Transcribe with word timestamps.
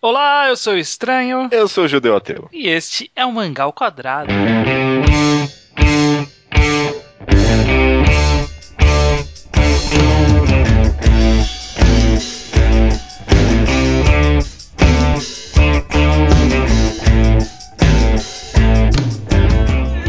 Olá, 0.00 0.46
eu 0.48 0.56
sou 0.56 0.74
o 0.74 0.78
Estranho. 0.78 1.48
Eu 1.50 1.66
sou 1.66 1.82
o 1.82 1.88
Judeu 1.88 2.14
Ateu. 2.14 2.48
E 2.52 2.68
este 2.68 3.10
é 3.16 3.26
o 3.26 3.32
Mangá 3.32 3.64
ao 3.64 3.72
Quadrado. 3.72 4.30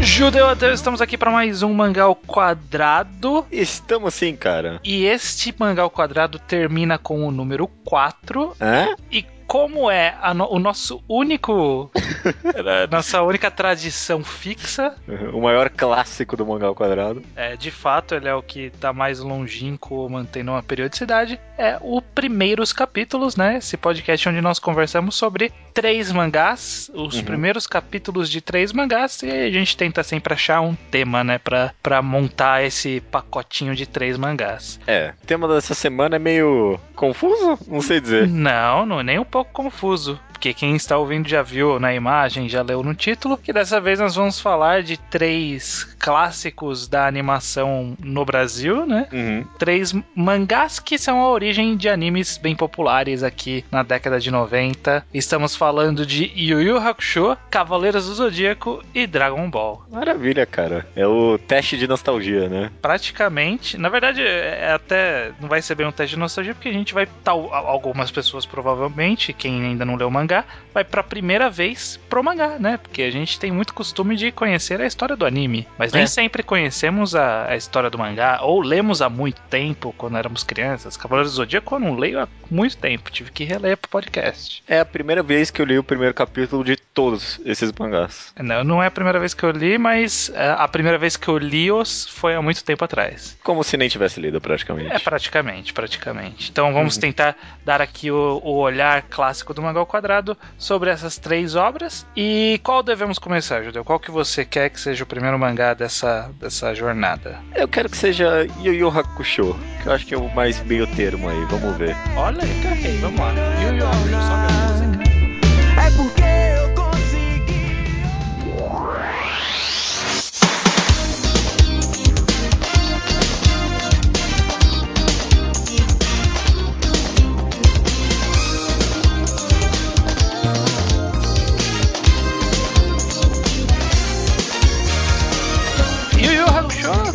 Judeu 0.00 0.46
Ateu, 0.46 0.72
estamos 0.72 1.00
aqui 1.00 1.18
para 1.18 1.32
mais 1.32 1.64
um 1.64 1.74
Mangá 1.74 2.04
ao 2.04 2.14
Quadrado. 2.14 3.44
Estamos 3.50 4.14
sim, 4.14 4.36
cara. 4.36 4.78
E 4.84 5.04
este 5.04 5.52
Mangá 5.58 5.82
ao 5.82 5.90
Quadrado 5.90 6.38
termina 6.38 6.96
com 6.96 7.26
o 7.26 7.32
número 7.32 7.66
4. 7.66 8.54
Hã? 8.60 8.94
E 9.10 9.26
como 9.50 9.90
é 9.90 10.14
no, 10.32 10.48
o 10.48 10.60
nosso 10.60 11.02
único. 11.08 11.90
nossa 12.88 13.20
única 13.20 13.50
tradição 13.50 14.22
fixa. 14.22 14.94
O 15.32 15.40
maior 15.42 15.70
clássico 15.70 16.36
do 16.36 16.44
mangá 16.46 16.66
ao 16.66 16.74
quadrado. 16.74 17.22
É, 17.34 17.56
de 17.56 17.70
fato, 17.70 18.14
ele 18.14 18.28
é 18.28 18.34
o 18.34 18.42
que 18.42 18.70
tá 18.70 18.92
mais 18.92 19.20
longínquo, 19.20 20.08
mantendo 20.08 20.52
uma 20.52 20.62
periodicidade. 20.62 21.40
É 21.56 21.78
o 21.80 22.00
primeiros 22.02 22.72
capítulos, 22.72 23.36
né? 23.36 23.56
Esse 23.56 23.76
podcast 23.76 24.28
onde 24.28 24.40
nós 24.40 24.58
conversamos 24.58 25.14
sobre 25.14 25.52
três 25.72 26.12
mangás, 26.12 26.90
os 26.92 27.16
uhum. 27.16 27.24
primeiros 27.24 27.66
capítulos 27.66 28.28
de 28.28 28.40
três 28.40 28.72
mangás, 28.72 29.22
e 29.22 29.30
a 29.30 29.50
gente 29.50 29.76
tenta 29.76 30.02
sempre 30.02 30.34
achar 30.34 30.60
um 30.60 30.74
tema, 30.74 31.24
né? 31.24 31.38
Pra, 31.38 31.72
pra 31.82 32.02
montar 32.02 32.64
esse 32.64 33.00
pacotinho 33.10 33.74
de 33.74 33.86
três 33.86 34.16
mangás. 34.16 34.80
É, 34.86 35.14
o 35.22 35.26
tema 35.26 35.48
dessa 35.48 35.74
semana 35.74 36.16
é 36.16 36.18
meio 36.18 36.78
confuso? 36.94 37.58
Não 37.68 37.80
sei 37.80 38.00
dizer. 38.00 38.28
Não, 38.28 38.84
não 38.84 39.00
é 39.00 39.02
nem 39.02 39.18
um 39.18 39.24
pouco 39.24 39.39
pouco 39.40 39.52
confuso 39.52 40.20
porque 40.40 40.54
quem 40.54 40.74
está 40.74 40.96
ouvindo 40.96 41.28
já 41.28 41.42
viu 41.42 41.78
na 41.78 41.92
imagem, 41.92 42.48
já 42.48 42.62
leu 42.62 42.82
no 42.82 42.94
título, 42.94 43.36
que 43.36 43.52
dessa 43.52 43.78
vez 43.78 44.00
nós 44.00 44.14
vamos 44.14 44.40
falar 44.40 44.82
de 44.82 44.96
três 44.96 45.84
clássicos 45.98 46.88
da 46.88 47.06
animação 47.06 47.94
no 48.02 48.24
Brasil, 48.24 48.86
né? 48.86 49.06
Uhum. 49.12 49.44
Três 49.58 49.94
mangás 50.14 50.80
que 50.80 50.96
são 50.96 51.20
a 51.20 51.28
origem 51.28 51.76
de 51.76 51.90
animes 51.90 52.38
bem 52.38 52.56
populares 52.56 53.22
aqui 53.22 53.62
na 53.70 53.82
década 53.82 54.18
de 54.18 54.30
90. 54.30 55.04
Estamos 55.12 55.54
falando 55.54 56.06
de 56.06 56.32
Yu 56.34 56.62
Yu 56.62 56.78
Hakusho, 56.78 57.36
Cavaleiros 57.50 58.06
do 58.06 58.14
Zodíaco 58.14 58.82
e 58.94 59.06
Dragon 59.06 59.50
Ball. 59.50 59.84
Maravilha, 59.90 60.46
cara. 60.46 60.86
É 60.96 61.06
o 61.06 61.36
teste 61.36 61.76
de 61.76 61.86
nostalgia, 61.86 62.48
né? 62.48 62.70
Praticamente. 62.80 63.76
Na 63.76 63.90
verdade, 63.90 64.22
é 64.22 64.72
até 64.72 65.32
não 65.38 65.50
vai 65.50 65.60
ser 65.60 65.74
bem 65.74 65.86
um 65.86 65.92
teste 65.92 66.14
de 66.14 66.20
nostalgia 66.20 66.54
porque 66.54 66.70
a 66.70 66.72
gente 66.72 66.94
vai 66.94 67.06
tal 67.22 67.52
algumas 67.52 68.10
pessoas 68.10 68.46
provavelmente, 68.46 69.34
quem 69.34 69.62
ainda 69.62 69.84
não 69.84 69.96
leu 69.96 70.08
o 70.08 70.10
mangá 70.10 70.29
mangá, 70.30 70.44
vai 70.72 70.84
pra 70.84 71.02
primeira 71.02 71.50
vez 71.50 71.98
pro 72.08 72.22
mangá, 72.22 72.56
né? 72.58 72.78
Porque 72.78 73.02
a 73.02 73.10
gente 73.10 73.38
tem 73.38 73.50
muito 73.50 73.74
costume 73.74 74.14
de 74.16 74.30
conhecer 74.30 74.80
a 74.80 74.86
história 74.86 75.16
do 75.16 75.26
anime, 75.26 75.66
mas 75.76 75.92
nem 75.92 76.04
é. 76.04 76.06
sempre 76.06 76.42
conhecemos 76.42 77.14
a, 77.14 77.50
a, 77.50 77.56
história 77.56 77.90
do 77.90 77.98
mangá, 77.98 78.40
ou 78.42 78.60
lemos 78.60 79.02
há 79.02 79.08
muito 79.08 79.40
tempo, 79.42 79.94
quando 79.98 80.16
éramos 80.16 80.44
crianças. 80.44 80.96
Cavaleiros 80.96 81.32
do 81.32 81.36
Zodíaco 81.36 81.74
eu 81.74 81.80
não 81.80 81.96
leio 81.96 82.20
há 82.20 82.28
muito 82.50 82.76
tempo, 82.76 83.10
tive 83.10 83.30
que 83.32 83.44
reler 83.44 83.76
pro 83.76 83.90
podcast. 83.90 84.62
É 84.68 84.78
a 84.78 84.84
primeira 84.84 85.22
vez 85.22 85.50
que 85.50 85.60
eu 85.60 85.66
li 85.66 85.78
o 85.78 85.84
primeiro 85.84 86.14
capítulo 86.14 86.64
de 86.64 86.76
todos 86.76 87.40
esses 87.44 87.72
mangás. 87.72 88.32
Não, 88.38 88.62
não 88.62 88.82
é 88.82 88.86
a 88.86 88.90
primeira 88.90 89.18
vez 89.18 89.34
que 89.34 89.42
eu 89.42 89.50
li, 89.50 89.78
mas 89.78 90.30
é, 90.34 90.50
a 90.50 90.68
primeira 90.68 90.98
vez 90.98 91.16
que 91.16 91.28
eu 91.28 91.38
li-os 91.38 92.06
foi 92.08 92.34
há 92.34 92.42
muito 92.42 92.62
tempo 92.62 92.84
atrás. 92.84 93.36
Como 93.42 93.64
se 93.64 93.76
nem 93.76 93.88
tivesse 93.88 94.20
lido, 94.20 94.40
praticamente. 94.40 94.92
É, 94.92 94.98
praticamente, 94.98 95.72
praticamente. 95.72 96.50
Então 96.50 96.72
vamos 96.72 96.94
uhum. 96.94 97.00
tentar 97.00 97.36
dar 97.64 97.80
aqui 97.80 98.10
o, 98.10 98.40
o 98.44 98.56
olhar 98.58 99.02
clássico 99.02 99.54
do 99.54 99.62
mangá 99.62 99.80
ao 99.80 99.86
quadrado 99.86 100.19
sobre 100.58 100.90
essas 100.90 101.18
três 101.18 101.54
obras. 101.54 102.06
E 102.16 102.60
qual 102.62 102.82
devemos 102.82 103.18
começar, 103.18 103.62
Judeu? 103.62 103.84
Qual 103.84 103.98
que 103.98 104.10
você 104.10 104.44
quer 104.44 104.70
que 104.70 104.80
seja 104.80 105.04
o 105.04 105.06
primeiro 105.06 105.38
mangá 105.38 105.74
dessa, 105.74 106.30
dessa 106.38 106.74
jornada? 106.74 107.38
Eu 107.54 107.68
quero 107.68 107.88
que 107.88 107.96
seja 107.96 108.46
Yu 108.60 108.74
Yu 108.74 108.88
Hakusho, 108.88 109.56
que 109.82 109.88
eu 109.88 109.92
acho 109.92 110.06
que 110.06 110.14
é 110.14 110.18
o 110.18 110.28
mais 110.34 110.62
meio 110.64 110.86
termo 110.94 111.28
aí, 111.28 111.44
vamos 111.46 111.76
ver. 111.76 111.96
Olha, 112.16 112.42
ok, 112.72 112.98
vamos 113.00 113.20
lá. 113.20 113.32
Yu 113.62 113.76
Yu 113.76 113.86
Hakusho, 113.86 114.22
sobe 114.22 114.49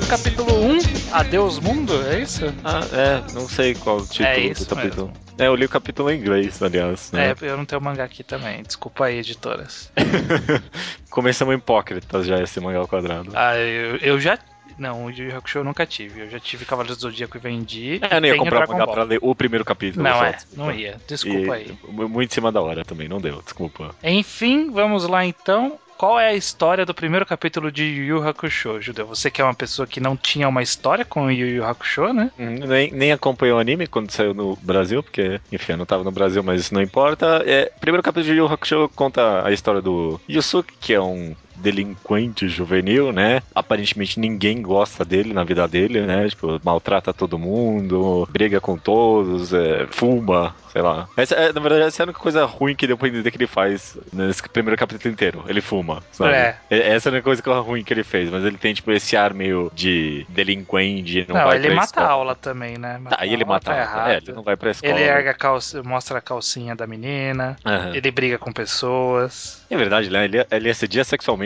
capítulo 0.08 0.54
1, 0.54 0.78
Adeus 1.14 1.60
Mundo, 1.60 1.94
é 2.08 2.20
isso? 2.20 2.46
Ah, 2.64 2.82
é, 2.94 3.34
não 3.34 3.48
sei 3.48 3.74
qual 3.74 3.98
o 3.98 4.06
título 4.06 4.28
é 4.28 4.40
isso 4.40 4.66
do 4.68 4.76
capítulo. 4.76 5.08
Mesmo. 5.08 5.26
É, 5.38 5.48
eu 5.48 5.56
li 5.56 5.66
o 5.66 5.70
capítulo 5.70 6.12
em 6.12 6.20
inglês, 6.20 6.62
aliás. 6.62 7.12
Né? 7.12 7.32
É, 7.32 7.36
eu 7.42 7.58
não 7.58 7.66
tenho 7.66 7.82
mangá 7.82 8.04
aqui 8.04 8.24
também, 8.24 8.62
desculpa 8.62 9.06
aí, 9.06 9.18
editoras. 9.18 9.92
Começamos 11.10 11.56
hipócritas 11.56 12.28
já 12.28 12.42
esse 12.42 12.60
mangá 12.60 12.80
ao 12.80 12.88
quadrado. 12.88 13.32
Ah, 13.34 13.58
eu, 13.58 13.98
eu 13.98 14.20
já 14.20 14.38
não, 14.78 15.06
o 15.06 15.12
Yu 15.12 15.36
Hakusho 15.36 15.60
eu 15.60 15.64
nunca 15.64 15.86
tive. 15.86 16.22
Eu 16.22 16.30
já 16.30 16.40
tive 16.40 16.66
Cavaleiros 16.66 16.98
do 16.98 17.02
Zodíaco 17.02 17.38
e 17.38 17.40
vendi. 17.40 18.00
É, 18.02 18.18
eu 18.18 18.22
não 18.22 18.28
ia 18.28 18.38
comprar 18.38 18.68
mangá 18.68 18.86
pra 18.86 19.04
ler 19.04 19.20
o 19.22 19.34
primeiro 19.34 19.64
capítulo. 19.64 20.04
Não, 20.04 20.24
é, 20.24 20.38
não 20.54 20.72
ia. 20.72 20.98
Desculpa 21.08 21.58
e 21.58 21.62
aí. 21.62 21.78
Muito 21.88 22.32
em 22.32 22.34
cima 22.34 22.52
da 22.52 22.62
hora 22.62 22.84
também, 22.84 23.08
não 23.08 23.20
deu, 23.20 23.42
desculpa. 23.42 23.96
Enfim, 24.04 24.70
vamos 24.70 25.08
lá 25.08 25.26
então. 25.26 25.80
Qual 25.97 26.19
é 26.19 26.28
a 26.28 26.33
história 26.33 26.85
do 26.85 26.94
primeiro 26.94 27.25
capítulo 27.25 27.72
de 27.72 27.83
Yu 27.83 28.17
Yu 28.17 28.28
Hakusho, 28.28 28.81
Judeu? 28.81 29.07
Você 29.07 29.31
que 29.31 29.41
é 29.41 29.45
uma 29.45 29.53
pessoa 29.53 29.88
que 29.88 30.01
não 30.01 30.17
tinha 30.17 30.47
uma 30.47 30.61
história 30.61 31.06
com 31.06 31.31
Yu 31.31 31.47
Yu 31.47 31.66
Hakusho, 31.66 32.11
né? 32.11 32.31
Hum, 32.38 32.56
nem, 32.67 32.91
nem 32.91 33.11
acompanhou 33.13 33.57
o 33.57 33.61
anime 33.61 33.88
quando 33.88 34.11
saiu 34.11 34.33
no 34.33 34.57
Brasil, 34.57 35.01
porque, 35.01 35.39
enfim, 35.51 35.73
eu 35.73 35.78
não 35.78 35.85
tava 35.85 36.03
no 36.03 36.11
Brasil, 36.11 36.44
mas 36.44 36.59
isso 36.59 36.73
não 36.73 36.81
importa. 36.81 37.44
É, 37.45 37.72
primeiro 37.79 38.03
capítulo 38.03 38.25
de 38.25 38.31
Yu 38.31 38.45
Yu 38.45 38.53
Hakusho 38.53 38.89
conta 38.94 39.47
a 39.47 39.51
história 39.51 39.81
do 39.81 40.19
Yusuke, 40.29 40.73
que 40.79 40.94
é 40.94 41.01
um 41.01 41.33
delinquente 41.56 42.48
juvenil, 42.48 43.12
né? 43.12 43.42
Aparentemente 43.54 44.20
ninguém 44.20 44.62
gosta 44.62 45.04
dele 45.06 45.34
na 45.34 45.44
vida 45.44 45.68
dele, 45.68 46.02
né? 46.02 46.28
Tipo, 46.30 46.60
maltrata 46.64 47.14
todo 47.14 47.40
mundo, 47.40 48.28
briga 48.32 48.60
com 48.60 48.78
todos, 48.78 49.54
é, 49.54 49.88
fuma, 49.90 50.56
sei 50.72 50.82
lá. 50.82 51.08
Essa, 51.16 51.36
é, 51.36 51.54
na 51.54 51.62
verdade, 51.62 51.84
essa 51.84 52.02
é 52.02 52.04
a 52.04 52.08
única 52.08 52.20
coisa 52.20 52.46
ruim 52.46 52.76
que 52.76 52.86
deu 52.86 52.98
pra 52.98 53.08
entender 53.08 53.32
que 53.32 53.38
ele 53.38 53.48
faz 53.48 53.98
nesse 54.12 54.48
primeiro 54.50 54.78
capítulo 54.78 55.14
inteiro. 55.14 55.44
Ele 55.48 55.62
fuma, 55.62 56.04
sabe? 56.12 56.34
É. 56.34 56.58
Essa 56.70 57.08
é 57.08 57.10
a 57.10 57.14
única 57.14 57.24
coisa 57.24 57.42
que 57.42 57.50
é 57.50 57.54
ruim 57.54 57.84
que 57.84 57.94
ele 57.94 58.04
fez, 58.04 58.30
mas 58.30 58.44
ele 58.44 58.58
tem, 58.58 58.74
tipo, 58.74 58.92
esse 58.92 59.16
ar 59.16 59.34
meio 59.34 59.72
de 59.74 60.26
delinquente, 60.30 61.26
não, 61.28 61.36
não 61.36 61.46
vai 61.46 61.58
ele 61.58 61.70
mata 61.70 61.86
escola. 61.86 62.08
a 62.08 62.12
aula 62.12 62.36
também, 62.36 62.78
né? 62.78 62.98
Mata 62.98 63.16
tá, 63.16 63.26
e 63.26 63.34
ele 63.34 63.46
mata 63.46 63.72
tá 63.72 63.84
a 63.84 64.02
aula. 64.02 64.14
É, 64.14 64.18
ele 64.18 64.34
não 64.34 64.44
vai 64.44 64.56
pra 64.58 64.72
escola. 64.72 64.94
Ele 64.94 65.04
erga 65.04 65.32
a 65.32 65.34
calça, 65.34 65.82
mostra 65.82 66.18
a 66.18 66.22
calcinha 66.22 66.76
da 66.76 66.86
menina, 66.86 67.56
uhum. 67.66 67.94
ele 67.94 68.12
briga 68.12 68.38
com 68.38 68.52
pessoas. 68.52 69.64
É 69.70 69.78
verdade, 69.78 70.10
né? 70.10 70.26
Ele, 70.26 70.46
ele 70.52 70.70
assedia 70.70 71.04
sexualmente 71.04 71.44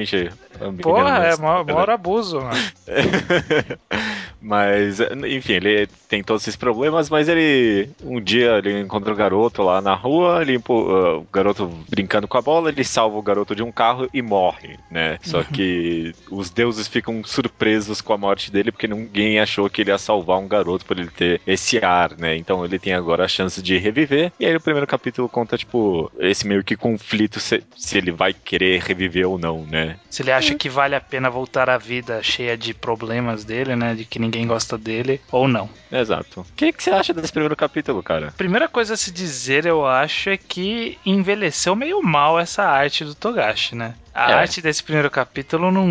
Porra, 0.81 1.17
é 1.25 1.37
maior, 1.37 1.89
abuso, 1.89 2.41
mano. 2.41 2.59
mas, 4.41 4.99
enfim, 5.27 5.53
ele 5.53 5.87
tem 6.07 6.23
todos 6.23 6.43
esses 6.43 6.55
problemas, 6.55 7.09
mas 7.09 7.29
ele. 7.29 7.89
Um 8.03 8.19
dia 8.19 8.57
ele 8.57 8.79
encontra 8.79 9.11
o 9.11 9.13
um 9.13 9.17
garoto 9.17 9.63
lá 9.63 9.81
na 9.81 9.93
rua, 9.93 10.41
ele, 10.41 10.57
uh, 10.57 11.19
o 11.19 11.27
garoto 11.31 11.67
brincando 11.89 12.27
com 12.27 12.37
a 12.37 12.41
bola, 12.41 12.69
ele 12.69 12.83
salva 12.83 13.17
o 13.17 13.21
garoto 13.21 13.55
de 13.55 13.63
um 13.63 13.71
carro 13.71 14.09
e 14.13 14.21
morre, 14.21 14.77
né? 14.91 15.17
Só 15.21 15.43
que 15.43 16.13
os 16.29 16.49
deuses 16.49 16.87
ficam 16.87 17.23
surpresos 17.23 18.01
com 18.01 18.13
a 18.13 18.17
morte 18.17 18.51
dele 18.51 18.71
porque 18.71 18.87
ninguém 18.87 19.39
achou 19.39 19.69
que 19.69 19.81
ele 19.81 19.91
ia 19.91 19.97
salvar 19.97 20.39
um 20.39 20.47
garoto 20.47 20.85
por 20.85 20.97
ele 20.97 21.09
ter 21.09 21.41
esse 21.47 21.83
ar, 21.83 22.17
né? 22.17 22.35
Então 22.35 22.66
ele 22.66 22.79
tem 22.79 22.93
agora 22.93 23.25
a 23.25 23.27
chance 23.27 23.61
de 23.61 23.77
reviver. 23.77 24.31
E 24.39 24.45
aí 24.45 24.55
o 24.55 24.61
primeiro 24.61 24.87
capítulo 24.87 25.29
conta, 25.29 25.57
tipo, 25.57 26.11
esse 26.19 26.47
meio 26.47 26.63
que 26.63 26.75
conflito 26.75 27.40
se, 27.40 27.63
se 27.78 27.97
ele 27.97 28.11
vai 28.11 28.34
querer 28.34 28.81
reviver 28.81 29.28
ou 29.28 29.37
não, 29.37 29.66
né? 29.66 29.89
Se 30.09 30.22
ele 30.22 30.32
acha 30.32 30.56
que 30.56 30.70
vale 30.70 30.96
a 30.96 31.02
pena 31.02 31.30
voltar 31.30 31.70
à 31.70 31.78
vida 31.78 32.22
cheia 32.22 32.58
de 32.58 32.74
problemas 32.74 33.44
dele, 33.44 33.76
né? 33.76 33.96
De 33.96 34.06
que 34.06 34.20
ninguém 34.20 34.46
gosta 34.46 34.78
dele, 34.78 35.22
ou 35.32 35.47
não. 35.47 35.70
Exato. 35.91 36.41
O 36.41 36.46
que, 36.56 36.72
que 36.74 36.84
você 36.84 36.91
acha 36.91 37.14
desse 37.14 37.32
primeiro 37.32 37.56
capítulo, 37.56 38.03
cara? 38.03 38.34
Primeira 38.38 38.68
coisa 38.68 38.94
a 38.94 38.97
se 38.97 39.12
dizer, 39.12 39.66
eu 39.66 39.86
acho, 39.86 40.30
é 40.30 40.38
que 40.38 40.97
envelheceu 41.06 41.76
meio 41.76 42.02
mal 42.02 42.40
essa 42.40 42.64
arte 42.64 43.03
do 43.03 43.16
Togashi, 43.16 43.76
né? 43.76 43.96
A 44.14 44.32
é. 44.32 44.34
arte 44.34 44.62
desse 44.62 44.84
primeiro 44.84 45.09
capítulo 45.09 45.72
não, 45.72 45.88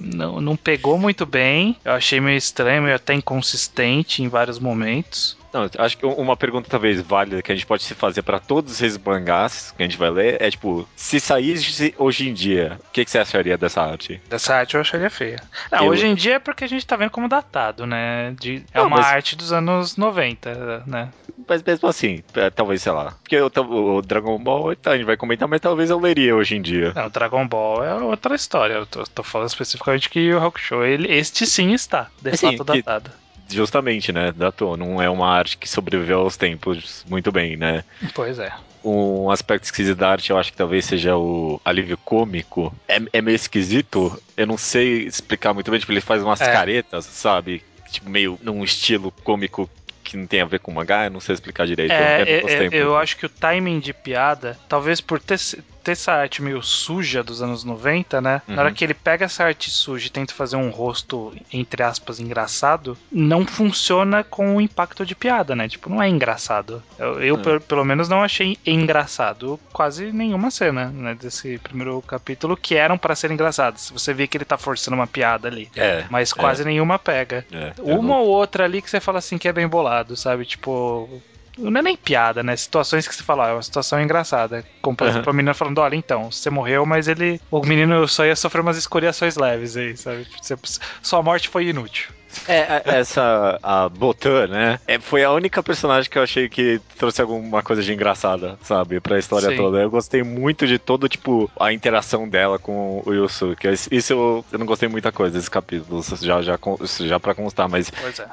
não, 0.00 0.40
não 0.40 0.56
pegou 0.56 0.98
muito 0.98 1.24
bem. 1.24 1.76
Eu 1.84 1.92
achei 1.92 2.20
meio 2.20 2.36
estranho, 2.36 2.82
meio 2.82 2.96
até 2.96 3.14
inconsistente 3.14 4.22
em 4.22 4.28
vários 4.28 4.58
momentos. 4.58 5.36
Não, 5.52 5.68
acho 5.78 5.98
que 5.98 6.06
uma 6.06 6.36
pergunta 6.36 6.68
talvez 6.68 7.00
válida 7.00 7.42
que 7.42 7.52
a 7.52 7.54
gente 7.54 7.66
pode 7.66 7.82
se 7.82 7.94
fazer 7.94 8.22
para 8.22 8.38
todos 8.38 8.72
esses 8.72 8.96
mangás 8.98 9.72
que 9.76 9.82
a 9.82 9.86
gente 9.86 9.98
vai 9.98 10.10
ler 10.10 10.40
é 10.40 10.50
tipo, 10.50 10.88
se 10.96 11.20
saísse 11.20 11.94
hoje 11.98 12.28
em 12.28 12.34
dia, 12.34 12.78
o 12.88 12.90
que, 12.92 13.04
que, 13.04 13.10
você 13.10 13.18
acharia 13.18 13.58
dessa 13.58 13.82
arte? 13.82 14.20
Dessa 14.28 14.54
arte 14.54 14.74
eu 14.74 14.80
acharia 14.80 15.10
feia. 15.10 15.42
Não, 15.70 15.84
eu... 15.84 15.90
hoje 15.90 16.06
em 16.06 16.14
dia 16.14 16.36
é 16.36 16.38
porque 16.38 16.64
a 16.64 16.68
gente 16.68 16.86
tá 16.86 16.96
vendo 16.96 17.10
como 17.10 17.28
datado, 17.28 17.86
né? 17.86 18.34
De, 18.38 18.64
é 18.72 18.78
Não, 18.78 18.86
uma 18.86 18.96
mas... 18.98 19.06
arte 19.06 19.36
dos 19.36 19.52
anos 19.52 19.96
90, 19.96 20.84
né? 20.86 21.10
Mas 21.48 21.62
mesmo 21.62 21.88
assim, 21.88 22.22
é, 22.34 22.50
talvez, 22.50 22.82
sei 22.82 22.92
lá. 22.92 23.14
Porque 23.22 23.38
o, 23.38 23.96
o 23.96 24.02
Dragon 24.02 24.38
Ball, 24.38 24.74
tá, 24.76 24.92
a 24.92 24.96
gente 24.96 25.06
vai 25.06 25.16
comentar, 25.16 25.48
mas 25.48 25.60
talvez 25.60 25.90
eu 25.90 25.98
leria 25.98 26.34
hoje 26.34 26.56
em 26.56 26.62
dia. 26.62 26.92
Não, 26.94 27.06
o 27.06 27.10
Dragon 27.10 27.46
Ball 27.46 27.84
é 27.84 27.94
outra 27.94 28.34
história. 28.34 28.74
Eu 28.74 28.86
tô, 28.86 29.04
tô 29.04 29.22
falando 29.22 29.48
especificamente 29.48 30.08
que 30.08 30.32
o 30.32 30.52
Show, 30.56 30.84
ele, 30.84 31.12
este 31.12 31.46
sim 31.46 31.72
está, 31.72 32.08
de 32.20 32.30
assim, 32.30 32.56
fato, 32.56 32.64
datado. 32.64 33.10
Justamente, 33.54 34.12
né? 34.12 34.32
Datou. 34.32 34.76
Não 34.76 35.00
é 35.00 35.08
uma 35.08 35.28
arte 35.28 35.56
que 35.56 35.68
sobreviveu 35.68 36.20
aos 36.20 36.36
tempos 36.36 37.04
muito 37.08 37.30
bem, 37.30 37.56
né? 37.56 37.84
Pois 38.14 38.38
é 38.38 38.52
um 38.84 39.30
aspecto 39.30 39.64
esquisito 39.64 39.98
da 39.98 40.10
arte, 40.10 40.30
eu 40.30 40.38
acho 40.38 40.50
que 40.50 40.58
talvez 40.58 40.84
seja 40.84 41.16
o 41.16 41.60
alívio 41.64 41.96
cômico. 41.96 42.74
É, 42.88 43.00
é 43.12 43.22
meio 43.22 43.36
esquisito, 43.36 44.20
eu 44.36 44.46
não 44.46 44.58
sei 44.58 45.06
explicar 45.06 45.54
muito 45.54 45.70
bem, 45.70 45.78
tipo, 45.78 45.92
ele 45.92 46.00
faz 46.00 46.22
umas 46.22 46.40
é. 46.40 46.52
caretas, 46.52 47.04
sabe? 47.04 47.62
Tipo, 47.90 48.10
meio 48.10 48.38
num 48.42 48.64
estilo 48.64 49.12
cômico 49.22 49.70
que 50.02 50.16
não 50.16 50.26
tem 50.26 50.40
a 50.40 50.44
ver 50.44 50.58
com 50.58 50.72
mangá, 50.72 51.04
eu 51.04 51.10
não 51.10 51.20
sei 51.20 51.34
explicar 51.34 51.66
direito. 51.66 51.92
É, 51.92 52.22
eu, 52.22 52.48
é, 52.48 52.68
eu 52.72 52.96
acho 52.96 53.16
que 53.16 53.26
o 53.26 53.28
timing 53.28 53.78
de 53.78 53.92
piada, 53.92 54.58
talvez 54.68 55.00
por 55.00 55.20
ter, 55.20 55.38
ter 55.82 55.92
essa 55.92 56.12
arte 56.12 56.42
meio 56.42 56.62
suja 56.62 57.22
dos 57.22 57.42
anos 57.42 57.64
90, 57.64 58.20
né? 58.20 58.42
Uhum. 58.46 58.54
Na 58.54 58.62
hora 58.62 58.70
uhum. 58.70 58.74
que 58.74 58.84
ele 58.84 58.94
pega 58.94 59.24
essa 59.24 59.44
arte 59.44 59.70
suja 59.70 60.06
e 60.06 60.10
tenta 60.10 60.32
fazer 60.32 60.56
um 60.56 60.70
rosto, 60.70 61.34
entre 61.52 61.82
aspas, 61.82 62.20
engraçado, 62.20 62.96
não 63.10 63.46
funciona 63.46 64.24
com 64.24 64.56
o 64.56 64.60
impacto 64.60 65.04
de 65.04 65.14
piada, 65.14 65.54
né? 65.54 65.68
Tipo, 65.68 65.90
não 65.90 66.02
é 66.02 66.08
engraçado. 66.08 66.82
Eu, 66.98 67.20
eu 67.22 67.34
uhum. 67.34 67.60
pelo 67.60 67.84
menos, 67.84 68.08
não 68.08 68.22
achei 68.22 68.56
engraçado 68.66 69.58
quase 69.72 70.12
nenhuma 70.12 70.50
cena, 70.50 70.86
né? 70.86 71.14
Desse 71.14 71.58
primeiro 71.58 72.00
capítulo, 72.02 72.56
que 72.56 72.74
eram 72.74 72.96
para 72.96 73.14
ser 73.14 73.30
engraçadas. 73.30 73.90
Você 73.90 74.12
vê 74.14 74.26
que 74.26 74.36
ele 74.36 74.44
tá 74.44 74.56
forçando 74.56 74.94
uma 74.94 75.06
piada 75.06 75.48
ali. 75.48 75.70
É. 75.76 76.04
Mas 76.10 76.32
quase 76.32 76.62
é. 76.62 76.64
nenhuma 76.64 76.98
pega. 76.98 77.44
É, 77.52 77.72
uma 77.78 78.18
ou 78.18 78.28
outra 78.28 78.64
ali 78.64 78.80
que 78.80 78.90
você 78.90 79.00
fala 79.00 79.18
assim 79.18 79.38
que 79.38 79.48
é 79.48 79.52
bem 79.52 79.66
bolado, 79.66 80.16
sabe? 80.16 80.44
Tipo, 80.44 81.22
não 81.58 81.80
é 81.80 81.82
nem 81.82 81.96
piada, 81.96 82.42
né? 82.42 82.56
Situações 82.56 83.06
que 83.06 83.14
você 83.14 83.22
fala, 83.22 83.46
ah, 83.46 83.50
é 83.50 83.52
uma 83.52 83.62
situação 83.62 84.00
engraçada. 84.00 84.64
Como 84.80 84.96
por 84.96 85.04
uhum. 85.04 85.10
exemplo, 85.10 85.30
a 85.30 85.32
menina 85.32 85.54
falando, 85.54 85.78
olha, 85.78 85.96
então, 85.96 86.30
você 86.30 86.50
morreu, 86.50 86.86
mas 86.86 87.08
ele. 87.08 87.40
O 87.50 87.64
menino 87.64 88.06
só 88.08 88.24
ia 88.24 88.36
sofrer 88.36 88.60
umas 88.60 88.76
escoriações 88.76 89.36
leves 89.36 89.76
aí, 89.76 89.96
sabe? 89.96 90.26
Sua 91.02 91.22
morte 91.22 91.48
foi 91.48 91.66
inútil. 91.66 92.10
É, 92.48 92.82
essa, 92.84 93.58
a 93.62 93.88
Botan, 93.88 94.46
né? 94.46 94.80
É, 94.86 94.98
foi 94.98 95.24
a 95.24 95.32
única 95.32 95.62
personagem 95.62 96.10
que 96.10 96.18
eu 96.18 96.22
achei 96.22 96.48
que 96.48 96.80
trouxe 96.96 97.20
alguma 97.20 97.62
coisa 97.62 97.82
de 97.82 97.92
engraçada, 97.92 98.58
sabe? 98.62 99.00
Pra 99.00 99.18
história 99.18 99.50
Sim. 99.50 99.56
toda. 99.56 99.78
Eu 99.80 99.90
gostei 99.90 100.22
muito 100.22 100.66
de 100.66 100.78
todo, 100.78 101.08
tipo, 101.08 101.50
a 101.58 101.72
interação 101.72 102.28
dela 102.28 102.58
com 102.58 103.02
o 103.04 103.12
Yusuke. 103.12 103.68
Isso 103.90 104.12
eu, 104.12 104.44
eu 104.52 104.58
não 104.58 104.66
gostei 104.66 104.88
muita 104.88 105.12
coisa 105.12 105.36
desse 105.36 105.50
capítulo, 105.50 106.02
já, 106.20 106.42
já, 106.42 106.58
já 107.00 107.20
pra 107.20 107.34
constar, 107.34 107.68
mas 107.68 107.92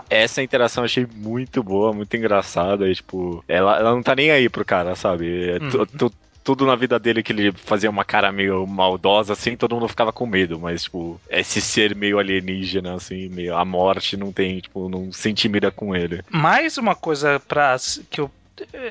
é. 0.09 0.23
essa 0.23 0.41
interação 0.41 0.83
eu 0.83 0.85
achei 0.85 1.07
muito 1.15 1.61
boa, 1.63 1.93
muito 1.93 2.15
engraçada. 2.15 2.87
E, 2.89 2.95
tipo, 2.95 3.43
ela, 3.47 3.77
ela 3.77 3.91
não 3.91 4.03
tá 4.03 4.15
nem 4.15 4.31
aí 4.31 4.49
pro 4.49 4.65
cara, 4.65 4.95
sabe? 4.95 5.49
É, 5.49 5.57
uhum 5.57 6.09
tudo 6.49 6.65
na 6.65 6.75
vida 6.75 6.97
dele 6.97 7.21
que 7.21 7.31
ele 7.31 7.51
fazia 7.51 7.91
uma 7.91 8.03
cara 8.03 8.31
meio 8.31 8.65
maldosa, 8.65 9.33
assim, 9.33 9.55
todo 9.55 9.75
mundo 9.75 9.87
ficava 9.87 10.11
com 10.11 10.25
medo, 10.25 10.59
mas, 10.59 10.85
tipo, 10.85 11.21
esse 11.29 11.61
ser 11.61 11.95
meio 11.95 12.17
alienígena, 12.17 12.95
assim, 12.95 13.29
meio 13.29 13.55
a 13.55 13.63
morte 13.63 14.17
não 14.17 14.31
tem, 14.31 14.59
tipo, 14.59 14.89
não 14.89 15.11
se 15.11 15.29
intimida 15.29 15.69
com 15.69 15.95
ele. 15.95 16.23
Mais 16.27 16.79
uma 16.79 16.95
coisa 16.95 17.39
pra 17.39 17.75
que 18.09 18.19
eu 18.19 18.31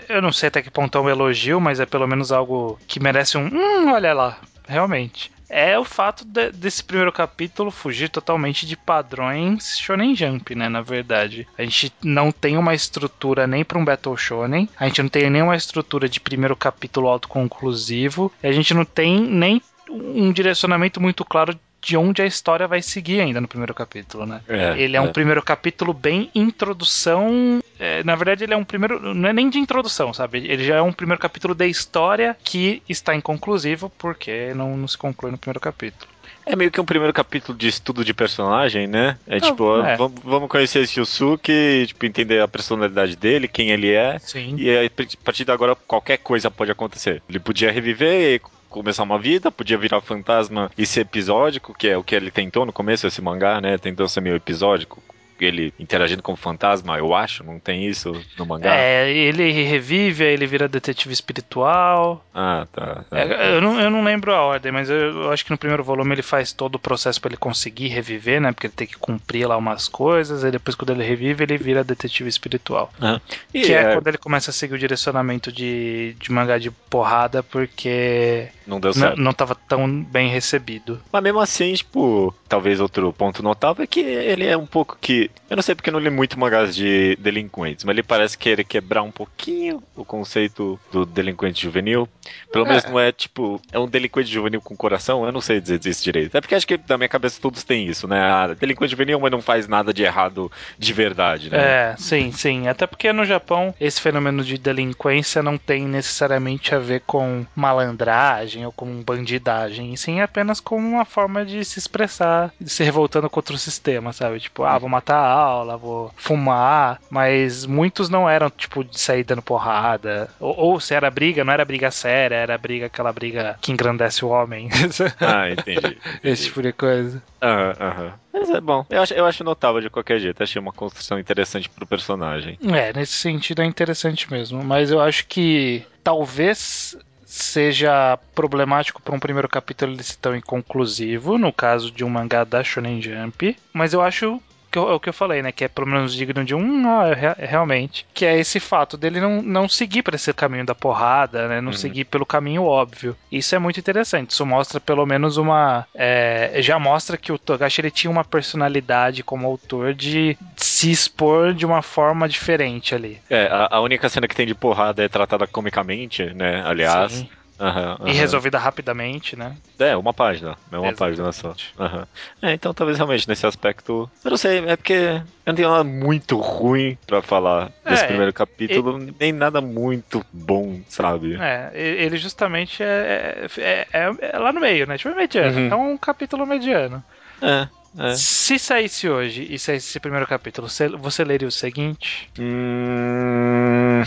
eu 0.09 0.23
não 0.23 0.33
sei 0.33 0.47
até 0.47 0.63
que 0.63 0.71
ponto 0.71 0.97
é 0.97 1.01
um 1.01 1.11
elogio, 1.11 1.61
mas 1.61 1.81
é 1.81 1.85
pelo 1.85 2.07
menos 2.07 2.31
algo 2.31 2.79
que 2.87 3.01
merece 3.01 3.37
um. 3.37 3.49
Hum, 3.49 3.93
olha 3.93 4.15
lá, 4.15 4.39
realmente 4.67 5.31
é 5.49 5.79
o 5.79 5.85
fato 5.85 6.25
de, 6.25 6.51
desse 6.51 6.83
primeiro 6.85 7.13
capítulo 7.13 7.71
fugir 7.71 8.09
totalmente 8.09 8.67
de 8.67 8.77
padrões 8.77 9.79
Shonen 9.79 10.15
Jump, 10.15 10.55
né? 10.55 10.69
Na 10.69 10.83
verdade, 10.83 11.47
a 11.57 11.63
gente 11.63 11.93
não 12.03 12.31
tem 12.31 12.57
uma 12.57 12.75
estrutura 12.75 13.47
nem 13.47 13.65
para 13.65 13.79
um 13.79 13.85
Battle 13.85 14.17
Shonen, 14.17 14.69
a 14.79 14.87
gente 14.87 15.03
não 15.03 15.09
tem 15.09 15.31
nenhuma 15.31 15.57
estrutura 15.57 16.09
de 16.09 16.21
primeiro 16.21 16.57
capítulo 16.57 17.09
autoconclusivo, 17.09 18.33
a 18.43 18.53
gente 18.53 18.75
não 18.75 18.85
tem 18.85 19.21
nem 19.21 19.63
um 19.91 20.31
direcionamento 20.33 21.01
muito 21.01 21.25
claro 21.25 21.59
de 21.89 21.97
onde 21.97 22.21
a 22.21 22.27
história 22.27 22.69
vai 22.69 22.83
seguir 22.83 23.19
ainda 23.19 23.41
no 23.41 23.49
primeiro 23.49 23.73
capítulo, 23.73 24.27
né? 24.27 24.43
É, 24.47 24.79
ele 24.79 24.95
é, 24.95 24.99
é, 24.99 25.01
um 25.01 25.11
primeiro 25.11 25.43
capítulo 25.43 25.95
bem 25.95 26.31
introdução. 26.35 27.61
É, 27.79 28.05
na 28.05 28.15
verdade, 28.15 28.45
ele 28.45 28.53
é 28.53 28.57
um 28.59 28.65
primeiro. 28.65 29.15
Não 29.15 29.27
é 29.27 29.33
nem 29.33 29.49
de 29.49 29.59
introdução, 29.59 30.13
sabe? 30.13 30.47
Ele 30.47 30.63
já 30.63 30.77
é 30.77 30.83
um 30.83 30.93
primeiro 30.93 31.19
capítulo 31.19 31.55
da 31.55 31.67
história 31.67 32.37
que 32.45 32.83
está 32.87 33.15
inconclusivo, 33.15 33.91
porque 33.97 34.53
não, 34.55 34.77
não 34.77 34.87
se 34.87 34.99
conclui 34.99 35.33
no 35.33 35.39
primeiro 35.39 35.61
capítulo. 35.61 36.13
É 36.49 36.57
meio 36.57 36.71
que 36.71 36.81
um 36.81 36.85
primeiro 36.85 37.13
capítulo 37.13 37.57
de 37.57 37.69
estudo 37.69 38.03
de 38.03 38.15
personagem, 38.15 38.87
né? 38.87 39.19
É 39.27 39.39
não, 39.39 39.51
tipo, 39.51 39.83
é. 39.83 39.97
vamos 39.97 40.49
conhecer 40.49 40.81
esse 40.81 40.99
Yusuke, 40.99 41.85
tipo, 41.87 42.07
entender 42.07 42.41
a 42.41 42.49
personalidade 42.49 43.15
dele, 43.15 43.47
quem 43.47 43.71
ele 43.71 43.93
é. 43.93 44.19
Sim. 44.19 44.57
E 44.57 44.71
a 44.71 44.91
partir 45.23 45.45
de 45.45 45.53
agora 45.53 45.75
qualquer 45.75 46.17
coisa 46.17 46.51
pode 46.51 46.71
acontecer. 46.71 47.23
Ele 47.29 47.39
podia 47.39 47.71
reviver 47.71 48.41
começar 48.71 49.03
uma 49.03 49.19
vida, 49.19 49.51
podia 49.51 49.77
virar 49.77 50.01
fantasma 50.01 50.71
e 50.77 50.87
ser 50.87 51.01
episódico, 51.01 51.75
que 51.75 51.89
é 51.89 51.97
o 51.97 52.03
que 52.03 52.15
ele 52.15 52.31
tentou 52.31 52.65
no 52.65 52.73
começo 52.73 53.07
desse 53.07 53.21
mangá, 53.21 53.61
né? 53.61 53.77
Tentou 53.77 54.09
ser 54.09 54.23
meio 54.23 54.37
episódico, 54.37 55.03
ele 55.45 55.73
interagindo 55.79 56.23
com 56.23 56.33
o 56.33 56.37
fantasma, 56.37 56.99
eu 56.99 57.15
acho, 57.15 57.45
não 57.45 57.59
tem 57.59 57.87
isso 57.87 58.13
no 58.37 58.47
mangá? 58.47 58.75
É, 58.75 59.11
ele 59.11 59.51
revive, 59.51 60.25
aí 60.25 60.33
ele 60.33 60.47
vira 60.47 60.69
detetive 60.69 61.13
espiritual. 61.13 62.25
Ah, 62.35 62.67
tá. 62.73 63.05
tá. 63.09 63.19
É, 63.19 63.57
eu, 63.57 63.61
não, 63.61 63.81
eu 63.81 63.91
não 63.91 64.03
lembro 64.03 64.33
a 64.33 64.41
ordem, 64.43 64.73
mas 64.73 64.89
eu, 64.91 64.97
eu, 64.97 65.33
acho 65.33 65.45
que 65.45 65.51
no 65.51 65.59
primeiro 65.59 65.85
volume 65.85 66.15
ele 66.15 66.23
faz 66.23 66.53
todo 66.53 66.77
o 66.77 66.79
processo 66.79 67.21
para 67.21 67.31
ele 67.31 67.37
conseguir 67.37 67.89
reviver, 67.89 68.41
né? 68.41 68.53
Porque 68.53 68.67
ele 68.67 68.75
tem 68.75 68.87
que 68.87 68.97
cumprir 68.97 69.47
lá 69.47 69.57
umas 69.57 69.89
coisas, 69.89 70.45
aí 70.45 70.51
depois 70.51 70.75
quando 70.75 70.91
ele 70.91 71.05
revive, 71.05 71.45
ele 71.45 71.59
vira 71.59 71.85
detetive 71.85 72.29
espiritual. 72.29 72.93
Ah. 73.01 73.21
E 73.53 73.63
que 73.63 73.73
é, 73.73 73.83
é, 73.83 73.95
quando 73.95 74.07
ele 74.09 74.19
começa 74.19 74.51
a 74.51 74.55
seguir 74.55 74.75
o 74.75 74.79
direcionamento 74.79 75.53
de, 75.53 76.15
de 76.19 76.33
mangá 76.33 76.59
de 76.59 76.71
porrada, 76.71 77.43
porque 77.43 78.49
não 78.67 78.79
deu 78.79 78.93
certo. 78.93 79.17
Não, 79.17 79.25
não 79.25 79.33
tava 79.33 79.55
tão 79.55 80.03
bem 80.03 80.29
recebido. 80.29 81.01
Mas 81.11 81.23
mesmo 81.23 81.41
assim, 81.41 81.73
tipo, 81.73 82.35
talvez 82.49 82.81
outro 82.81 83.13
ponto 83.13 83.43
notável 83.43 83.83
é 83.83 83.87
que 83.87 84.01
ele 84.01 84.47
é 84.47 84.57
um 84.57 84.67
pouco 84.67 84.97
que 85.01 85.28
eu 85.49 85.57
não 85.57 85.63
sei 85.63 85.75
porque 85.75 85.91
não 85.91 85.99
li 85.99 86.11
muito 86.11 86.39
mangás 86.39 86.75
de 86.75 87.17
delinquentes, 87.17 87.85
mas 87.85 87.95
ele 87.95 88.03
parece 88.03 88.37
querer 88.37 88.65
quebrar 88.65 89.03
um 89.03 89.11
pouquinho 89.11 89.83
o 89.97 90.05
conceito 90.05 90.79
do 90.93 91.07
delinquente 91.07 91.63
juvenil. 91.63 92.09
Pelo 92.53 92.67
é. 92.67 92.69
menos 92.69 92.85
não 92.85 93.01
é 93.01 93.11
tipo, 93.11 93.61
é 93.73 93.79
um 93.79 93.89
delinquente 93.89 94.31
juvenil 94.31 94.61
com 94.61 94.77
coração, 94.77 95.25
eu 95.25 95.33
não 95.33 95.41
sei 95.41 95.61
dizer 95.61 95.81
isso 95.85 96.05
direito. 96.05 96.37
É 96.37 96.41
porque 96.41 96.55
acho 96.55 96.67
que 96.67 96.79
na 96.89 96.99
minha 96.99 97.09
cabeça 97.09 97.41
todos 97.41 97.65
têm 97.65 97.87
isso, 97.87 98.07
né? 98.07 98.21
Ah, 98.21 98.55
delinquente 98.55 98.91
juvenil, 98.91 99.19
mas 99.21 99.31
não 99.31 99.41
faz 99.41 99.67
nada 99.67 99.93
de 99.93 100.03
errado 100.03 100.51
de 100.79 100.93
verdade, 100.93 101.51
né? 101.51 101.59
É, 101.59 101.97
sim, 101.97 102.31
sim. 102.33 102.69
Até 102.69 102.87
porque 102.87 103.13
no 103.13 103.25
Japão 103.25 103.75
esse 103.81 104.01
fenômeno 104.01 104.45
de 104.45 104.59
delinquência 104.59 105.43
não 105.43 105.57
tem 105.57 105.87
necessariamente 105.87 106.75
a 106.75 106.79
ver 106.79 107.03
com 107.07 107.47
malandragem 107.55 108.67
ou 108.67 108.73
com 108.73 109.03
bandidagem, 109.03 109.95
e 109.95 109.97
sim 109.97 110.21
apenas 110.21 110.61
com 110.61 110.77
uma 110.77 111.05
forma 111.05 111.45
de 111.45 111.65
se 111.65 111.79
expressar, 111.79 112.53
de 112.61 112.71
se 112.71 112.85
revoltando 112.85 113.31
contra 113.31 113.55
o 113.55 113.59
sistema, 113.59 114.13
sabe? 114.13 114.41
Tipo, 114.41 114.65
ah, 114.65 114.79
vou 114.79 114.89
matar 114.89 115.18
a 115.19 115.33
aula, 115.33 115.77
vou 115.77 116.13
fumar, 116.17 117.01
mas 117.11 117.67
muitos 117.67 118.09
não 118.09 118.29
eram, 118.29 118.51
tipo, 118.51 118.85
de 118.85 118.99
sair 118.99 119.25
dando 119.25 119.43
porrada. 119.43 120.29
Ou, 120.41 120.57
ou 120.57 120.81
se 120.81 120.95
era 120.95 121.11
briga, 121.11 121.45
não 121.45 121.53
era 121.53 121.65
briga 121.65 121.91
séria, 121.91 122.37
era 122.37 122.57
briga, 122.59 122.87
aquela 122.87 123.13
briga 123.13 123.59
que 123.61 123.73
engrandece 123.73 124.25
o 124.25 124.29
homem. 124.29 124.69
Ah, 125.21 125.51
entendi. 125.51 125.79
entendi. 125.79 125.99
Esse 126.23 126.45
tipo 126.45 126.63
de 126.63 126.73
coisa. 126.73 127.23
Aham, 127.43 127.75
uhum, 127.81 127.87
aham. 127.87 128.05
Uhum. 128.05 128.13
Mas 128.33 128.51
é 128.51 128.61
bom. 128.61 128.87
Eu 128.89 129.03
acho, 129.03 129.15
eu 129.15 129.27
acho 129.27 129.45
notável 129.45 129.81
de 129.81 129.91
qualquer 129.91 130.19
jeito. 130.21 130.43
Achei 130.43 130.61
uma 130.61 130.73
construção 130.73 131.19
interessante 131.19 131.69
pro 131.69 131.87
personagem. 131.87 132.59
É, 132.63 132.93
nesse 132.93 133.13
sentido 133.13 133.63
é 133.63 133.65
interessante 133.65 134.31
mesmo. 134.31 134.63
Mas 134.63 134.91
eu 134.91 135.01
acho 135.01 135.27
que 135.27 135.85
talvez 136.03 136.97
seja 137.29 138.19
problemático 138.35 139.03
para 139.03 139.15
um 139.15 139.21
primeiro 139.21 139.49
capítulo 139.49 139.93
ele 139.93 140.03
ser 140.03 140.17
tão 140.17 140.35
inconclusivo, 140.35 141.37
no 141.37 141.53
caso 141.53 141.91
de 141.91 142.03
um 142.03 142.09
mangá 142.09 142.43
da 142.43 142.65
Shonen 142.65 143.03
Jump, 143.03 143.55
mas 143.73 143.93
eu 143.93 144.01
acho 144.01 144.41
que 144.71 144.79
é 144.79 144.83
o 144.83 145.01
que 145.01 145.09
eu 145.09 145.13
falei, 145.13 145.43
né? 145.43 145.53
Que 145.53 145.65
é 145.65 145.69
pelo 145.69 145.87
menos 145.87 146.15
digno 146.15 146.45
de 146.45 146.55
um, 146.55 146.89
ah, 146.89 147.35
realmente. 147.39 148.07
Que 148.13 148.25
é 148.27 148.39
esse 148.39 148.61
fato 148.61 148.97
dele 148.97 149.21
não, 149.21 149.43
não 149.43 149.69
seguir 149.69 150.03
para 150.03 150.17
esse 150.17 150.33
caminho 150.33 150.65
da 150.65 150.75
porrada, 150.75 151.49
né? 151.49 151.61
Não 151.61 151.73
uhum. 151.73 151.77
seguir 151.77 152.05
pelo 152.05 152.27
caminho 152.27 152.65
óbvio. 152.65 153.17
Isso 153.31 153.55
é 153.55 153.59
muito 153.59 153.81
interessante. 153.81 154.31
Isso 154.31 154.45
mostra 154.45 154.81
pelo 154.81 155.07
menos 155.07 155.37
uma. 155.37 155.87
É, 155.95 156.57
já 156.59 156.79
mostra 156.79 157.17
que 157.17 157.33
o 157.33 157.39
Togashi 157.39 157.81
ele 157.81 157.91
tinha 157.91 158.11
uma 158.11 158.25
personalidade 158.25 159.23
como 159.23 159.47
autor 159.47 159.95
de 159.95 160.37
se 160.57 160.91
expor 160.91 161.55
de 161.55 161.65
uma 161.65 161.83
forma 161.83 162.29
diferente 162.29 162.95
ali. 162.95 163.21
É, 163.31 163.47
a, 163.47 163.69
a 163.73 163.81
única 163.81 164.09
cena 164.09 164.29
que 164.29 164.37
tem 164.37 164.47
de 164.47 164.55
porrada 164.55 165.03
é 165.03 165.09
tratada 165.09 165.47
comicamente, 165.47 166.25
né? 166.35 166.63
Aliás. 166.65 167.13
Sim. 167.13 167.29
Aham, 167.61 167.97
E 168.01 168.05
aham. 168.05 168.15
resolvida 168.15 168.59
rapidamente, 168.59 169.35
né? 169.37 169.57
É, 169.81 169.97
uma 169.97 170.13
página. 170.15 170.57
É 170.71 170.79
uma 170.79 170.93
Exatamente. 170.93 170.97
página 170.97 171.33
só. 171.33 171.55
Aham. 171.79 172.07
É, 172.43 172.53
então 172.53 172.73
talvez 172.73 172.97
realmente 172.97 173.29
nesse 173.29 173.47
aspecto. 173.47 174.09
Eu 174.25 174.31
não 174.31 174.37
sei, 174.37 174.59
é 174.59 174.77
porque 174.77 174.93
eu 174.93 175.23
não 175.47 175.55
tenho 175.55 175.69
nada 175.71 175.85
muito 175.85 176.37
ruim 176.37 176.97
pra 177.07 177.21
falar 177.23 177.71
desse 177.85 178.05
É, 178.05 178.07
primeiro 178.07 178.33
capítulo, 178.33 178.99
nem 179.19 179.33
nada 179.33 179.61
muito 179.61 180.25
bom, 180.33 180.81
sabe? 180.89 181.37
É, 181.37 181.71
e- 181.75 182.05
ele 182.05 182.17
justamente 182.17 182.83
é, 182.83 183.47
é, 183.59 183.87
é- 183.93 184.17
é 184.35 184.39
lá 184.39 184.53
no 184.53 184.61
meio, 184.61 184.87
né? 184.87 184.97
Tipo, 184.97 185.11
é 185.11 185.15
mediano. 185.17 185.59
Uhum. 185.59 185.69
É 185.69 185.77
um 185.77 185.97
capítulo 185.99 186.47
mediano. 186.47 187.03
É. 187.43 187.69
é. 187.99 188.15
Se 188.15 188.59
saísse 188.59 189.09
hoje 189.09 189.47
e 189.51 189.59
saísse 189.59 189.89
esse 189.89 190.01
primeiro 190.01 190.27
capítulo, 190.27 190.69
você, 190.69 190.89
você 190.89 191.25
leria 191.25 191.49
o 191.49 191.53
seguinte? 191.53 192.29
Hum... 192.39 194.03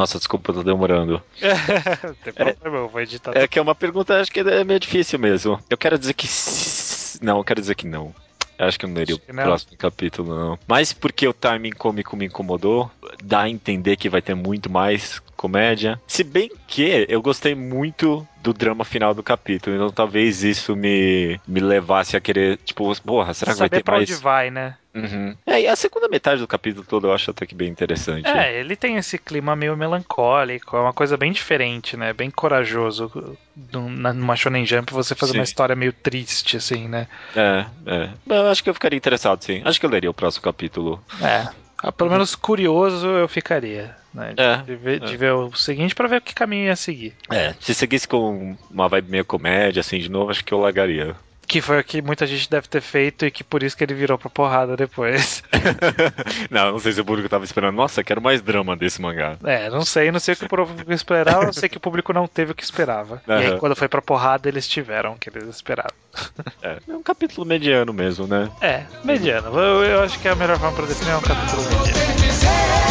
Nossa, 0.00 0.16
desculpa, 0.16 0.50
eu 0.50 0.54
tô 0.54 0.62
demorando. 0.62 1.22
Tem 2.24 2.32
problema, 2.32 2.78
eu 2.78 2.88
vou 2.88 3.02
editar 3.02 3.36
É 3.36 3.46
que 3.46 3.58
é 3.58 3.62
uma 3.62 3.74
pergunta, 3.74 4.18
acho 4.18 4.32
que 4.32 4.40
é 4.40 4.64
meio 4.64 4.80
difícil 4.80 5.18
mesmo. 5.18 5.62
Eu 5.68 5.76
quero 5.76 5.98
dizer 5.98 6.14
que. 6.14 6.26
Não, 7.20 7.36
eu 7.36 7.44
quero 7.44 7.60
dizer 7.60 7.74
que 7.74 7.86
não. 7.86 8.14
Eu 8.58 8.66
acho 8.66 8.78
que 8.78 8.86
eu 8.86 8.88
não 8.88 9.04
que 9.04 9.12
o 9.12 9.18
próximo 9.18 9.76
capítulo, 9.76 10.34
não. 10.34 10.58
Mas 10.66 10.94
porque 10.94 11.28
o 11.28 11.34
timing 11.34 11.72
cômico 11.72 12.16
me 12.16 12.26
incomodou, 12.26 12.90
dá 13.22 13.42
a 13.42 13.50
entender 13.50 13.96
que 13.96 14.08
vai 14.08 14.22
ter 14.22 14.34
muito 14.34 14.70
mais 14.70 15.18
comédia. 15.36 16.00
Se 16.06 16.24
bem 16.24 16.50
que 16.66 17.06
eu 17.06 17.20
gostei 17.20 17.54
muito 17.54 18.26
do 18.42 18.54
drama 18.54 18.86
final 18.86 19.12
do 19.12 19.22
capítulo, 19.22 19.76
então 19.76 19.90
talvez 19.90 20.42
isso 20.42 20.74
me, 20.74 21.38
me 21.46 21.60
levasse 21.60 22.16
a 22.16 22.20
querer, 22.20 22.58
tipo, 22.58 22.90
porra, 23.02 23.34
será 23.34 23.52
que 23.52 23.58
vai 23.58 23.68
Saber 23.68 23.76
ter 23.78 23.84
pra 23.84 23.96
mais? 23.96 24.10
onde 24.10 24.20
vai, 24.20 24.50
né? 24.50 24.76
Uhum. 24.94 25.36
É, 25.46 25.60
e 25.60 25.68
a 25.68 25.76
segunda 25.76 26.08
metade 26.08 26.40
do 26.40 26.48
capítulo 26.48 26.84
todo 26.84 27.06
eu 27.06 27.12
acho 27.12 27.30
até 27.30 27.46
que 27.46 27.54
bem 27.54 27.68
interessante. 27.68 28.26
É, 28.26 28.58
ele 28.58 28.74
tem 28.74 28.96
esse 28.96 29.18
clima 29.18 29.54
meio 29.54 29.76
melancólico, 29.76 30.76
é 30.76 30.80
uma 30.80 30.92
coisa 30.92 31.16
bem 31.16 31.30
diferente, 31.30 31.96
né? 31.96 32.12
Bem 32.12 32.30
corajoso 32.30 33.38
numa 33.72 34.34
Shonen 34.36 34.66
Jump 34.66 34.92
você 34.92 35.14
fazer 35.14 35.32
uma 35.32 35.44
Sim. 35.44 35.50
história 35.50 35.76
meio 35.76 35.92
triste, 35.92 36.56
assim, 36.56 36.88
né? 36.88 37.06
É, 37.36 37.66
é. 37.86 38.10
Eu 38.26 38.48
acho 38.48 38.64
que 38.64 38.70
eu 38.70 38.74
ficaria 38.74 38.96
interessado, 38.96 39.42
sim. 39.42 39.62
Acho 39.64 39.78
que 39.78 39.86
eu 39.86 39.90
leria 39.90 40.10
o 40.10 40.14
próximo 40.14 40.42
capítulo. 40.42 41.00
É. 41.22 41.48
Ah, 41.82 41.92
Pelo 41.92 42.10
menos 42.10 42.34
curioso 42.34 43.06
eu 43.06 43.26
ficaria, 43.28 43.96
né? 44.12 44.34
De, 44.34 44.42
É, 44.42 44.56
de 44.58 44.76
ver, 44.76 45.00
de 45.00 45.14
é. 45.14 45.16
ver 45.16 45.32
o 45.32 45.54
seguinte 45.54 45.94
pra 45.94 46.08
ver 46.08 46.16
o 46.18 46.20
que 46.20 46.34
caminho 46.34 46.66
ia 46.66 46.76
seguir. 46.76 47.14
É, 47.30 47.54
se 47.58 47.72
seguisse 47.74 48.06
com 48.06 48.56
uma 48.70 48.88
vibe 48.88 49.10
meio 49.10 49.24
comédia, 49.24 49.80
assim, 49.80 49.98
de 49.98 50.10
novo, 50.10 50.30
acho 50.30 50.44
que 50.44 50.52
eu 50.52 50.60
largaria. 50.60 51.14
Que 51.50 51.60
foi 51.60 51.80
o 51.80 51.84
que 51.84 52.00
muita 52.00 52.28
gente 52.28 52.48
deve 52.48 52.68
ter 52.68 52.80
feito 52.80 53.26
e 53.26 53.30
que 53.30 53.42
por 53.42 53.64
isso 53.64 53.76
que 53.76 53.82
ele 53.82 53.92
virou 53.92 54.16
pra 54.16 54.30
porrada 54.30 54.76
depois. 54.76 55.42
não, 56.48 56.70
não 56.70 56.78
sei 56.78 56.92
se 56.92 57.00
o 57.00 57.04
público 57.04 57.28
tava 57.28 57.42
esperando. 57.42 57.74
Nossa, 57.74 58.04
quero 58.04 58.22
mais 58.22 58.40
drama 58.40 58.76
desse 58.76 59.02
mangá. 59.02 59.36
É, 59.42 59.68
não 59.68 59.84
sei, 59.84 60.12
não 60.12 60.20
sei 60.20 60.34
o 60.34 60.36
que 60.36 60.44
o 60.44 60.48
público 60.48 60.92
esperava, 60.94 61.46
eu 61.46 61.52
sei 61.52 61.68
que 61.68 61.76
o 61.76 61.80
público 61.80 62.12
não 62.12 62.28
teve 62.28 62.52
o 62.52 62.54
que 62.54 62.62
esperava. 62.62 63.20
E 63.26 63.32
aí 63.32 63.58
quando 63.58 63.74
foi 63.74 63.88
pra 63.88 64.00
porrada, 64.00 64.48
eles 64.48 64.68
tiveram 64.68 65.14
o 65.14 65.16
que 65.16 65.28
eles 65.28 65.42
esperavam. 65.48 65.90
É, 66.62 66.78
é 66.88 66.92
um 66.92 67.02
capítulo 67.02 67.44
mediano 67.44 67.92
mesmo, 67.92 68.28
né? 68.28 68.48
É, 68.60 68.84
mediano. 69.02 69.48
Eu, 69.58 69.82
eu 69.82 70.02
acho 70.04 70.20
que 70.20 70.28
a 70.28 70.36
melhor 70.36 70.56
forma 70.56 70.76
pra 70.76 70.86
definir 70.86 71.10
é 71.10 71.16
um 71.16 71.20
capítulo 71.20 71.62
mediano. 71.64 72.89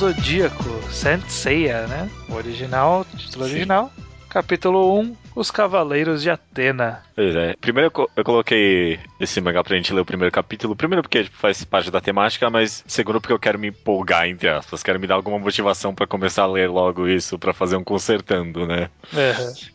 Zodíaco, 0.00 0.64
Saint 0.90 1.22
Seiya, 1.28 1.86
né? 1.86 2.10
O 2.30 2.32
original, 2.32 3.04
título 3.18 3.44
Sim. 3.44 3.50
original. 3.50 3.92
Capítulo 4.30 4.98
1, 5.00 5.16
Os 5.34 5.50
Cavaleiros 5.50 6.22
de 6.22 6.30
Atena. 6.30 7.02
Pois 7.16 7.34
é. 7.34 7.54
Primeiro 7.60 7.88
eu, 7.88 7.90
co- 7.90 8.10
eu 8.16 8.22
coloquei 8.24 8.98
esse 9.18 9.40
mangá 9.40 9.62
pra 9.64 9.76
gente 9.76 9.92
ler 9.92 10.00
o 10.00 10.04
primeiro 10.04 10.32
capítulo. 10.32 10.76
Primeiro 10.76 11.02
porque 11.02 11.24
tipo, 11.24 11.36
faz 11.36 11.64
parte 11.64 11.90
da 11.90 12.00
temática, 12.00 12.48
mas 12.48 12.84
segundo 12.86 13.20
porque 13.20 13.32
eu 13.32 13.38
quero 13.40 13.58
me 13.58 13.68
empolgar, 13.68 14.28
entre 14.28 14.48
aspas. 14.48 14.82
Quero 14.84 15.00
me 15.00 15.06
dar 15.08 15.16
alguma 15.16 15.38
motivação 15.38 15.92
pra 15.94 16.06
começar 16.06 16.44
a 16.44 16.46
ler 16.46 16.68
logo 16.70 17.08
isso, 17.08 17.38
pra 17.40 17.52
fazer 17.52 17.76
um 17.76 17.82
consertando, 17.84 18.66
né? 18.66 18.88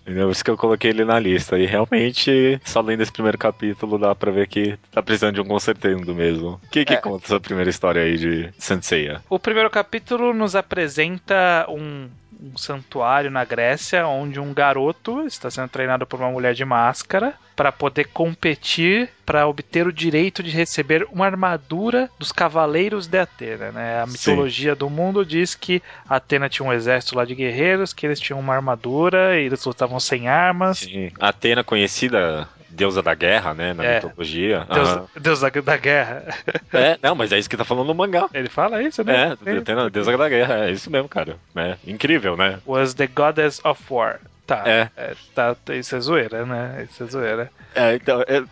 Entendeu? 0.02 0.28
Por 0.28 0.32
isso 0.32 0.44
que 0.46 0.52
eu 0.52 0.58
coloquei 0.58 0.90
ele 0.92 1.04
na 1.04 1.20
lista. 1.20 1.60
E 1.60 1.66
realmente, 1.66 2.60
só 2.64 2.80
lendo 2.80 3.02
esse 3.02 3.12
primeiro 3.12 3.38
capítulo, 3.38 3.98
dá 4.00 4.16
pra 4.16 4.32
ver 4.32 4.48
que 4.48 4.78
tá 4.90 5.04
precisando 5.04 5.36
de 5.36 5.42
um 5.42 5.46
consertando 5.46 6.16
mesmo. 6.16 6.62
O 6.64 6.70
que 6.72 6.86
que 6.86 6.94
É. 6.94 6.98
conta 6.98 7.26
essa 7.26 7.40
primeira 7.42 7.70
história 7.70 8.02
aí 8.02 8.18
de 8.18 8.50
Senseiya? 8.58 9.22
O 9.30 9.38
primeiro 9.38 9.70
capítulo 9.70 10.34
nos 10.34 10.56
apresenta 10.56 11.66
um, 11.70 12.08
um 12.42 12.58
santuário 12.58 13.32
na 13.32 13.44
Grécia, 13.46 14.08
onde 14.08 14.40
um 14.40 14.54
garoto 14.54 15.26
está 15.26 15.50
sendo 15.50 15.70
treinado 15.70 16.06
por 16.06 16.20
uma 16.20 16.32
mulher 16.32 16.54
de 16.54 16.66
máscara 16.66 17.34
para 17.56 17.72
poder 17.72 18.06
competir 18.06 19.10
para 19.26 19.48
obter 19.48 19.88
o 19.88 19.94
direito 19.94 20.44
de 20.44 20.52
receber 20.52 21.08
uma 21.12 21.26
armadura 21.26 22.10
dos 22.20 22.32
Cavaleiros 22.32 23.08
de 23.08 23.18
Atena. 23.18 23.72
Né? 23.72 24.02
A 24.02 24.06
Sim. 24.06 24.12
mitologia 24.14 24.76
do 24.76 24.90
mundo 24.90 25.26
diz 25.26 25.56
que 25.56 25.82
Atena 26.08 26.48
tinha 26.48 26.68
um 26.68 26.74
exército 26.74 27.16
lá 27.16 27.26
de 27.26 27.34
guerreiros, 27.34 27.94
que 27.94 28.06
eles 28.06 28.20
tinham 28.20 28.40
uma 28.40 28.54
armadura 28.54 29.40
e 29.40 29.46
eles 29.46 29.66
lutavam 29.66 30.00
sem 30.00 30.28
armas. 30.28 30.80
Sim. 30.80 31.12
Atena, 31.20 31.64
conhecida 31.64 32.48
deusa 32.76 33.02
da 33.02 33.14
guerra, 33.16 33.54
né? 33.54 33.74
Na 33.74 33.84
É. 33.84 33.96
mitologia. 33.96 34.66
Deus, 34.74 34.90
Aham. 34.90 35.06
Deus 35.20 35.40
da, 35.40 35.78
guerra. 35.78 36.24
É, 36.74 36.98
não, 37.02 37.16
mas 37.16 37.32
é 37.32 37.40
isso 37.40 37.50
que 37.50 37.58
tá 37.58 37.66
falando 37.66 37.88
no 37.88 37.96
mangá. 37.96 38.28
Ele 38.34 38.50
fala 38.50 38.82
isso, 38.84 39.04
né? 39.04 39.36
É, 39.46 39.58
Atena, 39.58 39.90
deusa 39.90 40.16
da 40.18 40.30
guerra. 40.30 40.66
É 40.66 40.72
isso 40.72 40.92
mesmo, 40.92 41.08
cara. 41.10 41.38
É 41.56 41.78
incrível, 41.88 42.36
né? 42.38 42.60
Was 42.66 42.94
the 42.94 43.08
goddess 43.08 43.60
of 43.64 43.82
war. 43.90 44.20
Tá, 44.46 44.62
É. 44.68 44.90
tá, 45.34 45.56
isso 45.74 45.96
é 45.96 46.00
zoeira, 46.00 46.46
né? 46.46 46.86
Isso 46.92 47.04
é 47.04 47.08
zoeira. 47.08 47.50
É, 47.74 47.96
então, 47.96 48.22
é, 48.28 48.44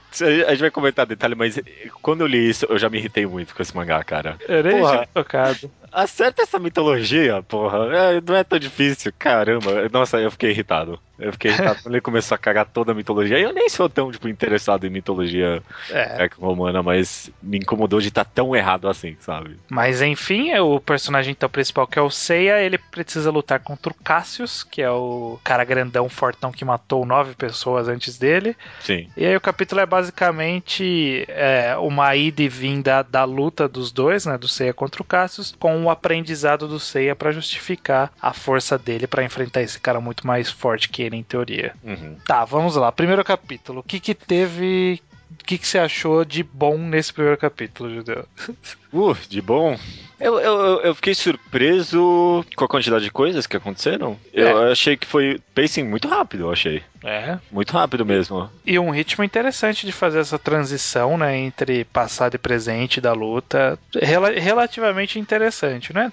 a 0.47 0.49
gente 0.51 0.61
vai 0.61 0.71
comentar 0.71 1.05
detalhe, 1.05 1.35
mas 1.35 1.59
quando 2.01 2.21
eu 2.21 2.27
li 2.27 2.49
isso, 2.49 2.65
eu 2.67 2.79
já 2.79 2.89
me 2.89 2.97
irritei 2.97 3.27
muito 3.27 3.53
com 3.53 3.61
esse 3.61 3.75
mangá, 3.75 4.03
cara. 4.03 4.35
Eu 4.47 4.63
nem 4.63 4.79
Porra. 4.79 5.07
tocado. 5.13 5.69
Acerta 5.91 6.41
essa 6.41 6.57
mitologia, 6.57 7.43
porra. 7.43 7.95
É, 7.95 8.21
não 8.21 8.35
é 8.35 8.43
tão 8.43 8.57
difícil, 8.57 9.13
caramba. 9.19 9.87
Nossa, 9.91 10.17
eu 10.19 10.31
fiquei 10.31 10.49
irritado. 10.49 10.99
Eu 11.19 11.31
fiquei 11.31 11.51
irritado 11.51 11.79
quando 11.83 11.93
ele 11.93 12.01
começou 12.01 12.35
a 12.35 12.37
cagar 12.37 12.65
toda 12.65 12.91
a 12.91 12.95
mitologia. 12.95 13.39
Eu 13.39 13.53
nem 13.53 13.69
sou 13.69 13.87
tão, 13.87 14.11
tipo, 14.11 14.27
interessado 14.27 14.85
em 14.85 14.89
mitologia 14.89 15.61
É. 15.89 16.17
greco-romana, 16.17 16.81
mas 16.81 17.31
me 17.41 17.57
incomodou 17.57 18.01
de 18.01 18.07
estar 18.07 18.25
tão 18.25 18.55
errado 18.55 18.89
assim, 18.89 19.15
sabe? 19.19 19.57
Mas 19.69 20.01
enfim, 20.01 20.49
é 20.49 20.61
o 20.61 20.79
personagem 20.79 21.31
então 21.31 21.49
principal 21.49 21.85
que 21.85 21.99
é 21.99 22.01
o 22.01 22.09
Seiya, 22.09 22.61
ele 22.61 22.77
precisa 22.77 23.29
lutar 23.29 23.59
contra 23.59 23.91
o 23.91 23.95
Cassius, 23.95 24.63
que 24.63 24.81
é 24.81 24.89
o 24.89 25.39
cara 25.43 25.63
grandão, 25.63 26.09
fortão 26.09 26.51
que 26.51 26.65
matou 26.65 27.05
nove 27.05 27.35
pessoas 27.35 27.87
antes 27.87 28.17
dele. 28.17 28.55
Sim. 28.79 29.07
E 29.15 29.25
aí 29.25 29.35
o 29.35 29.41
capítulo 29.41 29.81
é 29.81 29.85
basicamente 29.85 31.25
é, 31.27 31.75
uma 31.77 32.15
ida 32.15 32.41
e 32.41 32.49
vinda 32.49 33.03
da 33.03 33.23
luta 33.23 33.67
dos 33.67 33.91
dois, 33.91 34.25
né, 34.25 34.37
do 34.37 34.47
Seiya 34.47 34.73
contra 34.73 35.01
o 35.01 35.05
Cassius, 35.05 35.53
com 35.59 35.83
o 35.85 35.89
aprendizado 35.89 36.67
do 36.67 36.79
Seiya 36.79 37.15
pra 37.15 37.31
justificar 37.31 38.11
a 38.21 38.33
força 38.33 38.77
dele 38.77 39.07
pra 39.07 39.23
enfrentar 39.23 39.61
esse 39.61 39.79
cara 39.79 39.99
muito 40.01 40.25
mais 40.25 40.49
forte 40.49 40.89
que 40.89 41.02
ele 41.03 41.15
em 41.17 41.23
teoria. 41.23 41.73
Uhum. 41.83 42.15
Tá, 42.25 42.43
vamos 42.45 42.75
lá. 42.75 42.91
Primeiro 42.91 43.23
capítulo. 43.23 43.79
O 43.79 43.83
que 43.83 43.99
que 43.99 44.13
teve... 44.15 45.01
O 45.31 45.45
que, 45.45 45.57
que 45.57 45.67
você 45.67 45.79
achou 45.79 46.23
de 46.23 46.43
bom 46.43 46.77
nesse 46.77 47.11
primeiro 47.11 47.37
capítulo, 47.37 47.93
Judeu? 47.93 48.25
Uh, 48.93 49.17
de 49.27 49.41
bom. 49.41 49.75
Eu, 50.19 50.39
eu, 50.39 50.81
eu- 50.81 50.93
fiquei 50.93 51.15
surpreso 51.15 52.45
com 52.55 52.63
a 52.63 52.67
quantidade 52.67 53.03
de 53.03 53.09
coisas 53.11 53.47
que 53.47 53.57
aconteceram. 53.57 54.19
Eu 54.31 54.71
achei 54.71 54.95
que 54.95 55.07
foi 55.07 55.39
pacing 55.55 55.83
muito 55.83 56.07
rápido, 56.07 56.43
eu 56.43 56.51
achei. 56.51 56.83
É. 57.03 57.39
Muito 57.51 57.71
rápido 57.73 58.05
mesmo. 58.05 58.49
E 58.63 58.77
um 58.77 58.91
ritmo 58.91 59.23
interessante 59.23 59.85
de 59.87 59.91
fazer 59.91 60.19
essa 60.19 60.37
transição, 60.37 61.17
né, 61.17 61.35
entre 61.37 61.85
passado 61.85 62.35
e 62.35 62.37
presente 62.37 63.01
da 63.01 63.13
luta. 63.13 63.79
Rela- 63.99 64.29
relativamente 64.39 65.17
interessante, 65.17 65.91
né? 65.91 66.11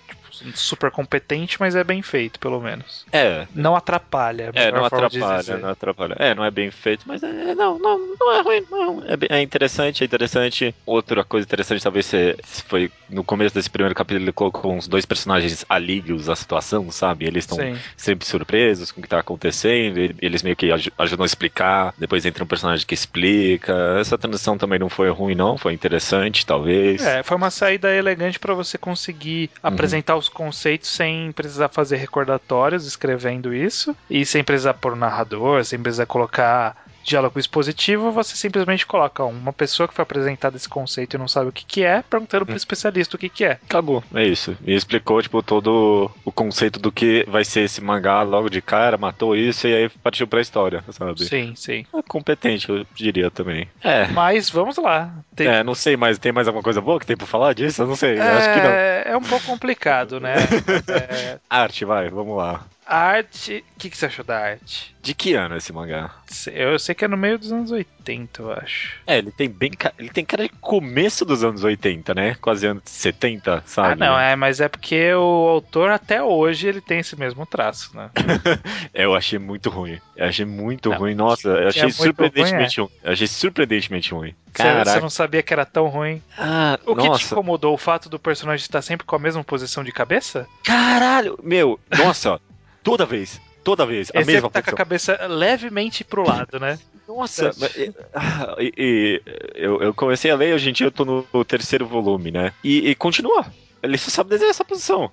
Super 0.54 0.90
competente, 0.90 1.56
mas 1.60 1.75
é 1.75 1.84
bem 1.84 2.02
feito, 2.02 2.38
pelo 2.38 2.60
menos. 2.60 3.04
É. 3.12 3.46
Não 3.54 3.75
atrapalha. 3.76 4.50
É, 4.54 4.66
melhor 4.66 4.78
não 4.78 4.84
atrapalha, 4.84 5.58
não 5.58 5.68
atrapalha. 5.68 6.16
É, 6.18 6.34
não 6.34 6.44
é 6.44 6.50
bem 6.50 6.70
feito, 6.70 7.04
mas 7.06 7.22
é, 7.22 7.54
não, 7.54 7.78
não, 7.78 7.99
não 8.18 8.32
é 8.32 8.40
ruim, 8.42 8.66
não. 8.70 9.02
É, 9.06 9.16
bem- 9.16 9.28
é 9.30 9.40
interessante, 9.42 10.02
é 10.02 10.06
interessante. 10.06 10.75
Outra 10.87 11.25
coisa 11.25 11.46
interessante, 11.46 11.82
talvez, 11.82 12.06
se, 12.06 12.37
se 12.44 12.62
foi 12.62 12.90
no 13.08 13.25
começo 13.25 13.54
desse 13.54 13.68
primeiro 13.70 13.94
capítulo, 13.94 14.25
ele 14.25 14.32
colocou 14.32 14.72
uns 14.72 14.87
dois 14.88 15.04
personagens 15.04 15.64
alívios 15.68 16.28
à 16.28 16.37
situação, 16.37 16.90
sabe? 16.90 17.26
Eles 17.26 17.44
estão 17.44 17.58
sempre 17.96 18.26
surpresos 18.26 18.92
com 18.92 19.00
o 19.00 19.02
que 19.02 19.08
tá 19.08 19.18
acontecendo, 19.20 19.99
eles 20.20 20.42
meio 20.42 20.56
que 20.56 20.70
aj- 20.70 20.90
ajudam 20.99 21.25
a 21.25 21.26
explicar, 21.26 21.94
depois 21.99 22.25
entra 22.25 22.44
um 22.44 22.46
personagem 22.46 22.87
que 22.87 22.94
explica. 22.94 23.72
Essa 23.99 24.16
transição 24.18 24.56
também 24.56 24.78
não 24.78 24.88
foi 24.88 25.08
ruim, 25.10 25.34
não, 25.34 25.56
foi 25.58 25.72
interessante, 25.72 26.46
talvez. 26.46 27.04
É, 27.04 27.22
foi 27.22 27.37
uma 27.37 27.50
saída 27.50 27.92
elegante 27.94 28.38
para 28.38 28.54
você 28.54 28.78
conseguir 28.78 29.50
Uhum. 29.62 29.70
apresentar 29.70 30.16
os 30.21 30.29
conceitos 30.29 30.89
sem 30.89 31.33
precisar 31.33 31.69
fazer 31.69 31.97
recordatórios 31.97 32.87
escrevendo 32.87 33.53
isso 33.53 33.97
e 34.09 34.25
sem 34.25 34.45
precisar 34.45 34.75
pôr 34.75 34.95
narrador, 34.95 35.65
sem 35.65 35.81
precisar 35.81 36.07
colocar 36.07 36.77
diálogo 37.04 37.38
expositivo, 37.38 38.11
você 38.11 38.37
simplesmente 38.37 38.87
coloca 38.87 39.25
uma 39.25 39.52
pessoa 39.52 39.88
que 39.88 39.95
foi 39.95 40.02
apresentada 40.02 40.57
esse 40.57 40.69
conceito 40.69 41.14
e 41.14 41.19
não 41.19 41.28
sabe 41.28 41.49
o 41.49 41.52
que, 41.52 41.64
que 41.64 41.83
é, 41.85 42.02
perguntando 42.02 42.47
pro 42.47 42.57
especialista 42.57 43.16
o 43.16 43.19
que, 43.19 43.28
que 43.28 43.45
é. 43.45 43.52
Acabou, 43.52 44.02
é 44.14 44.25
isso. 44.25 44.57
E 44.64 44.75
explicou, 44.75 45.21
tipo, 45.23 45.42
todo 45.42 46.11
o 46.25 46.33
conceito 46.33 46.78
do 46.78 46.92
que 46.92 47.25
vai 47.28 47.45
ser 47.45 47.62
esse 47.62 47.80
mangá 47.80 48.23
logo 48.23 48.49
de 48.49 48.61
cara, 48.62 48.97
matou 48.99 49.35
isso 49.37 49.66
e 49.66 49.75
aí 49.75 49.88
partiu 49.88 50.26
pra 50.26 50.40
história, 50.40 50.85
sabe? 50.90 51.25
Sim, 51.25 51.54
sim. 51.57 51.85
É 51.95 52.02
competente, 52.02 52.69
eu 52.69 52.87
diria 52.95 53.30
também. 53.30 53.69
É. 53.83 54.07
Mas 54.09 54.50
vamos 54.50 54.76
lá. 54.76 55.11
Tem- 55.35 55.47
É, 55.49 55.64
não 55.64 55.75
sei, 55.75 55.97
mas 55.97 56.19
tem 56.19 56.33
mais 56.33 56.47
alguma 56.47 56.62
coisa 56.62 56.80
boa 56.80 57.00
que 57.00 57.07
tem 57.07 57.16
pra 57.16 57.26
falar 57.26 57.54
disso? 57.54 57.83
Eu 57.83 57.87
não 57.87 57.97
sei, 57.97 58.19
eu 58.19 58.23
acho 58.23 58.52
que 58.52 58.61
não. 58.61 58.71
É, 58.71 59.02
é 59.07 59.16
um 59.16 59.23
pouco 59.23 59.47
complicado, 59.47 60.21
né? 60.21 60.35
É, 60.88 61.38
Arte, 61.49 61.85
vai, 61.85 62.09
vamos 62.09 62.37
lá. 62.37 62.64
A 62.90 62.97
arte. 62.99 63.64
O 63.76 63.78
que, 63.78 63.88
que 63.88 63.97
você 63.97 64.06
achou 64.06 64.25
da 64.25 64.38
arte? 64.38 64.94
De 65.02 65.14
que 65.14 65.32
ano 65.35 65.56
esse 65.56 65.73
mangá? 65.73 66.11
Eu 66.52 66.78
sei 66.78 66.94
que 66.94 67.04
é 67.04 67.09
no 67.09 67.16
meio 67.16 67.38
dos 67.38 67.50
anos 67.50 67.70
80, 67.70 68.42
eu 68.42 68.52
acho. 68.52 68.97
É, 69.06 69.16
ele 69.18 69.30
tem 69.32 69.49
bem. 69.49 69.70
Ele 69.99 70.11
tem 70.11 70.25
cara 70.25 70.42
de 70.42 70.50
começo 70.61 71.25
dos 71.25 71.42
anos 71.42 71.64
80, 71.64 72.12
né? 72.14 72.35
Quase 72.40 72.66
anos 72.66 72.82
70, 72.85 73.62
sabe? 73.64 73.92
Ah, 73.92 73.97
não, 73.97 74.18
é, 74.20 74.37
mas 74.37 74.61
é 74.61 74.68
porque 74.68 75.14
o 75.14 75.49
autor 75.49 75.90
até 75.90 76.23
hoje 76.23 76.66
ele 76.68 76.80
tem 76.82 76.99
esse 76.99 77.16
mesmo 77.18 77.47
traço, 77.47 77.97
né? 77.97 78.11
É, 78.92 79.04
eu 79.04 79.14
achei 79.14 79.38
muito 79.38 79.70
ruim. 79.70 79.99
Eu 80.16 80.26
achei 80.26 80.44
muito 80.44 80.90
Não, 80.90 80.99
ruim. 80.99 81.14
Nossa, 81.14 81.49
eu 81.49 81.68
achei 81.68 81.82
muito 81.85 81.94
surpreendentemente 81.97 82.80
ruim. 82.80 82.90
Eu 83.02 83.12
achei 83.12 83.26
surpreendentemente 83.26 84.12
ruim. 84.12 84.35
Você- 84.47 84.62
Caraca. 84.62 84.90
Você 84.90 85.00
não 85.00 85.11
sabia 85.11 85.42
que 85.42 85.52
era 85.52 85.64
tão 85.64 85.87
ruim. 85.87 86.20
Ah, 86.37 86.78
O 86.85 86.94
que 86.97 87.02
te 87.02 87.09
nossa. 87.09 87.32
incomodou? 87.32 87.73
O 87.73 87.78
fato 87.78 88.09
do 88.09 88.18
personagem 88.18 88.62
estar 88.64 88.82
sempre 88.82 89.06
com 89.06 89.14
a 89.16 89.18
mesma 89.18 89.44
posição 89.44 89.82
de 89.85 89.92
cabeça? 89.92 90.47
Caralho! 90.64 91.38
Meu, 91.42 91.78
nossa, 91.97 92.40
toda 92.82 93.04
vez. 93.06 93.40
Toda 93.62 93.84
vez. 93.84 94.10
A 94.14 94.20
Esse 94.20 94.32
mesma 94.32 94.49
tá 94.49 94.62
com 94.62 94.70
a 94.70 94.72
posição. 94.72 94.76
cabeça 94.76 95.26
levemente 95.26 96.02
pro 96.02 96.26
lado, 96.26 96.58
né? 96.58 96.78
Nossa, 97.06 97.50
mas, 97.58 97.76
e- 97.76 98.72
e, 98.78 99.22
eu, 99.54 99.82
eu 99.82 99.92
comecei 99.92 100.30
a 100.30 100.37
ler, 100.37 100.54
hoje 100.54 100.70
em 100.70 100.72
dia 100.72 100.87
eu 100.87 100.92
tô 100.92 101.04
no, 101.04 101.44
terceiro 101.44 101.84
volume, 101.87 102.30
né? 102.30 102.52
E, 102.64 102.88
e 102.90 102.94
continua. 102.94 103.44
Ele 103.82 103.96
só 103.99 104.10
sabe 104.10 104.30
desenhar 104.30 104.50
essa 104.50 104.64
posição. 104.64 105.10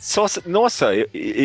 Só, 0.00 0.24
nossa, 0.46 0.90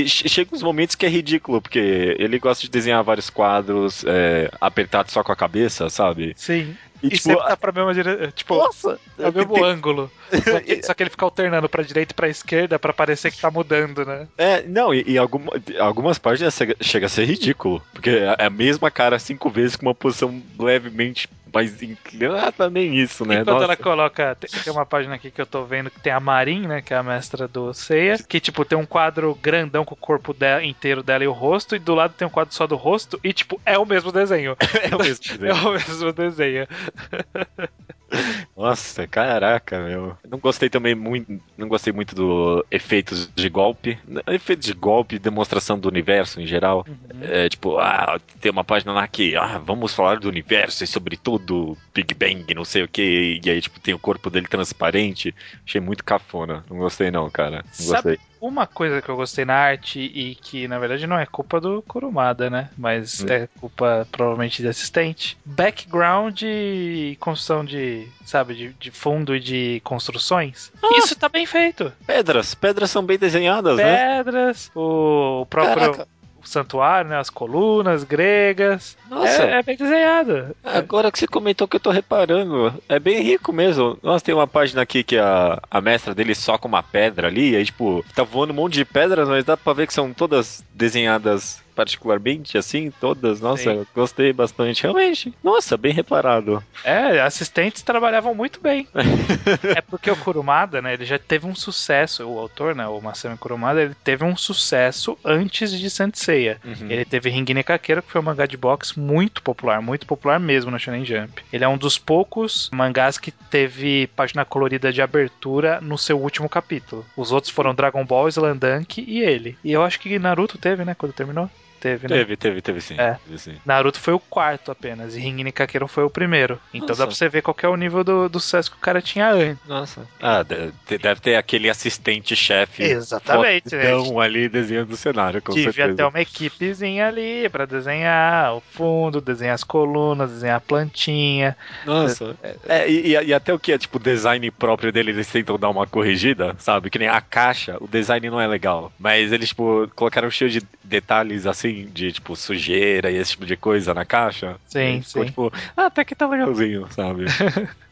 chega 0.08 0.56
uns 0.56 0.64
momentos 0.64 0.96
que 0.96 1.06
é 1.06 1.10
ridículo, 1.10 1.62
porque 1.62 2.16
ele 2.18 2.40
gosta 2.40 2.64
de 2.64 2.70
desenhar 2.70 3.04
vários 3.04 3.30
quadros 3.30 4.04
é, 4.08 4.50
apertados 4.60 5.12
só 5.14 5.22
com 5.24 5.32
a 5.34 5.36
cabeça, 5.36 5.90
sabe? 5.90 6.34
Sim. 6.38 6.76
E, 7.04 7.08
E, 7.08 7.10
tipo, 7.12 7.24
sempre 7.24 7.48
tá 7.48 7.58
pra 7.58 7.72
mesma 7.72 7.94
direção. 7.94 8.32
Tipo, 8.32 8.56
nossa! 8.58 9.00
é 9.18 9.30
o 9.30 9.34
mesmo 9.34 9.54
tem- 9.54 9.64
ângulo. 9.64 10.12
Só 10.32 10.60
que, 10.62 10.84
só 10.84 10.94
que 10.94 11.04
ele 11.04 11.10
fica 11.10 11.26
alternando 11.26 11.68
pra 11.68 11.84
direita 11.84 12.14
e 12.14 12.16
pra 12.16 12.30
esquerda 12.30 12.80
pra 12.80 12.94
parecer 12.94 13.32
que 13.32 13.42
tá 13.42 13.52
mudando, 13.52 14.06
né? 14.06 14.28
É, 14.38 14.64
não, 14.64 14.94
e, 14.94 15.04
e 15.06 15.18
alguma- 15.18 15.52
algumas 15.80 16.18
páginas 16.18 16.58
chega, 16.80 17.06
a 17.06 17.10
ser 17.10 17.26
ridículo. 17.26 17.82
Porque 17.92 18.10
é 18.12 18.46
a 18.46 18.50
mesma 18.50 18.90
cara 18.90 19.20
cinco 19.20 19.50
vezes 19.50 19.76
com 19.76 19.86
uma 19.88 19.94
posição 19.96 20.42
levemente 20.58 21.28
mais 21.54 21.84
inclinada, 21.84 22.70
nem 22.70 22.96
isso, 22.96 23.26
né? 23.26 23.36
E 23.36 23.38
quando 23.40 23.52
Nossa. 23.56 23.66
ela 23.66 23.76
coloca. 23.76 24.38
Tem, 24.40 24.72
uma 24.72 24.86
página 24.86 25.16
aqui 25.16 25.30
que 25.30 25.42
eu 25.42 25.46
tô 25.46 25.66
vendo 25.66 25.90
que 25.92 26.00
tem 26.00 26.14
a 26.14 26.20
Marin, 26.20 26.66
né? 26.66 26.82
Que 26.82 26.94
é 26.94 26.98
a 26.98 27.04
mestra 27.04 27.46
do 27.46 27.74
Seiya. 27.74 28.18
Que, 28.26 28.40
tipo, 28.40 28.64
tem 28.64 28.78
um 28.78 28.86
quadro 28.86 29.38
grandão 29.42 29.84
com 29.84 29.94
o 29.94 29.98
corpo 29.98 30.34
dela, 30.34 30.64
inteiro 30.64 31.04
dela 31.04 31.26
e 31.26 31.28
o 31.28 31.34
rosto. 31.34 31.76
E 31.76 31.80
do 31.80 31.94
lado 31.94 32.14
tem 32.18 32.26
um 32.26 32.32
quadro 32.32 32.54
só 32.56 32.66
do 32.66 32.78
rosto. 32.78 33.20
E, 33.22 33.34
tipo, 33.34 33.60
é 33.66 33.78
o 33.78 33.86
mesmo 33.86 34.14
desenho. 34.14 34.56
É 34.90 34.96
o 34.96 35.00
mesmo 35.00 35.26
É 35.36 35.38
desenho. 35.38 35.68
o 35.68 35.72
mesmo 35.74 36.14
desenho. 36.14 36.68
Nossa, 38.58 39.08
caraca, 39.08 39.80
meu. 39.80 40.18
Não 40.30 40.38
gostei 40.38 40.70
também 40.70 40.94
muito. 40.94 41.42
Não 41.58 41.68
gostei 41.70 41.94
muito 41.94 42.14
do 42.14 42.66
efeitos 42.70 43.32
de 43.34 43.50
golpe. 43.50 43.98
Efeitos 44.28 44.66
de 44.68 44.74
golpe, 44.74 45.18
demonstração 45.18 45.80
do 45.80 45.88
universo 45.88 46.42
em 46.42 46.46
geral. 46.46 46.86
É 47.22 47.48
tipo, 47.48 47.78
ah, 47.80 48.20
tem 48.42 48.52
uma 48.52 48.66
página 48.66 48.92
lá 48.92 49.08
que, 49.08 49.36
ah, 49.38 49.60
vamos 49.66 49.94
falar 49.94 50.20
do 50.20 50.28
universo 50.28 50.84
e 50.84 50.88
sobretudo 50.88 51.78
Big 51.94 52.14
Bang, 52.14 52.54
não 52.54 52.66
sei 52.66 52.84
o 52.84 52.88
que. 52.88 53.40
E 53.44 53.50
aí, 53.50 53.62
tipo, 53.62 53.80
tem 53.80 53.94
o 53.94 54.00
corpo 54.00 54.30
dele 54.30 54.48
transparente. 54.48 55.34
Achei 55.66 55.80
muito 55.80 56.04
cafona. 56.04 56.66
Não 56.70 56.78
gostei, 56.78 57.10
não, 57.12 57.30
cara. 57.30 57.64
Não 57.66 57.74
Sabe- 57.74 58.18
gostei. 58.18 58.31
Uma 58.42 58.66
coisa 58.66 59.02
que 59.04 59.08
eu 59.10 59.16
gostei 59.16 59.46
na 59.46 59.54
arte 59.54 60.00
e 60.00 60.34
que 60.34 60.68
na 60.68 60.80
verdade 60.80 61.06
não 61.06 61.20
é 61.20 61.28
culpa 61.28 61.62
do 61.62 61.84
Kurumada, 61.84 62.50
né? 62.50 62.72
Mas 62.76 63.22
Hum. 63.24 63.28
é 63.30 63.48
culpa 63.60 64.08
provavelmente 64.12 64.64
de 64.64 64.68
assistente. 64.68 65.38
Background 65.46 66.42
e 66.42 67.16
construção 67.20 67.64
de, 67.64 68.08
sabe, 68.26 68.56
de, 68.56 68.74
de 68.74 68.90
fundo 68.90 69.36
e 69.36 69.40
de 69.40 69.80
construções. 69.84 70.72
Ah! 70.82 70.88
Isso 70.98 71.16
tá 71.16 71.30
bem 71.30 71.46
feito. 71.46 71.94
Pedras, 72.08 72.56
pedras 72.56 72.90
são 72.90 73.06
bem 73.06 73.20
desenhadas, 73.20 73.78
né? 73.78 74.18
Pedras, 74.24 74.72
o 74.76 75.46
próprio 75.48 75.76
Caraca. 75.76 76.08
Santuário, 76.44 77.10
né? 77.10 77.18
As 77.18 77.30
colunas 77.30 78.04
gregas. 78.04 78.98
Nossa, 79.10 79.44
É, 79.44 79.60
é 79.60 79.64
bem 79.64 79.78
desenhado. 79.78 80.56
Agora 80.64 81.12
que 81.12 81.20
você 81.20 81.28
comentou 81.28 81.68
que 81.68 81.76
eu 81.76 81.80
tô 81.80 81.92
reparando, 81.92 82.74
é 82.88 83.00
bem 83.00 83.22
rico 83.22 83.52
mesmo. 83.54 83.98
Nossa, 84.02 84.24
tem 84.26 84.34
uma 84.34 84.48
página 84.48 84.82
aqui 84.82 85.04
que 85.04 85.18
a, 85.18 85.62
a 85.70 85.82
mestra 85.82 86.14
dele 86.16 86.36
soca 86.36 86.68
uma 86.68 86.84
pedra 86.84 87.28
ali, 87.28 87.52
e 87.52 87.56
aí, 87.56 87.66
tipo, 87.66 88.04
tá 88.16 88.24
voando 88.24 88.54
um 88.54 88.56
monte 88.56 88.74
de 88.74 88.86
pedras, 88.86 89.28
mas 89.28 89.44
dá 89.46 89.56
pra 89.58 89.74
ver 89.74 89.88
que 89.88 89.94
são 89.94 90.14
todas 90.14 90.64
desenhadas 90.74 91.62
particularmente, 91.76 92.58
assim, 92.58 92.92
todas. 93.00 93.40
Nossa, 93.40 93.74
Sim. 93.74 93.88
gostei 93.94 94.34
bastante, 94.34 94.84
realmente. 94.84 95.34
Nossa, 95.44 95.78
bem 95.78 95.94
reparado. 95.94 96.64
É, 96.84 97.22
assistentes 97.22 97.82
trabalhavam 97.82 98.34
muito 98.34 98.60
bem. 98.60 98.88
é 99.76 99.82
porque 99.82 100.12
o 100.12 100.16
Kurumada, 100.16 100.82
né, 100.82 100.94
ele 100.94 101.06
já 101.06 101.18
teve 101.18 101.46
um 101.46 101.56
sucesso, 101.56 102.28
o 102.28 102.40
autor, 102.40 102.76
né, 102.76 102.88
o 102.88 103.02
Masami 103.02 103.38
Kurumada, 103.38 103.82
ele 103.82 103.96
teve 104.04 104.24
um 104.24 104.36
sucesso 104.36 105.18
antes 105.24 105.72
de 105.72 105.90
Saint 105.90 106.16
Seiya. 106.16 106.60
Ele 106.90 107.06
teve 107.06 107.30
Ringine 107.30 107.64
Kakeiro, 107.64 108.02
que 108.02 108.12
foi 108.12 108.22
um 108.22 108.24
mangá 108.24 108.46
de 108.46 108.58
boxe 108.58 109.00
muito 109.00 109.42
popular, 109.42 109.82
muito 109.82 110.06
popular 110.06 110.40
mesmo 110.40 110.72
no 110.72 110.80
Shonen 110.80 111.06
Jump. 111.06 111.44
Ele 111.52 111.64
é 111.64 111.68
um 111.68 111.78
dos 111.78 111.98
poucos 111.98 112.70
mangás 112.74 113.18
que 113.18 113.32
teve 113.32 114.08
página 114.16 114.46
colorida 114.46 114.92
de 114.92 115.02
abertura 115.02 115.80
no 115.82 115.98
seu 115.98 116.20
último 116.20 116.50
capítulo. 116.50 117.06
Os 117.16 117.32
outros 117.32 117.52
foram 117.52 117.74
Dragon 117.74 118.06
Ball, 118.06 118.30
Slandunk 118.30 119.04
e 119.08 119.22
ele. 119.22 119.58
E 119.64 119.72
eu 119.72 119.84
acho 119.84 120.00
que 120.00 120.20
Naruto 120.20 120.58
teve, 120.58 120.84
né, 120.86 120.96
quando 120.96 121.14
terminou? 121.14 121.50
Teve, 121.82 122.08
né? 122.08 122.16
Teve, 122.16 122.38
teve, 122.38 122.62
teve 122.62 122.80
sim. 122.80 122.96
É. 122.98 123.18
Teve 123.26 123.38
sim. 123.40 123.56
Naruto 123.66 124.00
foi 124.00 124.14
o 124.14 124.20
quarto 124.20 124.72
apenas, 124.72 125.16
e 125.16 125.20
Ringine 125.20 125.52
Kakeiro 125.52 125.88
foi 125.88 126.04
o 126.04 126.10
primeiro. 126.10 126.60
Então 126.74 126.90
Nossa. 126.90 127.00
dá 127.02 127.08
pra 127.08 127.16
você 127.16 127.28
ver 127.28 127.42
qual 127.42 127.56
que 127.56 127.66
é 127.66 127.70
o 127.70 127.76
nível 127.76 128.04
do, 128.04 128.30
do 128.30 128.40
sucesso 128.40 128.70
que 128.72 128.78
o 128.78 128.80
cara 128.80 129.02
tinha 129.02 129.30
antes. 129.32 129.58
Nossa. 129.68 130.08
Ah, 130.22 130.44
de- 130.44 130.72
de- 130.88 130.98
deve 131.00 131.20
ter 131.20 131.36
aquele 131.36 131.70
assistente-chefe. 131.70 132.84
Exatamente, 132.84 133.76
né? 133.76 133.92
ali 134.22 134.48
desenhando 134.48 134.92
o 134.92 134.98
cenário, 134.98 135.42
com 135.42 135.54
Devia 135.54 135.72
certeza. 135.74 135.98
ter 135.98 136.04
uma 136.04 136.22
equipezinha 136.22 137.08
ali 137.08 137.50
pra 137.50 137.66
desenhar 137.66 138.54
o 138.56 138.62
fundo, 138.62 139.20
desenhar 139.20 139.56
as 139.56 139.64
colunas, 139.64 140.30
desenhar 140.32 140.58
a 140.58 140.62
plantinha. 140.62 141.58
Nossa. 141.86 142.36
É, 142.68 142.88
e, 142.90 143.14
e- 143.16 143.26
e 143.26 143.34
até 143.34 143.52
o 143.54 143.58
que 143.60 143.72
é, 143.72 143.78
tipo, 143.78 143.98
design 143.98 144.50
próprio 144.52 144.92
dele, 144.92 145.12
eles 145.12 145.28
tentam 145.28 145.58
dar 145.58 145.70
uma 145.70 145.88
corrigida, 145.88 146.56
sabe? 146.60 146.90
Que 146.92 147.00
nem 147.00 147.08
a 147.08 147.20
caixa, 147.22 147.78
o 147.82 147.88
design 147.88 148.30
não 148.30 148.40
é 148.40 148.46
legal. 148.46 148.92
Mas 149.00 149.32
eles, 149.32 149.50
tipo, 149.50 149.90
colocaram 149.96 150.30
cheio 150.30 150.52
de 150.52 150.62
detalhes, 150.84 151.48
assim, 151.48 151.71
de, 151.72 152.12
tipo, 152.12 152.36
sujeira 152.36 153.12
e 153.12 153.18
esse 153.18 153.32
tipo 153.32 153.46
de 153.46 153.56
coisa 153.56 153.94
na 153.94 154.06
caixa. 154.06 154.58
Sim, 154.68 155.02
ficou, 155.02 155.24
sim. 155.24 155.30
tipo, 155.30 155.54
ah, 155.76 155.86
até 155.86 156.04
que 156.04 156.16
tá 156.16 156.28
legalzinho, 156.28 156.88
sabe? 156.92 157.26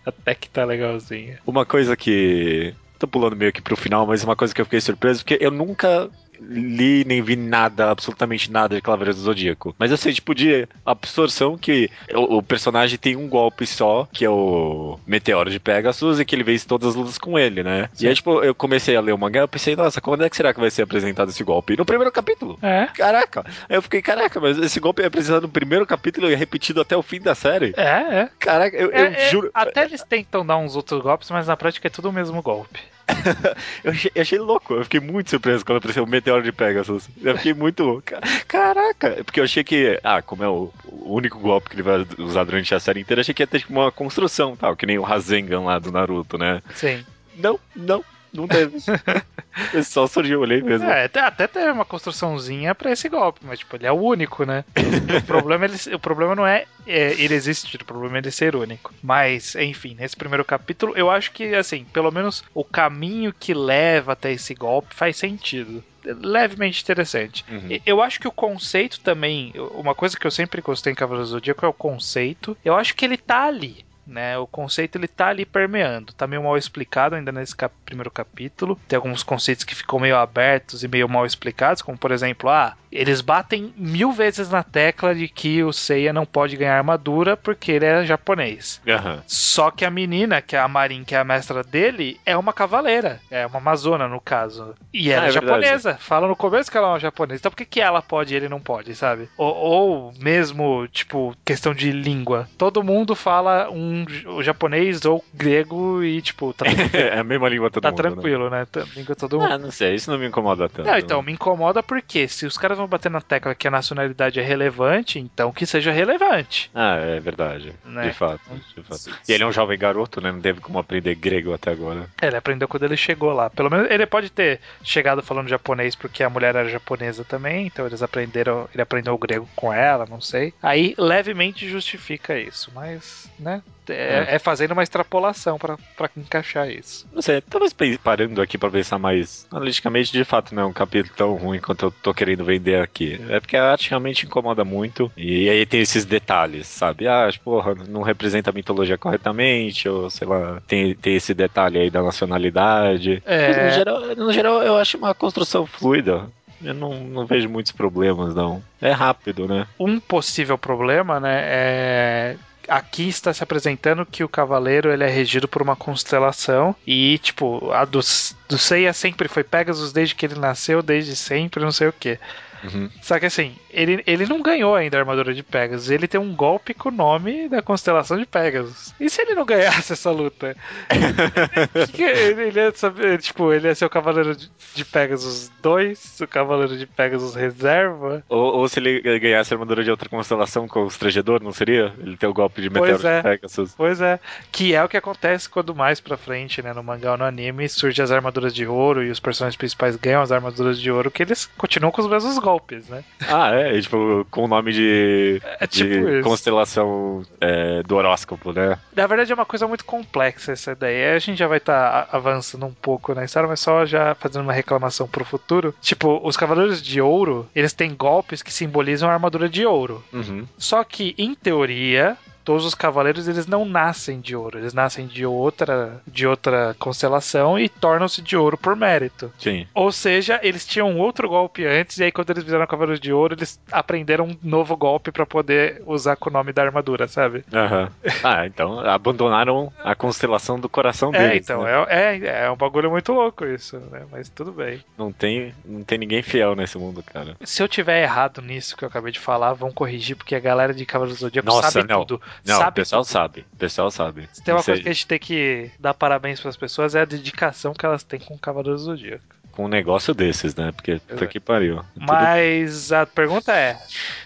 Até 0.05 0.35
que 0.35 0.49
tá 0.49 0.65
legalzinho. 0.65 1.37
uma 1.45 1.65
coisa 1.65 1.95
que... 1.95 2.73
Tô 2.97 3.07
pulando 3.07 3.35
meio 3.35 3.53
que 3.53 3.61
pro 3.61 3.77
final, 3.77 4.05
mas 4.05 4.25
uma 4.25 4.35
coisa 4.35 4.53
que 4.53 4.59
eu 4.59 4.65
fiquei 4.65 4.81
surpreso, 4.81 5.23
porque 5.23 5.37
eu 5.39 5.49
nunca 5.49 6.09
li 6.41 7.04
nem 7.06 7.21
vi 7.21 7.36
nada, 7.36 7.89
absolutamente 7.91 8.52
nada 8.52 8.75
de 8.75 8.82
Cavaleiro 8.82 9.13
do 9.13 9.21
Zodíaco. 9.21 9.75
Mas 9.78 9.91
eu 9.91 9.97
sei, 9.97 10.13
tipo, 10.13 10.34
de 10.34 10.67
absorção 10.86 11.58
que 11.58 11.89
o, 12.13 12.38
o 12.38 12.43
personagem 12.43 12.97
tem 12.97 13.15
um 13.15 13.28
golpe 13.28 13.65
só, 13.65 14.08
que 14.12 14.25
é 14.25 14.30
o 14.30 14.99
Meteoro 15.06 15.49
de 15.49 15.60
Pegasus, 15.60 16.19
e 16.19 16.25
que 16.25 16.36
ele 16.36 16.43
vence 16.43 16.67
todas 16.67 16.89
as 16.89 16.95
lutas 16.95 17.17
com 17.17 17.38
ele, 17.38 17.63
né? 17.63 17.89
E 17.99 18.08
aí, 18.08 18.13
tipo, 18.13 18.43
eu 18.43 18.54
comecei 18.56 18.95
a 18.95 19.02
ler 19.02 19.13
o 19.13 19.17
mangá, 19.17 19.41
eu 19.41 19.47
pensei, 19.47 19.75
nossa, 19.75 20.02
quando 20.02 20.23
é 20.23 20.30
que 20.30 20.36
será 20.36 20.54
que 20.54 20.60
vai 20.60 20.71
ser 20.71 20.84
apresentado 20.84 21.30
esse 21.30 21.43
golpe? 21.43 21.73
E 21.73 21.78
no 21.78 21.86
primeiro 21.86 22.12
capítulo. 22.12 22.58
É. 22.62 22.88
Caraca! 22.95 23.45
Aí 23.67 23.75
eu 23.75 23.82
fiquei, 23.82 24.02
caraca, 24.02 24.39
mas 24.39 24.58
esse 24.58 24.80
golpe 24.80 25.02
é 25.02 25.06
apresentado 25.06 25.43
no 25.43 25.49
primeiro 25.49 25.86
capítulo 25.86 26.30
e 26.30 26.34
é 26.34 26.36
repetido 26.36 26.82
até 26.82 26.95
o 26.95 27.04
fim 27.04 27.19
da 27.19 27.36
série? 27.36 27.73
É, 27.78 28.21
é. 28.21 28.30
Caraca, 28.39 28.75
eu, 28.75 28.91
eu 28.91 29.06
É, 29.06 29.28
é, 29.28 29.30
juro. 29.30 29.49
Até 29.54 29.84
eles 29.86 30.04
tentam 30.04 30.45
dar 30.45 30.58
uns 30.58 30.75
outros 30.75 31.02
golpes, 31.02 31.30
mas 31.30 31.47
na 31.47 31.58
prática 31.58 31.88
é 31.88 31.91
tudo 31.91 32.10
o 32.10 32.13
mesmo 32.13 32.41
golpe. 32.41 32.80
Eu 33.83 33.91
achei, 33.91 34.11
eu 34.13 34.21
achei 34.21 34.39
louco, 34.39 34.73
eu 34.73 34.83
fiquei 34.83 34.99
muito 34.99 35.29
surpreso 35.29 35.65
quando 35.65 35.77
apareceu 35.77 36.03
o 36.03 36.07
Meteoro 36.07 36.43
de 36.43 36.51
Pegasus. 36.51 37.09
Eu 37.21 37.35
fiquei 37.37 37.53
muito. 37.53 38.01
ca- 38.05 38.19
Caraca! 38.47 39.23
Porque 39.23 39.39
eu 39.39 39.43
achei 39.43 39.63
que. 39.63 39.99
Ah, 40.03 40.21
como 40.21 40.43
é 40.43 40.47
o, 40.47 40.71
o 40.85 41.13
único 41.15 41.39
golpe 41.39 41.69
que 41.69 41.75
ele 41.75 41.83
vai 41.83 42.05
usar 42.17 42.43
durante 42.43 42.73
a 42.75 42.79
série 42.79 42.99
inteira, 43.01 43.21
achei 43.21 43.33
que 43.33 43.41
ia 43.43 43.47
ter 43.47 43.59
tipo, 43.59 43.71
uma 43.73 43.91
construção 43.91 44.55
tal, 44.55 44.75
que 44.75 44.85
nem 44.85 44.97
o 44.97 45.03
Rasengan 45.03 45.61
lá 45.61 45.79
do 45.79 45.91
Naruto, 45.91 46.37
né? 46.37 46.61
Sim. 46.75 47.03
Não, 47.37 47.59
não, 47.75 48.03
não 48.33 48.47
teve. 48.47 48.77
Só 49.83 50.07
surgiu, 50.07 50.41
olhei 50.41 50.61
mesmo. 50.61 50.87
É, 50.87 51.05
até, 51.05 51.19
até 51.19 51.47
teve 51.47 51.71
uma 51.71 51.85
construçãozinha 51.85 52.73
pra 52.73 52.91
esse 52.91 53.09
golpe, 53.09 53.41
mas 53.43 53.59
tipo, 53.59 53.75
ele 53.75 53.85
é 53.85 53.91
o 53.91 53.99
único, 53.99 54.45
né? 54.45 54.63
o, 55.17 55.25
problema, 55.25 55.65
ele, 55.65 55.95
o 55.95 55.99
problema 55.99 56.35
não 56.35 56.45
é, 56.45 56.65
é 56.87 57.13
ele 57.21 57.33
existir, 57.33 57.81
o 57.81 57.85
problema 57.85 58.17
é 58.17 58.19
ele 58.19 58.31
ser 58.31 58.55
único. 58.55 58.93
Mas, 59.01 59.55
enfim, 59.55 59.95
nesse 59.99 60.15
primeiro 60.15 60.45
capítulo, 60.45 60.93
eu 60.95 61.09
acho 61.09 61.31
que, 61.31 61.55
assim, 61.55 61.83
pelo 61.85 62.11
menos 62.11 62.43
o 62.53 62.63
caminho 62.63 63.33
que 63.37 63.53
leva 63.53 64.13
até 64.13 64.31
esse 64.31 64.53
golpe 64.53 64.93
faz 64.93 65.17
sentido. 65.17 65.83
levemente 66.03 66.81
interessante. 66.81 67.43
Uhum. 67.49 67.79
Eu 67.85 68.01
acho 68.01 68.19
que 68.19 68.27
o 68.27 68.31
conceito 68.31 68.99
também, 69.01 69.53
uma 69.73 69.95
coisa 69.95 70.17
que 70.17 70.25
eu 70.25 70.31
sempre 70.31 70.61
gostei 70.61 70.93
em 70.93 70.95
Cavaleiros 70.95 71.29
do 71.29 71.33
Zodíaco 71.33 71.65
é 71.65 71.69
o 71.69 71.73
conceito. 71.73 72.57
Eu 72.63 72.75
acho 72.75 72.95
que 72.95 73.03
ele 73.03 73.17
tá 73.17 73.43
ali. 73.43 73.88
Né, 74.09 74.37
o 74.39 74.47
conceito 74.47 74.97
ele 74.97 75.07
tá 75.07 75.27
ali 75.27 75.45
permeando, 75.45 76.13
tá 76.13 76.25
meio 76.25 76.43
mal 76.43 76.57
explicado 76.57 77.13
ainda 77.13 77.31
nesse 77.31 77.55
cap 77.55 77.73
primeiro 77.85 78.09
capítulo. 78.09 78.79
Tem 78.87 78.97
alguns 78.97 79.21
conceitos 79.21 79.63
que 79.63 79.75
ficam 79.75 79.99
meio 79.99 80.17
abertos 80.17 80.83
e 80.83 80.87
meio 80.87 81.07
mal 81.07 81.27
explicados, 81.27 81.83
como 81.83 81.95
por 81.95 82.11
exemplo, 82.11 82.49
ah, 82.49 82.75
eles 82.91 83.21
batem 83.21 83.71
mil 83.77 84.11
vezes 84.11 84.49
na 84.49 84.63
tecla 84.63 85.13
de 85.13 85.27
que 85.27 85.63
o 85.63 85.71
Seiya 85.71 86.11
não 86.11 86.25
pode 86.25 86.57
ganhar 86.57 86.77
armadura 86.77 87.37
porque 87.37 87.71
ele 87.71 87.85
é 87.85 88.03
japonês. 88.03 88.81
Aham. 88.87 89.21
Só 89.27 89.69
que 89.69 89.85
a 89.85 89.91
menina, 89.91 90.41
que 90.41 90.55
é 90.55 90.59
a 90.59 90.67
Marin, 90.67 91.03
que 91.03 91.13
é 91.13 91.19
a 91.19 91.23
mestra 91.23 91.63
dele, 91.63 92.19
é 92.25 92.35
uma 92.35 92.51
cavaleira. 92.51 93.21
É 93.29 93.45
uma 93.45 93.59
amazona, 93.59 94.07
no 94.07 94.19
caso. 94.19 94.73
E 94.91 95.11
ela 95.11 95.23
Ah, 95.23 95.25
é, 95.25 95.29
é 95.29 95.31
japonesa. 95.33 95.97
Fala 95.99 96.27
no 96.27 96.35
começo 96.35 96.71
que 96.71 96.77
ela 96.77 96.87
é 96.87 96.91
uma 96.91 96.99
japonesa. 96.99 97.39
Então 97.39 97.51
por 97.51 97.57
que, 97.57 97.65
que 97.65 97.81
ela 97.81 98.01
pode 98.01 98.33
e 98.33 98.37
ele 98.37 98.49
não 98.49 98.59
pode, 98.59 98.95
sabe? 98.95 99.29
Ou, 99.37 99.55
ou 99.55 100.13
mesmo, 100.19 100.87
tipo, 100.87 101.35
questão 101.45 101.75
de 101.75 101.91
língua. 101.91 102.49
Todo 102.57 102.83
mundo 102.83 103.15
fala 103.15 103.69
um 103.69 103.98
o 104.27 104.43
japonês 104.43 105.05
ou 105.05 105.23
grego 105.33 106.03
e, 106.03 106.21
tipo, 106.21 106.53
tá, 106.53 106.65
é 106.93 107.19
a 107.19 107.23
mesma 107.23 107.49
língua 107.49 107.69
todo 107.69 107.83
tá 107.83 107.91
mundo. 107.91 108.03
né? 108.03 108.09
tranquilo, 108.12 108.49
né? 108.49 108.65
Tá- 108.65 108.85
Língua 108.95 109.15
todo 109.15 109.39
mundo. 109.39 109.51
Ah, 109.51 109.57
não 109.57 109.71
sei, 109.71 109.95
isso 109.95 110.09
não 110.12 110.17
me 110.17 110.27
incomoda 110.27 110.67
tanto. 110.69 110.88
Não, 110.88 110.97
então, 110.97 111.21
me 111.21 111.31
incomoda 111.31 111.81
porque 111.83 112.27
se 112.27 112.45
os 112.45 112.57
caras 112.57 112.77
vão 112.77 112.88
bater 112.88 113.09
na 113.12 113.21
tecla 113.21 113.53
que 113.55 113.67
a 113.67 113.71
nacionalidade 113.71 114.39
é 114.39 114.43
relevante, 114.43 115.19
então 115.19 115.51
que 115.51 115.65
seja 115.65 115.91
relevante. 115.91 116.69
Ah, 116.73 116.95
é 116.95 117.19
verdade. 117.19 117.73
Né? 117.85 118.09
De 118.09 118.13
fato, 118.13 118.41
de 118.75 118.83
fato. 118.83 119.09
E 119.27 119.31
ele 119.31 119.43
é 119.43 119.47
um 119.47 119.51
jovem 119.51 119.77
garoto, 119.77 120.21
né? 120.21 120.31
Não 120.31 120.41
teve 120.41 120.59
como 120.62 120.79
aprender 120.79 121.15
grego 121.15 121.53
até 121.53 121.71
agora. 121.71 122.07
É, 122.21 122.27
Ele 122.27 122.38
aprendeu 122.38 122.67
quando 122.67 122.83
ele 122.83 122.97
chegou 122.97 123.33
lá. 123.33 123.49
Pelo 123.49 123.69
menos 123.69 123.89
ele 123.89 124.05
pode 124.05 124.29
ter 124.29 124.59
chegado 124.83 125.21
falando 125.21 125.47
japonês 125.47 125.95
porque 125.95 126.23
a 126.23 126.29
mulher 126.29 126.55
era 126.55 126.69
japonesa 126.69 127.23
também, 127.23 127.67
então 127.67 127.85
eles 127.85 128.01
aprenderam, 128.03 128.67
ele 128.73 128.81
aprendeu 128.81 129.13
o 129.13 129.17
grego 129.17 129.47
com 129.55 129.73
ela, 129.73 130.05
não 130.05 130.21
sei. 130.21 130.53
Aí 130.62 130.93
levemente 130.97 131.67
justifica 131.67 132.38
isso, 132.39 132.71
mas, 132.73 133.29
né? 133.39 133.62
É, 133.89 134.36
é 134.36 134.39
fazendo 134.39 134.71
uma 134.71 134.84
extrapolação 134.84 135.58
pra 135.58 135.78
encaixar 136.15 136.69
isso. 136.69 137.08
Não 137.13 137.21
sei, 137.21 137.41
talvez 137.41 137.73
parando 138.04 138.41
aqui 138.41 138.58
pra 138.58 138.69
pensar 138.69 138.97
mais 138.97 139.47
analiticamente, 139.52 140.12
de 140.12 140.23
fato 140.23 140.54
não 140.54 140.63
é 140.63 140.65
um 140.65 140.73
capítulo 140.73 141.13
tão 141.15 141.36
ruim 141.36 141.60
quanto 141.60 141.86
eu 141.86 141.91
tô 141.91 142.13
querendo 142.13 142.45
vender 142.45 142.82
aqui. 142.82 143.19
É 143.30 143.39
porque 143.39 143.58
a 143.58 143.71
arte 143.71 143.89
realmente 143.89 144.25
incomoda 144.25 144.63
muito. 144.63 145.12
E 145.17 145.49
aí 145.49 145.65
tem 145.65 145.82
esses 145.82 146.06
detalhes, 146.06 146.67
sabe? 146.67 147.08
Ah, 147.08 147.30
porra, 147.43 147.75
não 147.88 148.02
representa 148.02 148.49
a 148.49 148.54
mitologia 148.54 148.97
corretamente, 148.97 149.88
ou 149.88 150.10
sei 150.10 150.28
lá, 150.28 150.62
tem, 150.67 150.95
tem 150.95 151.15
esse 151.15 151.34
detalhe 151.34 151.80
aí 151.80 151.89
da 151.89 152.02
nacionalidade. 152.02 153.21
É. 153.25 153.47
Mas, 153.47 153.58
no, 153.58 153.71
geral, 153.71 154.15
no 154.15 154.34
geral, 154.34 154.63
eu 154.63 154.78
acho 154.78 154.97
uma 154.97 155.13
construção 155.13 155.65
fluida. 155.65 156.28
Eu 156.62 156.73
não, 156.73 156.93
não 156.93 157.25
vejo 157.25 157.47
muitos 157.47 157.71
problemas, 157.71 158.36
não. 158.36 158.62
É 158.82 158.91
rápido, 158.91 159.47
né? 159.47 159.65
Um 159.80 159.99
possível 159.99 160.58
problema, 160.58 161.19
né, 161.19 161.41
é 161.45 162.36
aqui 162.69 163.08
está 163.08 163.34
se 163.34 163.43
apresentando 163.43 164.05
que 164.05 164.23
o 164.23 164.29
cavaleiro 164.29 164.91
ele 164.91 165.03
é 165.03 165.10
regido 165.10 165.47
por 165.47 165.62
uma 165.62 165.75
constelação 165.75 166.75
e 166.86 167.17
tipo 167.19 167.71
a 167.71 167.86
do, 167.86 167.99
do 168.47 168.58
Seiya 168.58 168.93
sempre 168.93 169.27
foi 169.27 169.43
Pegasus 169.43 169.91
desde 169.91 170.15
que 170.15 170.25
ele 170.25 170.39
nasceu 170.39 170.82
desde 170.82 171.15
sempre 171.15 171.63
não 171.63 171.71
sei 171.71 171.88
o 171.88 171.93
que 171.93 172.19
Uhum. 172.63 172.89
Só 173.01 173.19
que 173.19 173.25
assim, 173.25 173.55
ele, 173.69 174.03
ele 174.05 174.25
não 174.25 174.41
ganhou 174.41 174.75
ainda 174.75 174.97
a 174.97 174.99
armadura 174.99 175.33
de 175.33 175.43
Pegasus. 175.43 175.89
Ele 175.89 176.07
tem 176.07 176.19
um 176.19 176.35
golpe 176.35 176.73
com 176.73 176.89
o 176.89 176.91
nome 176.91 177.47
da 177.47 177.61
constelação 177.61 178.17
de 178.17 178.25
Pegasus. 178.25 178.93
E 178.99 179.09
se 179.09 179.21
ele 179.21 179.35
não 179.35 179.45
ganhasse 179.45 179.93
essa 179.93 180.11
luta? 180.11 180.55
Ele, 181.99 182.43
ele 182.43 182.59
ia 182.59 182.71
saber, 182.73 183.19
tipo, 183.19 183.51
ele 183.53 183.67
ia 183.67 183.75
ser 183.75 183.85
o 183.85 183.89
Cavaleiro 183.89 184.35
de, 184.35 184.85
Pegasus 184.85 185.51
2, 185.61 186.21
o 186.21 186.27
Cavaleiro 186.27 186.77
de 186.77 186.85
Pegasus 186.85 187.35
Reserva. 187.35 188.23
Ou, 188.29 188.57
ou 188.57 188.67
se 188.67 188.79
ele 188.79 189.19
ganhasse 189.19 189.53
a 189.53 189.55
armadura 189.55 189.83
de 189.83 189.91
outra 189.91 190.09
constelação 190.09 190.67
com 190.67 190.83
o 190.83 190.87
Estrangedor, 190.87 191.41
não 191.41 191.51
seria? 191.51 191.93
Ele 191.99 192.17
tem 192.17 192.29
o 192.29 192.33
golpe 192.33 192.61
de 192.61 192.69
Pois 192.69 192.91
meteoro 192.91 193.07
é. 193.07 193.17
de 193.17 193.23
Pegasus. 193.23 193.73
Pois 193.75 194.01
é, 194.01 194.19
que 194.51 194.73
é 194.73 194.83
o 194.83 194.89
que 194.89 194.97
acontece 194.97 195.49
quando 195.49 195.75
mais 195.75 195.99
pra 195.99 196.17
frente, 196.17 196.61
né, 196.61 196.73
no 196.73 196.83
mangá 196.83 197.11
ou 197.11 197.17
no 197.17 197.25
anime, 197.25 197.67
surgem 197.69 198.03
as 198.03 198.11
armaduras 198.11 198.53
de 198.53 198.65
ouro 198.65 199.03
e 199.03 199.09
os 199.09 199.19
personagens 199.19 199.57
principais 199.57 199.95
ganham 199.95 200.21
as 200.21 200.31
armaduras 200.31 200.79
de 200.79 200.91
ouro, 200.91 201.11
que 201.11 201.23
eles 201.23 201.45
continuam 201.57 201.91
com 201.91 202.01
os 202.01 202.07
mesmos 202.07 202.37
golpes, 202.37 202.48
né? 202.89 203.03
Ah, 203.27 203.53
é, 203.53 203.75
e, 203.75 203.81
tipo, 203.81 204.25
com 204.31 204.45
o 204.45 204.47
nome 204.47 204.71
de, 204.73 205.41
É 205.59 205.67
de 205.67 205.73
tipo 205.83 206.09
isso. 206.09 206.27
constelação 206.27 207.23
é, 207.39 207.83
do 207.83 207.95
horóscopo, 207.95 208.51
né? 208.51 208.77
Na 208.95 209.07
verdade 209.07 209.31
é 209.31 209.35
uma 209.35 209.45
coisa 209.45 209.67
muito 209.67 209.85
complexa 209.85 210.51
essa 210.53 210.71
ideia. 210.71 211.15
A 211.15 211.19
gente 211.19 211.38
já 211.38 211.47
vai 211.47 211.57
estar 211.57 212.07
avançando 212.12 212.65
um 212.65 212.73
pouco 212.73 213.13
na 213.13 213.23
história, 213.25 213.47
mas 213.47 213.59
só 213.59 213.85
já 213.85 214.15
fazendo 214.15 214.43
uma 214.43 214.53
reclamação 214.53 215.07
pro 215.07 215.25
futuro. 215.25 215.73
Tipo, 215.81 216.19
os 216.23 216.38
Cavaleiros 216.38 216.81
de 216.81 217.01
Ouro, 217.01 217.47
eles 217.55 217.73
têm 217.73 217.93
golpes 217.95 218.41
que 218.41 218.53
simbolizam 218.53 219.09
a 219.09 219.13
armadura 219.13 219.49
de 219.49 219.65
ouro. 219.65 220.03
Uhum. 220.13 220.45
Só 220.57 220.83
que, 220.83 221.13
em 221.17 221.33
teoria, 221.35 222.17
todos 222.49 222.65
os 222.65 222.73
cavaleiros 222.73 223.27
eles 223.27 223.45
não 223.45 223.63
nascem 223.63 224.19
de 224.19 224.35
ouro, 224.35 224.57
eles 224.57 224.73
nascem 224.73 225.05
de 225.05 225.23
outra, 225.23 226.01
de 226.07 226.25
outra 226.25 226.75
constelação 226.79 227.59
e 227.59 227.69
tornam-se 227.69 228.23
de 228.23 228.35
ouro 228.35 228.57
por 228.57 228.75
mérito. 228.75 229.31
Sim. 229.38 229.67
Ou 229.71 229.91
seja, 229.91 230.39
eles 230.41 230.65
tinham 230.65 230.97
outro 230.97 231.29
golpe 231.29 231.63
antes 231.63 231.99
e 231.99 232.05
aí 232.05 232.12
quando 232.12 232.31
eles 232.31 232.43
fizeram 232.43 232.65
Cavaleiros 232.65 232.99
de 232.99 233.13
Ouro, 233.13 233.35
eles 233.35 233.59
aprenderam 233.71 234.25
um 234.29 234.38
novo 234.41 234.75
golpe 234.75 235.12
pra 235.12 235.27
poder 235.27 235.83
usar 235.85 236.15
com 236.15 236.31
o 236.31 236.33
nome 236.33 236.51
da 236.51 236.63
armadura, 236.63 237.07
sabe? 237.07 237.45
Aham. 237.53 237.91
Ah, 238.23 238.47
então 238.47 238.79
abandonaram 238.79 239.71
a 239.83 239.93
constelação 239.93 240.59
do 240.59 240.67
coração 240.67 241.13
É, 241.13 241.27
deles. 241.29 241.43
então, 241.43 241.62
né? 241.63 241.85
é, 241.88 242.17
é, 242.17 242.45
é 242.45 242.51
um 242.51 242.55
bagulho 242.55 242.89
muito 242.89 243.13
louco 243.13 243.45
isso, 243.45 243.77
né? 243.91 244.01
Mas 244.12 244.27
tudo 244.27 244.51
bem. 244.51 244.83
Não, 244.97 245.12
tem, 245.12 245.53
não 245.63 245.83
tem 245.83 245.99
ninguém 245.99 246.23
fiel 246.23 246.55
nesse 246.55 246.79
mundo, 246.79 247.03
cara. 247.03 247.38
Se 247.43 247.62
eu 247.62 247.67
tiver 247.67 248.01
errado 248.01 248.41
nisso 248.41 248.75
que 248.75 248.83
eu 248.83 248.89
acabei 248.89 249.12
de 249.12 249.19
falar, 249.19 249.53
vão 249.53 249.71
corrigir, 249.71 250.15
porque 250.15 250.33
a 250.33 250.39
galera 250.39 250.73
de 250.73 250.83
Cavaleiros 250.85 251.19
do 251.19 251.25
Zodíaco 251.25 251.47
Nossa, 251.47 251.69
sabe 251.71 251.88
não. 251.88 252.03
tudo. 252.05 252.21
Não, 252.45 252.56
o 252.56 252.60
sabe 252.60 252.75
pessoal 252.75 253.02
tudo. 253.04 253.12
sabe. 253.12 253.45
O 253.54 253.58
pessoal 253.58 253.91
sabe. 253.91 254.30
Se 254.34 254.43
tem 254.43 254.54
uma 254.54 254.58
Não 254.60 254.63
sei, 254.63 254.73
coisa 254.75 254.84
que 254.84 254.89
a 254.89 254.93
gente 254.93 255.08
tem 255.08 255.19
que 255.19 255.71
dar 255.80 255.93
parabéns 255.93 256.39
pras 256.39 256.56
pessoas 256.58 256.95
é 256.95 257.02
a 257.02 257.06
dedicação 257.06 257.73
que 257.73 257.86
elas 257.86 258.04
têm 258.04 258.19
com 258.19 258.34
o 258.36 258.39
Cavaleiros 258.39 258.82
do 258.82 258.86
Zodíaco. 258.91 259.23
Com 259.52 259.65
um 259.65 259.69
negócio 259.69 260.13
desses, 260.13 260.56
né? 260.56 260.71
Porque 260.71 261.02
É. 261.10 261.25
que 261.28 261.39
pariu. 261.39 261.78
Tudo- 261.93 262.06
Mas 262.06 262.91
a 262.91 263.06
pergunta 263.06 263.52
é: 263.54 263.78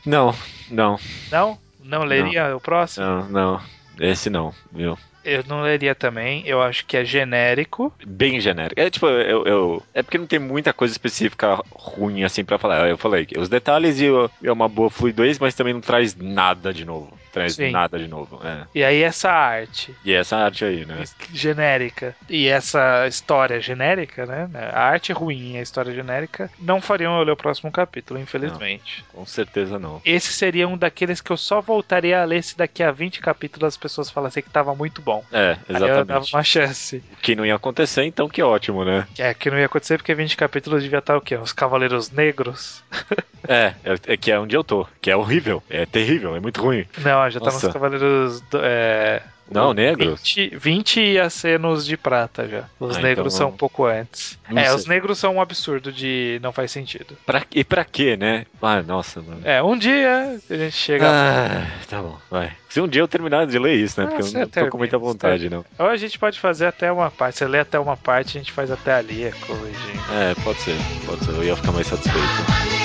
Não, 0.06 0.36
não, 0.70 1.00
não? 1.32 1.58
Não 1.84 2.04
leria 2.04 2.56
o 2.56 2.62
próximo? 2.62 3.06
não, 3.06 3.30
não. 3.30 3.62
Esse 4.00 4.30
não, 4.30 4.54
viu? 4.72 4.98
Eu 5.24 5.44
não 5.48 5.62
leria 5.62 5.96
também. 5.96 6.46
Eu 6.46 6.62
acho 6.62 6.86
que 6.86 6.98
é 6.98 7.06
genérico. 7.06 7.94
Bem 8.06 8.40
genérico. 8.42 8.80
É 8.80 8.90
tipo, 8.90 9.08
eu, 9.08 9.46
eu- 9.46 9.84
É 9.94 10.04
porque 10.04 10.18
não 10.18 10.28
tem 10.28 10.38
muita 10.40 10.74
coisa 10.74 10.92
específica 10.92 11.62
ruim 11.72 12.24
assim 12.26 12.44
pra 12.44 12.58
falar. 12.58 12.90
Eu 12.90 12.98
falei 12.98 13.26
que 13.26 13.40
os 13.40 13.48
detalhes 13.48 14.02
e 14.02 14.10
o- 14.10 14.30
é 14.44 14.52
uma 14.52 14.68
boa 14.68 14.90
fluidez, 14.90 15.40
mas 15.40 15.56
também 15.56 15.74
não 15.74 15.80
traz 15.82 16.14
nada 16.16 16.74
de 16.74 16.84
novo. 16.84 17.18
Traz 17.34 17.56
Sim. 17.56 17.72
nada 17.72 17.98
de 17.98 18.08
novo. 18.08 18.40
É. 18.46 18.68
E 18.76 18.84
aí 18.84 19.02
essa 19.02 19.32
arte 19.32 19.94
E 20.06 20.14
essa 20.14 20.38
arte 20.38 20.64
aí, 20.64 20.86
né? 20.86 21.04
genérica 21.34 22.16
e 22.30 22.48
essa 22.48 23.08
história 23.08 23.60
genérica, 23.60 24.26
né? 24.28 24.48
A 24.72 24.84
arte 24.84 25.12
ruim 25.12 25.54
e 25.54 25.58
a 25.58 25.62
história 25.62 25.92
genérica 25.92 26.50
não 26.60 26.80
fariam 26.80 27.18
eu 27.18 27.24
ler 27.24 27.32
o 27.32 27.36
próximo 27.36 27.72
capítulo, 27.72 28.20
infelizmente. 28.20 29.04
Com 29.12 29.26
certeza 29.26 29.80
não. 29.80 30.00
Esse 30.06 30.32
seria 30.32 30.68
um 30.68 30.78
daqueles 30.78 31.22
que 31.22 31.32
eu 31.32 31.38
só 31.38 31.60
voltaria 31.60 32.22
a 32.22 32.26
ler 32.26 32.44
se 32.44 32.56
daqui 32.56 32.84
a 32.84 32.92
20 32.92 33.20
capítulos 33.20 33.70
as 33.70 33.78
pessoas 33.78 34.12
falassem 34.12 34.44
que 34.44 34.50
tava 34.52 34.76
muito 34.76 35.02
bom. 35.02 35.24
É, 35.32 35.58
Aí 35.68 35.76
eu 35.76 35.80
dava 35.80 35.86
exatamente. 35.86 36.36
uma 36.36 36.44
chance. 36.44 37.04
Que 37.22 37.36
não 37.36 37.46
ia 37.46 37.56
acontecer, 37.56 38.04
então 38.04 38.30
que 38.30 38.44
ótimo, 38.44 38.86
né? 38.86 39.08
É, 39.18 39.34
que 39.34 39.50
não 39.50 39.58
ia 39.58 39.66
acontecer 39.66 39.98
porque 39.98 40.14
20 40.14 40.38
capítulos 40.38 40.84
devia 40.84 41.00
estar 41.00 41.18
o 41.18 41.22
quê? 41.22 41.36
Os 41.36 41.52
Cavaleiros 41.52 42.12
Negros? 42.12 42.84
É, 43.46 43.74
é, 43.84 44.14
é 44.14 44.18
que 44.18 44.32
é 44.32 44.40
onde 44.40 44.56
eu 44.56 44.64
tô. 44.64 44.88
Que 45.02 45.12
é 45.12 45.16
horrível. 45.18 45.62
É 45.70 45.86
terrível, 45.86 46.34
é 46.34 46.40
muito 46.40 46.62
ruim. 46.62 46.86
Não, 47.00 47.22
já 47.30 47.40
tá 47.40 47.46
nos 47.48 47.56
Nossa. 47.56 47.72
Cavaleiros. 47.74 48.42
do- 48.42 48.60
é, 48.64 49.22
Não, 49.52 49.74
negros? 49.74 50.22
20, 50.22 50.56
20 50.58 51.00
ia 51.02 51.30
ser 51.30 51.60
nos 51.60 51.86
de 51.86 51.98
prata 51.98 52.48
já. 52.48 52.64
Os 52.80 52.98
Ah, 52.98 53.02
negros 53.02 53.34
então 53.34 53.38
são 53.38 53.50
um 53.50 53.58
pouco 53.58 53.86
antes. 53.86 54.40
não 54.50 54.60
é, 54.62 54.66
sei. 54.66 54.76
os 54.76 54.86
negros 54.86 55.20
são 55.20 55.36
um 55.36 55.42
absurdo 55.42 55.92
de. 55.92 56.40
Não 56.42 56.52
faz 56.52 56.72
sentido. 56.72 57.18
Pra, 57.26 57.44
e 57.54 57.64
pra 57.64 57.84
quê, 57.86 58.16
né? 58.18 58.46
Ah, 58.62 58.82
nossa, 58.82 59.22
mano. 59.22 59.42
É, 59.44 59.62
um 59.62 59.78
dia 59.78 60.40
a 60.50 60.56
gente 60.56 60.76
chega. 60.76 61.06
Ah, 61.10 61.68
tá 61.90 62.02
bom, 62.02 62.18
vai. 62.32 62.52
Se 62.70 62.80
um 62.82 62.88
dia 62.88 63.02
eu 63.02 63.08
terminar 63.08 63.46
de 63.46 63.60
ler 63.60 63.76
isso, 63.76 64.00
né? 64.02 64.08
Ah, 64.08 64.10
Porque 64.16 64.24
eu 64.28 64.34
não 64.40 64.46
tô 64.46 64.50
termina, 64.52 64.72
com 64.72 64.78
muita 64.78 64.98
vontade, 64.98 65.50
não. 65.50 65.64
Ou 65.78 65.88
a 65.88 65.98
gente 65.98 66.18
pode 66.18 66.40
fazer 66.40 66.66
até 66.66 66.92
uma 66.92 67.12
parte. 67.12 67.38
Você 67.38 67.46
lê 67.48 67.60
até 67.60 67.78
uma 67.78 67.96
parte, 67.98 68.38
a 68.38 68.42
gente 68.42 68.52
faz 68.52 68.72
até 68.72 68.94
ali, 68.94 69.26
é 69.26 69.32
corrigindo. 69.32 70.02
É, 70.12 70.34
pode 70.44 70.60
ser, 70.62 70.76
pode 71.06 71.24
ser. 71.24 71.32
Eu 71.32 71.44
ia 71.44 71.56
ficar 71.56 71.72
mais 71.72 71.86
satisfeito. 71.86 72.83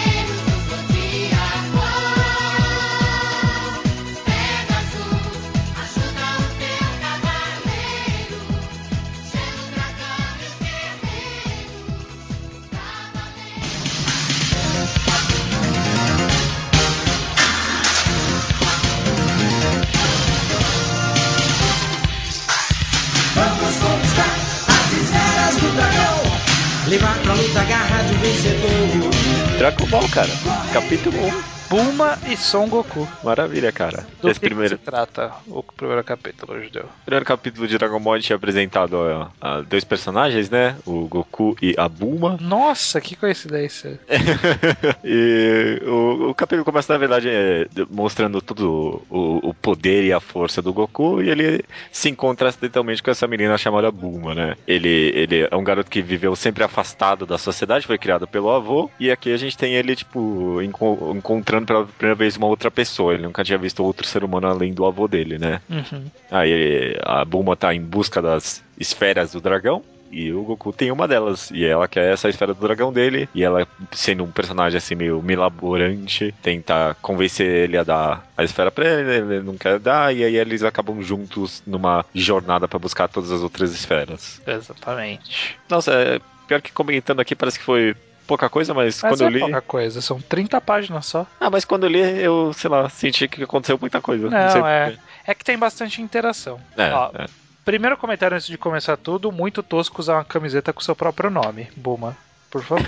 Vencedor. 28.21 29.59
Dragon 29.59 29.87
Ball, 29.91 30.09
cara. 30.11 30.33
Capítulo 30.73 31.19
1. 31.19 31.58
Bulma 31.69 32.17
e 32.27 32.37
Son 32.37 32.67
Goku. 32.69 33.07
Maravilha, 33.23 33.71
cara. 33.71 34.07
Do 34.23 34.31
Esse 34.31 34.41
que, 34.41 34.47
primeiro, 34.47 34.79
que 34.79 34.85
se 34.85 34.91
trata 34.91 35.33
o 35.47 35.63
primeiro 35.63 36.03
capítulo, 36.03 36.63
Judeu? 36.63 36.87
primeiro 37.05 37.27
capítulo 37.27 37.69
de 37.69 37.77
Dragon 37.77 38.01
Ball 38.01 38.19
tinha 38.21 38.37
apresentado 38.37 38.95
ó, 38.95 39.29
ó, 39.41 39.61
dois 39.63 39.85
personagens, 39.85 40.49
né? 40.49 40.77
O 40.87 41.07
Goku 41.07 41.57
e 41.61 41.75
a 41.77 41.89
Bulma. 41.89 42.39
Nossa, 42.41 43.01
que 43.01 43.15
coincidência. 43.15 44.01
e 45.05 45.81
o, 45.87 46.31
o 46.31 46.35
capítulo 46.35 46.65
começa, 46.65 46.93
na 46.93 46.99
verdade, 46.99 47.29
é, 47.29 47.67
mostrando 47.91 48.41
todo 48.41 49.05
o, 49.11 49.49
o 49.51 49.55
poder 49.55 50.05
e 50.05 50.13
a 50.13 50.21
força 50.21 50.63
do 50.63 50.73
Goku 50.73 51.23
e 51.23 51.29
ele 51.29 51.63
se 51.93 52.09
encontra 52.09 52.49
acidentalmente 52.49 53.03
com 53.03 53.11
essa 53.11 53.27
menina 53.27 53.59
chamada 53.59 53.91
Bulma, 53.91 54.35
né? 54.35 54.57
Ele, 54.67 55.13
ele 55.15 55.49
é 55.51 55.57
um 55.57 55.65
garoto 55.65 55.91
que 55.91 56.01
viveu 56.01 56.35
sempre 56.35 56.65
afastado 56.65 57.27
da 57.27 57.37
sociedade, 57.37 57.87
foi 57.87 57.99
criado 57.99 58.27
pelo 58.27 58.51
avô, 58.51 58.91
e 58.99 59.11
aqui 59.11 59.33
a 59.33 59.37
gente 59.37 59.57
tem 59.57 59.75
ele, 59.75 59.95
tipo, 59.95 60.61
enco- 60.63 61.13
encontrando 61.15 61.58
pela 61.67 61.87
primeira 61.87 62.15
vez 62.15 62.37
uma 62.37 62.47
outra 62.47 62.71
pessoa. 62.71 63.15
Ele 63.15 63.25
nunca 63.25 63.45
tinha 63.45 63.59
visto 63.59 63.85
outro 63.85 64.07
ser 64.07 64.25
humano 64.25 64.47
além 64.47 64.73
do 64.73 64.87
avô 64.87 65.09
dele, 65.09 65.39
né? 65.39 65.61
Uhum. 65.69 66.05
Aí 66.31 66.97
a 67.03 67.25
Bulma 67.25 67.57
tá 67.57 67.75
em 67.75 67.81
busca 67.81 68.21
das 68.23 68.63
esferas 68.79 69.33
do 69.33 69.41
dragão. 69.41 69.83
E 70.11 70.33
o 70.33 70.43
Goku 70.43 70.73
tem 70.73 70.91
uma 70.91 71.07
delas. 71.07 71.51
E 71.51 71.65
ela 71.65 71.87
quer 71.87 72.13
essa 72.13 72.29
esfera 72.29 72.55
do 72.55 72.61
dragão 72.61 72.93
dele. 72.93 73.29
E 73.35 73.45
ela, 73.45 73.67
sendo 73.93 74.25
um 74.25 74.31
personagem 74.31 74.79
assim 74.79 74.95
meio 74.95 75.23
milaborante, 75.23 76.35
tenta 76.43 76.97
convencer 77.03 77.47
ele 77.47 77.77
a 77.77 77.85
dar 77.85 78.27
a 78.37 78.45
esfera 78.45 78.71
pra 78.71 78.89
ele. 78.89 79.35
Ele 79.35 79.43
não 79.43 79.57
quer 79.57 79.79
dar. 79.79 80.15
E 80.15 80.25
aí 80.25 80.37
eles 80.37 80.63
acabam 80.63 81.03
juntos 81.03 81.63
numa 81.67 82.05
jornada 82.15 82.67
pra 82.67 82.79
buscar 82.79 83.09
todas 83.09 83.31
as 83.31 83.43
outras 83.43 83.73
esferas. 83.73 84.41
Exatamente. 84.47 85.57
Nossa, 85.69 85.93
é, 85.93 86.21
pior 86.47 86.63
que 86.63 86.73
comentando 86.73 87.21
aqui 87.21 87.35
parece 87.35 87.59
que 87.59 87.65
foi 87.65 87.95
pouca 88.29 88.51
coisa, 88.51 88.75
mas, 88.75 89.03
Mas 89.03 89.13
quando 89.13 89.23
é 89.23 89.25
eu 89.25 89.31
li. 89.31 89.41
pouca 89.41 89.63
coisa, 89.63 90.03
são 90.03 90.21
30 90.21 90.61
páginas 90.61 91.07
só. 91.07 91.27
Ah, 91.41 91.49
mas 91.49 91.65
quando 91.65 91.85
eu 91.85 91.89
li, 91.89 92.01
eu, 92.23 92.53
sei 92.53 92.69
lá, 92.69 92.89
senti 92.91 93.27
que 93.27 93.43
aconteceu 93.43 93.79
muita 93.81 94.01
coisa. 94.03 94.29
Não, 94.29 94.51
sei 94.51 94.61
é. 94.61 94.85
porquê. 94.85 95.01
É 95.27 95.35
que 95.35 95.45
tem 95.45 95.59
bastante 95.59 96.03
interação. 96.03 96.61
É, 96.77 96.93
Ó, 96.93 97.11
é. 97.15 97.27
Primeiro 97.65 97.97
comentário 97.97 98.35
antes 98.37 98.47
de 98.47 98.57
começar 98.57 98.97
tudo, 98.97 99.33
muito 99.33 99.63
tosco 99.63 100.01
usar 100.01 100.15
uma 100.15 100.25
camiseta 100.25 100.73
com 100.73 100.81
seu 100.81 100.95
próprio 100.95 101.31
nome. 101.31 101.69
Buma. 101.75 102.17
Por 102.51 102.63
favor. 102.63 102.85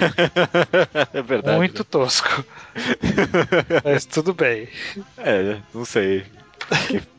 é 1.13 1.23
verdade. 1.23 1.57
Muito 1.57 1.85
tosco. 1.85 2.45
Mas 3.85 4.05
tudo 4.05 4.33
bem. 4.33 4.69
É, 5.19 5.59
não 5.75 5.85
sei. 5.85 6.25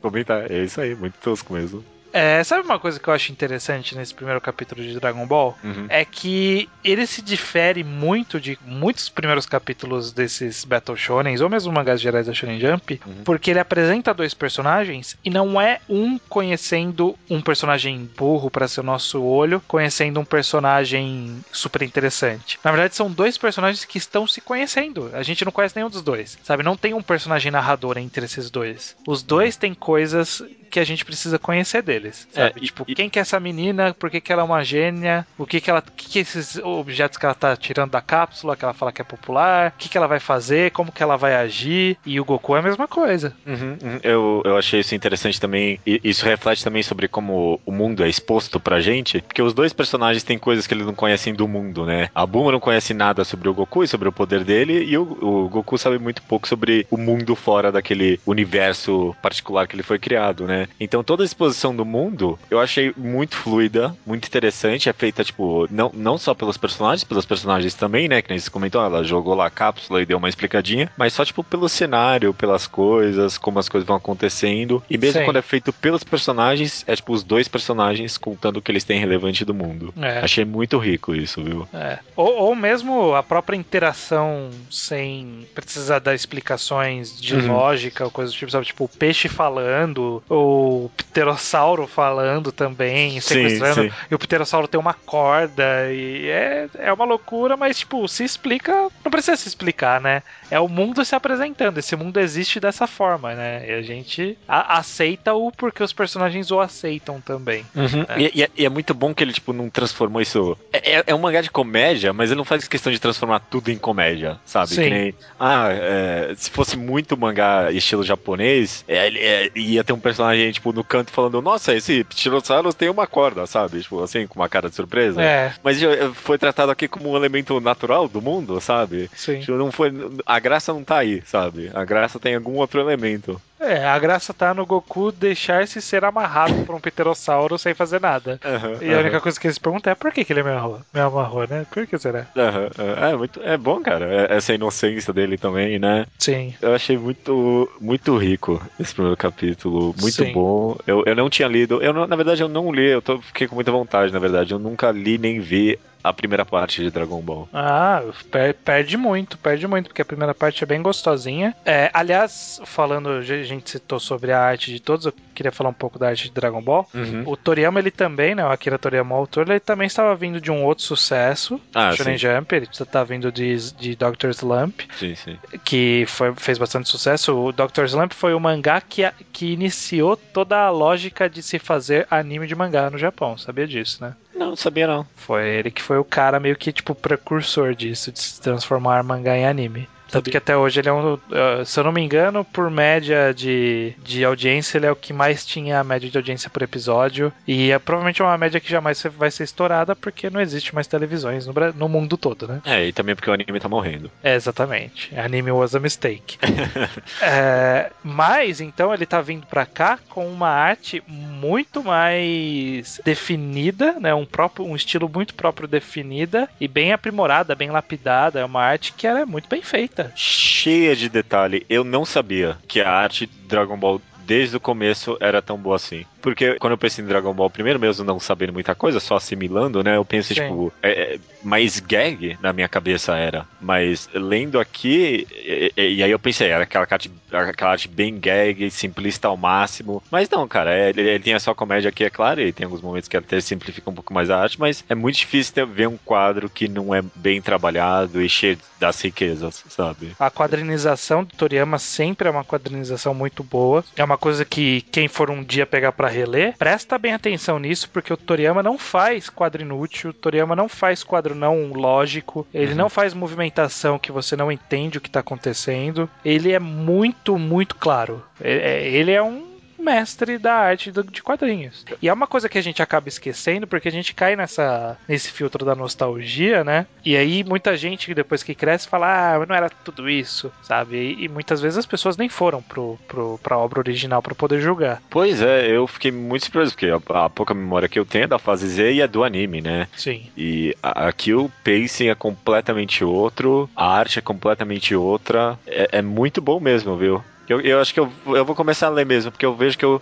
Comentar, 0.01 0.49
é 0.49 0.63
isso 0.63 0.79
aí, 0.79 0.95
muito 0.95 1.15
tosco 1.21 1.53
mesmo. 1.53 1.83
É, 2.13 2.43
sabe 2.43 2.63
uma 2.65 2.79
coisa 2.79 2.99
que 2.99 3.07
eu 3.07 3.13
acho 3.13 3.31
interessante 3.31 3.95
nesse 3.95 4.13
primeiro 4.13 4.41
capítulo 4.41 4.81
de 4.81 4.99
Dragon 4.99 5.25
Ball? 5.25 5.57
Uhum. 5.63 5.85
É 5.89 6.03
que 6.03 6.69
ele 6.83 7.05
se 7.07 7.21
difere 7.21 7.83
muito 7.83 8.39
de 8.39 8.57
muitos 8.65 9.07
primeiros 9.09 9.45
capítulos 9.45 10.11
desses 10.11 10.65
Battle 10.65 10.97
Shonens, 10.97 11.41
ou 11.41 11.49
mesmo 11.49 11.71
mangás 11.71 12.01
gerais 12.01 12.27
da 12.27 12.33
Shonen 12.33 12.59
Jump, 12.59 12.99
Uhum. 13.05 13.23
porque 13.23 13.51
ele 13.51 13.59
apresenta 13.59 14.13
dois 14.13 14.33
personagens 14.33 15.17
e 15.23 15.29
não 15.29 15.59
é 15.59 15.79
um 15.87 16.17
conhecendo 16.29 17.17
um 17.29 17.41
personagem 17.41 18.09
burro 18.17 18.49
para 18.49 18.67
ser 18.67 18.81
o 18.81 18.83
nosso 18.83 19.21
olho, 19.21 19.61
conhecendo 19.67 20.19
um 20.19 20.25
personagem 20.25 21.43
super 21.51 21.81
interessante. 21.81 22.59
Na 22.63 22.71
verdade, 22.71 22.95
são 22.95 23.09
dois 23.11 23.37
personagens 23.37 23.85
que 23.85 23.97
estão 23.97 24.27
se 24.27 24.41
conhecendo. 24.41 25.09
A 25.13 25.23
gente 25.23 25.45
não 25.45 25.51
conhece 25.51 25.75
nenhum 25.75 25.89
dos 25.89 26.01
dois, 26.01 26.37
sabe? 26.43 26.63
Não 26.63 26.75
tem 26.75 26.93
um 26.93 27.01
personagem 27.01 27.51
narrador 27.51 27.97
entre 27.97 28.25
esses 28.25 28.49
dois. 28.49 28.95
Os 29.07 29.23
dois 29.23 29.55
têm 29.55 29.73
coisas 29.73 30.41
que 30.69 30.79
a 30.79 30.83
gente 30.83 31.03
precisa 31.05 31.37
conhecer 31.39 31.81
deles, 32.01 32.27
sabe? 32.31 32.53
É, 32.55 32.63
e- 32.63 32.65
tipo, 32.65 32.83
e- 32.87 32.95
quem 32.95 33.09
que 33.09 33.19
é 33.19 33.21
essa 33.21 33.39
menina? 33.39 33.93
Por 33.97 34.09
que, 34.09 34.19
que 34.19 34.31
ela 34.33 34.41
é 34.41 34.45
uma 34.45 34.63
gênia? 34.63 35.25
O 35.37 35.45
que 35.45 35.61
que 35.61 35.69
ela, 35.69 35.79
o 35.79 35.91
que 35.95 36.09
que 36.09 36.19
esses 36.19 36.57
objetos 36.57 37.17
que 37.17 37.25
ela 37.25 37.35
tá 37.35 37.55
tirando 37.55 37.91
da 37.91 38.01
cápsula, 38.01 38.55
que 38.55 38.65
ela 38.65 38.73
fala 38.73 38.91
que 38.91 39.01
é 39.01 39.05
popular? 39.05 39.69
O 39.75 39.79
que 39.79 39.89
que 39.89 39.97
ela 39.97 40.07
vai 40.07 40.19
fazer? 40.19 40.71
Como 40.71 40.91
que 40.91 41.03
ela 41.03 41.17
vai 41.17 41.35
agir? 41.35 41.97
E 42.05 42.19
o 42.19 42.25
Goku 42.25 42.55
é 42.55 42.59
a 42.59 42.63
mesma 42.63 42.87
coisa. 42.87 43.35
Uhum, 43.45 43.77
uhum. 43.81 43.99
Eu, 44.03 44.41
eu 44.45 44.57
achei 44.57 44.79
isso 44.79 44.95
interessante 44.95 45.39
também. 45.39 45.79
E 45.85 45.99
isso 46.03 46.25
reflete 46.25 46.63
também 46.63 46.83
sobre 46.83 47.07
como 47.07 47.59
o 47.65 47.71
mundo 47.71 48.03
é 48.03 48.09
exposto 48.09 48.59
pra 48.59 48.79
gente. 48.81 49.21
Porque 49.21 49.41
os 49.41 49.53
dois 49.53 49.73
personagens 49.73 50.23
têm 50.23 50.37
coisas 50.37 50.65
que 50.67 50.73
eles 50.73 50.85
não 50.85 50.95
conhecem 50.95 51.33
do 51.33 51.47
mundo, 51.47 51.85
né? 51.85 52.09
A 52.13 52.25
Bulma 52.25 52.51
não 52.51 52.59
conhece 52.59 52.93
nada 52.93 53.23
sobre 53.23 53.49
o 53.49 53.53
Goku 53.53 53.83
e 53.83 53.87
sobre 53.87 54.07
o 54.07 54.11
poder 54.11 54.43
dele. 54.43 54.83
E 54.83 54.97
o, 54.97 55.03
o 55.21 55.49
Goku 55.49 55.77
sabe 55.77 55.97
muito 55.99 56.21
pouco 56.23 56.47
sobre 56.47 56.85
o 56.89 56.97
mundo 56.97 57.35
fora 57.35 57.71
daquele 57.71 58.19
universo 58.25 59.15
particular 59.21 59.67
que 59.67 59.75
ele 59.75 59.83
foi 59.83 59.99
criado, 59.99 60.45
né? 60.45 60.67
Então 60.79 61.03
toda 61.03 61.23
a 61.23 61.25
exposição 61.25 61.75
do 61.75 61.85
mundo 61.91 62.39
eu 62.49 62.59
achei 62.59 62.93
muito 62.97 63.35
fluida, 63.35 63.95
muito 64.05 64.25
interessante. 64.27 64.89
É 64.89 64.93
feita, 64.93 65.23
tipo, 65.23 65.67
não, 65.69 65.91
não 65.93 66.17
só 66.17 66.33
pelos 66.33 66.57
personagens, 66.57 67.03
pelos 67.03 67.25
personagens 67.25 67.73
também, 67.73 68.07
né? 68.07 68.21
Que 68.21 68.29
nem 68.29 68.39
você 68.39 68.49
comentou, 68.49 68.83
ela 68.83 69.03
jogou 69.03 69.35
lá 69.35 69.45
a 69.47 69.49
cápsula 69.49 70.01
e 70.01 70.05
deu 70.05 70.17
uma 70.17 70.29
explicadinha. 70.29 70.89
Mas 70.97 71.13
só, 71.13 71.23
tipo, 71.25 71.43
pelo 71.43 71.67
cenário, 71.69 72.33
pelas 72.33 72.65
coisas, 72.67 73.37
como 73.37 73.59
as 73.59 73.67
coisas 73.69 73.87
vão 73.87 73.95
acontecendo. 73.97 74.81
E 74.89 74.97
mesmo 74.97 75.19
Sim. 75.19 75.25
quando 75.25 75.37
é 75.37 75.41
feito 75.41 75.71
pelos 75.73 76.03
personagens, 76.03 76.83
é 76.87 76.95
tipo 76.95 77.13
os 77.13 77.23
dois 77.23 77.47
personagens 77.47 78.17
contando 78.17 78.57
o 78.57 78.61
que 78.61 78.71
eles 78.71 78.83
têm 78.83 78.99
relevante 78.99 79.43
do 79.45 79.53
mundo. 79.53 79.93
É. 80.01 80.19
Achei 80.19 80.45
muito 80.45 80.77
rico 80.77 81.13
isso, 81.15 81.43
viu? 81.43 81.67
É. 81.73 81.99
Ou, 82.15 82.33
ou 82.37 82.55
mesmo 82.55 83.13
a 83.15 83.23
própria 83.23 83.57
interação 83.57 84.49
sem 84.69 85.47
precisar 85.53 85.99
dar 85.99 86.15
explicações 86.15 87.19
de 87.19 87.35
Uhum. 87.35 87.53
lógica 87.53 88.03
ou 88.05 88.11
coisa 88.11 88.31
do 88.31 88.35
tipo, 88.37 88.51
sabe? 88.51 88.65
Tipo, 88.65 88.85
o 88.85 88.87
peixe 88.89 89.27
falando, 89.27 90.21
ou 90.29 90.85
o 90.85 90.89
pterossauro 90.89 91.80
falando 91.87 92.51
também, 92.51 93.19
sequestrando. 93.21 93.83
sim. 93.83 93.91
E 94.09 94.15
o 94.15 94.19
pterossauro 94.19 94.67
tem 94.67 94.79
uma 94.79 94.93
corda, 94.93 95.91
e 95.91 96.27
é, 96.29 96.67
é 96.79 96.93
uma 96.93 97.05
loucura, 97.05 97.55
mas, 97.57 97.79
tipo, 97.79 98.07
se 98.07 98.23
explica. 98.23 98.71
Não 99.03 99.11
precisa 99.11 99.35
se 99.37 99.47
explicar, 99.47 99.99
né? 100.01 100.23
É 100.49 100.59
o 100.59 100.67
mundo 100.67 101.03
se 101.05 101.15
apresentando. 101.15 101.77
Esse 101.77 101.95
mundo 101.95 102.19
existe 102.19 102.59
dessa 102.59 102.87
forma, 102.87 103.33
né? 103.33 103.63
E 103.67 103.71
a 103.73 103.81
gente 103.81 104.37
a- 104.47 104.77
aceita-o 104.77 105.51
porque 105.51 105.81
os 105.83 105.93
personagens 105.93 106.51
o 106.51 106.59
aceitam 106.59 107.21
também. 107.21 107.65
É. 108.09 108.21
E, 108.21 108.31
e 108.35 108.43
é, 108.43 108.49
e 108.57 108.65
é 108.65 108.69
muito 108.69 108.93
bom 108.93 109.13
que 109.13 109.23
ele, 109.23 109.33
tipo, 109.33 109.53
não 109.53 109.69
transformou 109.69 110.21
isso. 110.21 110.57
É, 110.73 110.97
é- 110.99 111.03
é 111.07 111.15
um 111.15 111.19
mangá 111.19 111.41
de 111.41 111.49
comédia, 111.49 112.11
mas 112.13 112.29
ele 112.29 112.37
não 112.37 112.45
faz 112.45 112.67
questão 112.67 112.91
de 112.91 112.99
transformar 112.99 113.39
tudo 113.39 113.69
em 113.71 113.77
comédia, 113.77 114.39
sabe? 114.45 114.69
Sim. 114.69 114.83
Que 114.83 114.89
nem. 114.89 115.15
Ah, 115.39 115.67
é, 115.71 116.33
se 116.35 116.49
fosse 116.49 116.77
muito 116.77 117.17
mangá 117.17 117.71
estilo 117.71 118.03
japonês, 118.03 118.83
é, 118.87 119.07
ele- 119.07 119.19
é, 119.19 119.51
ia 119.55 119.83
ter 119.83 119.93
um 119.93 119.99
personagem, 119.99 120.51
tipo, 120.51 120.71
no 120.73 120.83
canto 120.83 121.11
falando: 121.11 121.41
Nossa, 121.41 121.70
esse 121.75 122.03
Pterosaurus 122.03 122.75
tem 122.75 122.89
uma 122.89 123.07
corda, 123.07 123.45
sabe? 123.45 123.81
Tipo, 123.81 124.03
assim, 124.03 124.27
com 124.27 124.39
uma 124.39 124.49
cara 124.49 124.69
de 124.69 124.75
surpresa. 124.75 125.21
É, 125.21 125.53
Mas 125.63 125.79
foi 126.15 126.37
tratado 126.37 126.71
aqui 126.71 126.87
como 126.87 127.09
um 127.11 127.15
elemento 127.15 127.59
natural 127.59 128.07
do 128.07 128.21
mundo, 128.21 128.59
sabe? 128.59 129.09
sim. 129.15 129.39
Tipo, 129.39 129.53
não 129.53 129.71
foi, 129.71 129.91
a 130.25 130.39
graça 130.39 130.73
não 130.73 130.83
tá 130.83 130.97
aí, 130.97 131.21
sabe? 131.25 131.71
A 131.73 131.83
graça 131.83 132.19
tem 132.19 132.35
algum 132.35 132.55
outro 132.55 132.79
elemento. 132.79 133.41
É, 133.61 133.85
a 133.85 133.97
graça 133.99 134.33
tá 134.33 134.53
no 134.53 134.65
Goku 134.65 135.11
deixar-se 135.11 135.81
ser 135.81 136.03
amarrado 136.03 136.53
por 136.65 136.73
um 136.75 136.79
pterossauro 136.79 137.57
sem 137.59 137.73
fazer 137.73 138.01
nada. 138.01 138.39
E 138.81 138.93
a 138.93 138.99
única 138.99 139.21
coisa 139.21 139.39
que 139.39 139.47
eles 139.47 139.57
perguntam 139.59 139.91
é 139.91 139.95
por 139.95 140.11
que, 140.11 140.25
que 140.25 140.33
ele 140.33 140.43
me 140.43 140.49
amarrou, 140.49 140.81
me 140.93 140.99
amarrou, 140.99 141.47
né? 141.47 141.65
Por 141.69 141.85
que 141.85 141.97
será? 141.97 142.25
É, 142.35 143.15
muito, 143.15 143.41
é 143.43 143.57
bom, 143.57 143.79
cara. 143.81 144.05
É- 144.05 144.35
Essa 144.35 144.53
inocência 144.53 145.13
dele 145.13 145.37
também, 145.37 145.77
né? 145.77 146.05
Sim. 146.17 146.53
Eu 146.61 146.73
achei 146.73 146.97
muito, 146.97 147.69
muito 147.79 148.17
rico 148.17 148.61
esse 148.79 148.93
primeiro 148.93 149.17
capítulo. 149.17 149.93
Muito 149.99 150.11
Sim. 150.23 150.31
bom. 150.33 150.75
Eu, 150.87 151.03
eu 151.05 151.15
não 151.15 151.29
tinha 151.29 151.47
lido. 151.47 151.81
Eu 151.81 151.93
não- 151.93 152.07
na 152.07 152.15
verdade, 152.15 152.41
eu 152.41 152.49
não 152.49 152.71
li. 152.71 152.89
Eu 152.89 153.01
tô, 153.01 153.19
fiquei 153.21 153.47
com 153.47 153.55
muita 153.55 153.71
vontade, 153.71 154.11
na 154.11 154.19
verdade. 154.19 154.53
Eu 154.53 154.59
nunca 154.59 154.89
li 154.91 155.17
nem 155.17 155.39
vi 155.39 155.77
a 156.03 156.13
primeira 156.13 156.45
parte 156.45 156.81
de 156.81 156.89
Dragon 156.91 157.21
Ball. 157.21 157.47
Ah, 157.53 158.01
per- 158.31 158.53
perde 158.55 158.97
muito, 158.97 159.37
perde 159.37 159.67
muito, 159.67 159.87
porque 159.87 160.01
a 160.01 160.05
primeira 160.05 160.33
parte 160.33 160.63
é 160.63 160.67
bem 160.67 160.81
gostosinha. 160.81 161.55
É, 161.65 161.89
aliás, 161.93 162.61
falando, 162.65 163.09
a 163.09 163.21
gente 163.21 163.69
citou 163.69 163.99
sobre 163.99 164.31
a 164.31 164.39
arte 164.41 164.71
de 164.71 164.79
todos, 164.79 165.05
eu 165.05 165.13
queria 165.33 165.51
falar 165.51 165.69
um 165.69 165.73
pouco 165.73 165.97
da 165.99 166.09
arte 166.09 166.25
de 166.25 166.31
Dragon 166.33 166.61
Ball. 166.61 166.87
Uhum. 166.93 167.23
O 167.25 167.35
Toriyama, 167.37 167.79
ele 167.79 167.91
também, 167.91 168.35
né? 168.35 168.43
O 168.45 168.49
Akira 168.49 168.77
Toriyama, 168.77 169.15
o 169.15 169.17
autor, 169.19 169.49
ele 169.49 169.59
também 169.59 169.87
estava 169.87 170.15
vindo 170.15 170.39
de 170.41 170.51
um 170.51 170.63
outro 170.63 170.83
sucesso, 170.83 171.59
Ah, 171.73 171.91
Shonen 171.91 172.17
sim. 172.17 172.27
Jump, 172.27 172.53
ele 172.55 172.67
tá 172.91 173.03
vindo 173.03 173.31
de, 173.31 173.55
de 173.73 173.95
Dr. 173.95 174.29
Slump. 174.31 174.81
Sim, 174.97 175.15
sim. 175.15 175.37
que 175.63 176.05
foi- 176.07 176.33
fez 176.35 176.57
bastante 176.57 176.89
sucesso. 176.89 177.35
O 177.35 177.51
Dr. 177.51 177.85
Slump 177.85 178.13
foi 178.13 178.33
o 178.33 178.39
mangá 178.39 178.81
que, 178.81 179.09
que 179.31 179.51
iniciou 179.51 180.15
toda 180.17 180.57
a 180.57 180.69
lógica 180.69 181.29
de 181.29 181.41
se 181.41 181.59
fazer 181.59 182.07
anime 182.09 182.47
de 182.47 182.55
mangá 182.55 182.89
no 182.89 182.97
Japão, 182.97 183.37
sabia 183.37 183.67
disso, 183.67 184.03
né? 184.03 184.15
Não, 184.33 184.55
sabia 184.55 184.87
não. 184.87 185.05
Foi 185.15 185.47
ele 185.47 185.71
que 185.71 185.81
foi 185.81 185.97
o 185.97 186.05
cara 186.05 186.39
meio 186.39 186.55
que 186.55 186.71
tipo 186.71 186.95
precursor 186.95 187.75
disso, 187.75 188.11
de 188.11 188.19
se 188.21 188.41
transformar 188.41 189.03
mangá 189.03 189.37
em 189.37 189.45
anime. 189.45 189.87
Tanto 190.11 190.29
que 190.29 190.37
até 190.37 190.55
hoje 190.55 190.79
ele 190.79 190.89
é 190.89 190.93
um. 190.93 191.13
uh, 191.13 191.19
se 191.65 191.79
eu 191.79 191.83
não 191.83 191.91
me 191.91 192.01
engano, 192.01 192.43
por 192.43 192.69
média 192.69 193.33
de, 193.33 193.93
de 194.03 194.25
audiência, 194.25 194.77
ele 194.77 194.85
é 194.85 194.91
o 194.91 194.95
que 194.95 195.13
mais 195.13 195.45
tinha 195.45 195.79
a 195.79 195.83
média 195.83 196.09
de 196.09 196.17
audiência 196.17 196.49
por 196.49 196.61
episódio. 196.61 197.31
E 197.47 197.71
é 197.71 197.79
provavelmente 197.79 198.21
uma 198.21 198.37
média 198.37 198.59
que 198.59 198.69
jamais 198.69 199.01
vai 199.17 199.31
ser 199.31 199.43
estourada 199.43 199.95
porque 199.95 200.29
não 200.29 200.41
existe 200.41 200.75
mais 200.75 200.87
televisões 200.87 201.47
no, 201.47 201.53
no 201.75 201.89
mundo 201.89 202.17
todo, 202.17 202.47
né? 202.47 202.61
É, 202.65 202.85
e 202.85 202.93
também 202.93 203.15
porque 203.15 203.29
o 203.29 203.33
anime 203.33 203.59
tá 203.59 203.69
morrendo. 203.69 204.11
É, 204.23 204.35
exatamente. 204.35 205.17
Anime 205.17 205.51
was 205.51 205.75
a 205.75 205.79
mistake. 205.79 206.37
É, 207.21 207.91
mas, 208.03 208.61
então, 208.61 208.93
ele 208.93 209.05
tá 209.05 209.21
vindo 209.21 209.45
pra 209.45 209.65
cá 209.65 209.99
com 210.09 210.27
uma 210.27 210.49
arte 210.49 211.03
muito 211.07 211.83
mais 211.83 212.99
definida, 213.03 213.95
né? 213.99 214.13
Um, 214.13 214.25
próprio, 214.25 214.65
um 214.65 214.75
estilo 214.75 215.09
muito 215.13 215.33
próprio 215.33 215.67
definida 215.67 216.49
e 216.59 216.67
bem 216.67 216.91
aprimorada, 216.91 217.55
bem 217.55 217.69
lapidada. 217.69 218.39
É 218.39 218.45
uma 218.45 218.63
arte 218.63 218.93
que 218.93 219.05
ela 219.05 219.19
é 219.21 219.25
muito 219.25 219.47
bem 219.47 219.61
feita. 219.61 220.00
Cheia 220.15 220.95
de 220.95 221.09
detalhe. 221.09 221.65
Eu 221.69 221.83
não 221.83 222.05
sabia 222.05 222.57
que 222.67 222.81
a 222.81 222.91
arte 222.91 223.25
Dragon 223.47 223.77
Ball 223.77 224.01
desde 224.25 224.57
o 224.57 224.59
começo 224.59 225.17
era 225.19 225.41
tão 225.41 225.57
boa 225.57 225.75
assim. 225.75 226.05
Porque 226.21 226.57
quando 226.59 226.73
eu 226.73 226.77
pensei 226.77 227.03
em 227.03 227.07
Dragon 227.07 227.33
Ball, 227.33 227.49
primeiro 227.49 227.79
mesmo 227.79 228.03
não 228.05 228.19
sabendo 228.19 228.53
muita 228.53 228.75
coisa, 228.75 228.99
só 228.99 229.15
assimilando, 229.15 229.83
né? 229.83 229.95
Eu 229.97 230.05
pensei, 230.05 230.35
Sim. 230.35 230.43
tipo, 230.43 230.73
é, 230.81 231.15
é, 231.15 231.19
mais 231.41 231.79
gag 231.79 232.37
na 232.39 232.53
minha 232.53 232.69
cabeça 232.69 233.17
era. 233.17 233.47
Mas 233.59 234.07
lendo 234.13 234.59
aqui, 234.59 235.25
e, 235.31 235.73
e- 235.75 235.95
e 235.95 236.03
aí 236.03 236.11
eu 236.11 236.19
pensei, 236.19 236.49
era 236.49 236.63
aquela 236.63 236.87
arte, 236.89 237.11
aquela 237.31 237.71
arte 237.71 237.87
bem 237.87 238.19
gag, 238.19 238.69
simplista 238.71 239.27
ao 239.27 239.37
máximo. 239.37 240.03
Mas 240.11 240.29
não, 240.29 240.47
cara, 240.47 240.73
é, 240.73 240.89
ele, 240.89 241.01
ele 241.01 241.23
tem 241.23 241.33
a 241.33 241.39
sua 241.39 241.55
comédia 241.55 241.89
aqui, 241.89 242.03
é 242.03 242.09
claro, 242.09 242.41
e 242.41 242.53
tem 242.53 242.65
alguns 242.65 242.81
momentos 242.81 243.07
que 243.07 243.17
até 243.17 243.39
simplifica 243.41 243.89
um 243.89 243.93
pouco 243.93 244.13
mais 244.13 244.29
a 244.29 244.37
arte, 244.41 244.59
mas 244.59 244.83
é 244.89 244.95
muito 244.95 245.17
difícil 245.17 245.53
ter- 245.53 245.65
ver 245.65 245.87
um 245.87 245.97
quadro 245.97 246.49
que 246.49 246.67
não 246.67 246.93
é 246.93 247.01
bem 247.15 247.41
trabalhado 247.41 248.21
e 248.21 248.29
cheio 248.29 248.57
das 248.77 248.99
riquezas, 249.01 249.63
sabe? 249.69 250.15
A 250.19 250.29
quadrinização 250.31 251.23
do 251.23 251.35
Toriyama 251.35 251.77
sempre 251.77 252.27
é 252.27 252.31
uma 252.31 252.43
quadrinização 252.43 253.13
muito 253.13 253.43
boa. 253.43 253.83
É 253.95 254.03
uma 254.03 254.17
coisa 254.17 254.43
que 254.45 254.81
quem 254.91 255.07
for 255.07 255.29
um 255.29 255.43
dia 255.43 255.65
pegar 255.65 255.91
pra 255.91 256.07
reler, 256.11 256.55
presta 256.57 256.97
bem 256.97 257.13
atenção 257.13 257.57
nisso, 257.59 257.89
porque 257.89 258.13
o 258.13 258.17
Toriyama 258.17 258.61
não 258.61 258.77
faz 258.77 259.29
quadro 259.29 259.61
inútil, 259.61 260.09
o 260.11 260.13
Toriyama 260.13 260.55
não 260.55 260.67
faz 260.69 261.03
quadro 261.03 261.33
não 261.33 261.71
lógico, 261.73 262.45
ele 262.53 262.73
não 262.75 262.89
faz 262.89 263.13
movimentação 263.13 263.97
que 263.97 264.11
você 264.11 264.35
não 264.35 264.51
entende 264.51 264.97
o 264.97 265.01
que 265.01 265.09
tá 265.09 265.21
acontecendo. 265.21 266.09
Ele 266.23 266.51
é 266.51 266.59
muito, 266.59 267.37
muito 267.37 267.75
claro. 267.75 268.23
É- 268.39 268.51
é- 268.85 268.87
Ele 268.91 269.11
é 269.11 269.21
um 269.21 269.50
mestre 269.81 270.37
da 270.37 270.53
arte 270.53 270.91
do- 270.91 271.03
de 271.03 271.21
quadrinhos. 271.23 271.83
E 272.01 272.07
é 272.07 272.13
uma 272.13 272.27
coisa 272.27 272.47
que 272.47 272.57
a 272.57 272.61
gente 272.61 272.81
acaba 272.81 273.09
esquecendo 273.09 273.67
porque 273.67 273.87
a 273.87 273.91
gente 273.91 274.13
cai 274.13 274.35
nessa 274.35 274.97
nesse 275.07 275.31
filtro 275.31 275.65
da 275.65 275.75
nostalgia, 275.75 276.63
né? 276.63 276.85
E 277.03 277.15
aí 277.17 277.43
muita 277.43 277.75
gente 277.75 278.13
depois 278.13 278.43
que 278.43 278.55
cresce 278.55 278.87
fala: 278.87 279.35
"Ah, 279.35 279.45
não 279.45 279.55
era 279.55 279.69
tudo 279.69 280.09
isso", 280.09 280.51
sabe? 280.61 280.95
E, 280.97 281.25
e 281.25 281.27
muitas 281.27 281.61
vezes 281.61 281.77
as 281.77 281.85
pessoas 281.85 282.17
nem 282.17 282.29
foram 282.29 282.61
pro, 282.61 282.97
pro 283.07 283.39
pra 283.41 283.57
obra 283.57 283.79
original 283.79 284.21
pra 284.21 284.35
poder 284.35 284.59
julgar. 284.61 285.01
Pois 285.09 285.41
é, 285.41 285.67
eu 285.67 285.87
fiquei 285.87 286.11
muito 286.11 286.43
surpreso, 286.45 286.71
porque 286.73 286.87
a, 286.87 287.25
a 287.25 287.29
pouca 287.29 287.53
memória 287.53 287.89
que 287.89 287.97
eu 287.99 288.05
tenho 288.05 288.25
é 288.25 288.27
da 288.27 288.39
fase 288.39 288.67
Z 288.67 288.93
e 288.93 289.01
é 289.01 289.07
do 289.07 289.23
anime, 289.23 289.61
né? 289.61 289.87
Sim. 289.95 290.29
E 290.37 290.75
a- 290.81 291.07
aqui 291.07 291.33
o 291.33 291.49
pacing 291.63 292.07
é 292.09 292.15
completamente 292.15 293.03
outro, 293.03 293.69
a 293.75 293.87
arte 293.97 294.19
é 294.19 294.21
completamente 294.21 294.95
outra. 294.95 295.57
É, 295.65 295.89
é 295.99 296.01
muito 296.01 296.41
bom 296.41 296.59
mesmo, 296.59 296.95
viu? 296.95 297.23
Eu, 297.47 297.59
eu 297.61 297.79
acho 297.79 297.93
que 297.93 297.99
eu, 297.99 298.11
eu 298.27 298.45
vou 298.45 298.55
começar 298.55 298.87
a 298.87 298.89
ler 298.89 299.05
mesmo, 299.05 299.31
porque 299.31 299.45
eu 299.45 299.55
vejo 299.55 299.77
que 299.77 299.85
eu, 299.85 300.01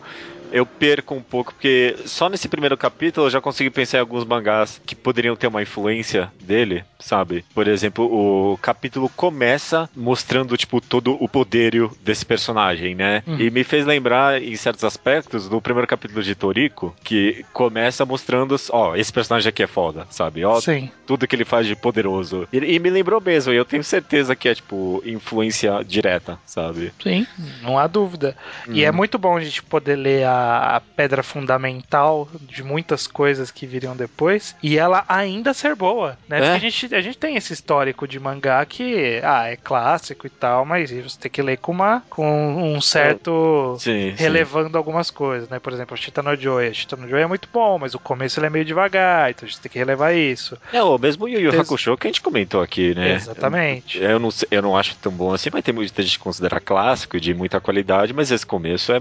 eu 0.52 0.66
perco 0.66 1.16
um 1.16 1.22
pouco, 1.22 1.54
porque 1.54 1.96
só 2.06 2.30
nesse 2.30 2.48
primeiro 2.48 2.78
capítulo 2.78 3.28
eu 3.28 3.32
já 3.32 3.42
consegui 3.42 3.70
pensar 3.70 3.98
em 3.98 4.02
alguns 4.02 4.26
mangás 4.26 4.82
que 4.86 4.96
poderiam 4.96 5.36
ter 5.36 5.48
uma 5.48 5.62
influência 5.62 6.32
dele, 6.42 6.84
sabe? 7.00 7.44
Por 7.54 7.68
exemplo, 7.68 8.06
o 8.06 8.58
capítulo 8.58 9.10
começa 9.16 9.90
mostrando, 9.96 10.58
tipo, 10.58 10.82
todo 10.82 11.18
o 11.22 11.28
poderio 11.28 11.92
desse 12.04 12.26
personagem, 12.26 12.96
né? 12.96 13.24
Uhum. 13.26 13.40
E 13.40 13.50
me 13.50 13.64
fez 13.64 13.86
lembrar, 13.86 14.42
em 14.42 14.56
certos 14.56 14.84
aspectos, 14.84 15.48
do 15.48 15.62
primeiro 15.62 15.88
capítulo 15.88 16.24
de 16.24 16.36
Toriko, 16.36 16.96
que 17.04 17.46
começa 17.54 18.06
mostrando, 18.06 18.56
ó, 18.72 18.96
esse 18.96 19.12
personagem 19.12 19.50
aqui 19.50 19.64
é 19.64 19.68
foda, 19.68 20.08
sabe? 20.10 20.44
Ó, 20.44 20.60
Sim. 20.60 20.90
tudo 21.06 21.28
que 21.28 21.36
ele 21.36 21.46
faz 21.46 21.68
de 21.68 21.76
poderoso. 21.76 22.48
E, 22.52 22.58
e 22.58 22.80
me 22.80 22.90
lembrou 22.90 23.22
mesmo, 23.22 23.54
e 23.54 23.56
eu 23.56 23.66
tenho 23.66 23.84
certeza 23.84 24.36
que 24.36 24.50
é, 24.50 24.56
tipo, 24.56 25.02
influência 25.06 25.84
direta, 25.86 26.38
sabe? 26.46 26.92
Sim, 27.02 27.26
não 27.62 27.78
há 27.78 27.88
dúvida. 27.88 28.36
E 28.68 28.84
é 28.84 28.92
muito 28.92 29.18
bom 29.18 29.38
a 29.38 29.42
gente 29.42 29.64
poder 29.64 29.96
ler 29.96 30.26
a, 30.26 30.39
a 30.40 30.82
pedra 30.96 31.22
fundamental 31.24 32.28
de 32.42 32.64
muitas 32.64 33.08
coisas 33.08 33.52
que 33.52 33.66
viriam 33.66 33.96
depois 33.96 34.56
e 34.62 34.78
ela 34.78 35.04
ainda 35.08 35.54
ser 35.54 35.76
boa, 35.76 36.18
né? 36.28 36.40
É. 36.40 36.50
A 36.52 36.58
gente, 36.58 36.94
a 36.96 37.02
gente 37.02 37.18
tem 37.18 37.36
esse 37.36 37.54
histórico 37.54 38.08
de 38.08 38.20
mangá 38.20 38.66
que, 38.66 39.20
ah, 39.24 39.48
é 39.48 39.56
clássico 39.56 40.28
e 40.28 40.30
tal, 40.30 40.66
mas 40.66 40.92
você 40.92 41.20
tem 41.20 41.32
que 41.32 41.42
ler 41.42 41.58
com, 41.58 41.72
uma, 41.72 42.04
com 42.10 42.76
um 42.76 42.80
certo... 42.82 43.76
Sim, 43.80 44.14
sim. 44.16 44.24
Relevando 44.24 44.78
algumas 44.78 45.10
coisas, 45.12 45.50
né? 45.50 45.60
Por 45.60 45.74
exemplo, 45.74 45.94
o 45.96 45.98
Chita 45.98 46.22
no 46.24 46.36
Joy. 46.36 46.70
O 46.70 46.76
Chita 46.76 46.96
no 46.96 47.08
Joy 47.08 47.22
é 47.22 47.28
muito 47.28 47.48
bom, 47.52 47.78
mas 47.80 47.94
o 47.94 48.00
começo 48.00 48.40
ele 48.40 48.48
é 48.48 48.50
meio 48.50 48.66
devagar, 48.66 49.30
então 49.30 49.46
a 49.46 49.50
gente 49.50 49.62
tem 49.62 49.72
que 49.72 49.78
relevar 49.80 50.14
isso. 50.14 50.58
É, 50.72 50.82
o 50.82 50.98
mesmo 50.98 51.28
Yu 51.28 51.40
Yu 51.40 51.62
Hakusho 51.62 51.98
que 51.98 52.08
a 52.08 52.10
gente 52.10 52.22
comentou 52.22 52.62
aqui, 52.62 52.94
né? 52.96 53.14
Exatamente. 53.14 53.98
Eu 54.00 54.20
não, 54.20 54.32
sei- 54.32 54.48
eu 54.52 54.62
não 54.62 54.78
acho 54.78 54.96
tão 54.98 55.12
bom 55.12 55.34
assim, 55.34 55.50
mas 55.52 55.64
tem 55.64 55.74
muita 55.74 56.02
gente 56.02 56.18
que 56.18 56.24
considera 56.24 56.60
clássico 56.60 57.18
e 57.18 57.20
de 57.20 57.34
muita 57.34 57.60
qualidade, 57.60 58.14
mas 58.14 58.32
esse 58.32 58.46
começo 58.46 58.92
é, 58.92 59.00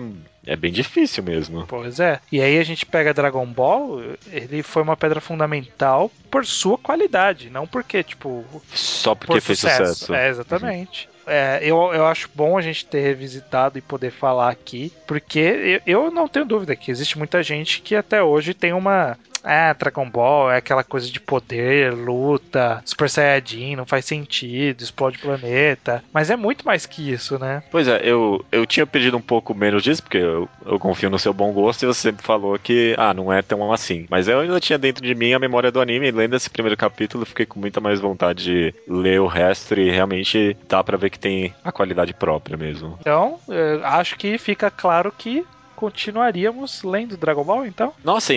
é 0.48 0.56
bem 0.56 0.72
difícil 0.72 1.22
mesmo. 1.22 1.66
Pois 1.66 2.00
é. 2.00 2.20
E 2.32 2.40
aí 2.40 2.58
a 2.58 2.64
gente 2.64 2.86
pega 2.86 3.12
Dragon 3.12 3.44
Ball, 3.46 4.00
ele 4.32 4.62
foi 4.62 4.82
uma 4.82 4.96
pedra 4.96 5.20
fundamental 5.20 6.10
por 6.30 6.46
sua 6.46 6.78
qualidade, 6.78 7.50
não 7.50 7.66
porque, 7.66 8.02
tipo, 8.02 8.44
Só 8.72 9.14
porque 9.14 9.34
por 9.34 9.40
fez 9.42 9.58
sucesso. 9.58 9.94
sucesso. 9.94 10.14
É, 10.14 10.28
exatamente. 10.28 11.08
É, 11.26 11.58
eu, 11.60 11.76
eu 11.92 12.06
acho 12.06 12.30
bom 12.34 12.56
a 12.56 12.62
gente 12.62 12.86
ter 12.86 13.00
revisitado 13.00 13.76
e 13.76 13.82
poder 13.82 14.10
falar 14.10 14.48
aqui, 14.48 14.90
porque 15.06 15.38
eu, 15.86 16.04
eu 16.04 16.10
não 16.10 16.26
tenho 16.26 16.46
dúvida 16.46 16.74
que 16.74 16.90
existe 16.90 17.18
muita 17.18 17.42
gente 17.42 17.82
que 17.82 17.94
até 17.94 18.22
hoje 18.22 18.54
tem 18.54 18.72
uma. 18.72 19.18
Ah, 19.44 19.72
Dragon 19.72 20.08
Ball 20.08 20.50
é 20.50 20.56
aquela 20.58 20.84
coisa 20.84 21.10
de 21.10 21.20
poder, 21.20 21.92
luta, 21.92 22.82
Super 22.84 23.08
Saiyajin, 23.08 23.76
não 23.76 23.86
faz 23.86 24.04
sentido, 24.04 24.82
explode 24.82 25.18
planeta. 25.18 26.02
Mas 26.12 26.30
é 26.30 26.36
muito 26.36 26.66
mais 26.66 26.86
que 26.86 27.12
isso, 27.12 27.38
né? 27.38 27.62
Pois 27.70 27.88
é, 27.88 28.00
eu, 28.02 28.44
eu 28.50 28.66
tinha 28.66 28.86
pedido 28.86 29.16
um 29.16 29.22
pouco 29.22 29.54
menos 29.54 29.82
disso, 29.82 30.02
porque 30.02 30.18
eu, 30.18 30.48
eu 30.64 30.78
confio 30.78 31.10
no 31.10 31.18
seu 31.18 31.32
bom 31.32 31.52
gosto, 31.52 31.82
e 31.82 31.86
você 31.86 32.08
sempre 32.08 32.24
falou 32.24 32.58
que, 32.58 32.94
ah, 32.98 33.14
não 33.14 33.32
é 33.32 33.42
tão 33.42 33.72
assim. 33.72 34.06
Mas 34.10 34.28
eu 34.28 34.40
ainda 34.40 34.60
tinha 34.60 34.78
dentro 34.78 35.04
de 35.04 35.14
mim 35.14 35.32
a 35.32 35.38
memória 35.38 35.70
do 35.70 35.80
anime, 35.80 36.08
e 36.08 36.12
lendo 36.12 36.36
esse 36.36 36.50
primeiro 36.50 36.76
capítulo, 36.76 37.26
fiquei 37.26 37.46
com 37.46 37.60
muita 37.60 37.80
mais 37.80 38.00
vontade 38.00 38.44
de 38.44 38.74
ler 38.86 39.20
o 39.20 39.26
resto, 39.26 39.74
e 39.78 39.90
realmente 39.90 40.56
dá 40.68 40.82
pra 40.82 40.96
ver 40.96 41.10
que 41.10 41.18
tem 41.18 41.54
a 41.64 41.72
qualidade 41.72 42.14
própria 42.14 42.56
mesmo. 42.56 42.96
Então, 43.00 43.38
eh, 43.48 43.80
acho 43.82 44.16
que 44.16 44.38
fica 44.38 44.70
claro 44.70 45.12
que 45.16 45.44
continuaríamos 45.76 46.82
lendo 46.82 47.16
Dragon 47.16 47.44
Ball, 47.44 47.64
então. 47.64 47.92
Nossa, 48.02 48.32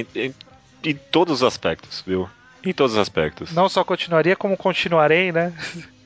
em, 0.84 0.96
todos 0.96 1.42
os 1.42 1.44
aspectos, 1.44 2.04
viu? 2.06 2.30
Em 2.64 2.74
todos 2.74 2.94
os 2.94 3.00
aspectos. 3.00 3.52
Não 3.54 3.68
só 3.68 3.84
continuaria, 3.84 4.36
como 4.36 4.56
continuarei, 4.56 5.32
né? 5.32 5.52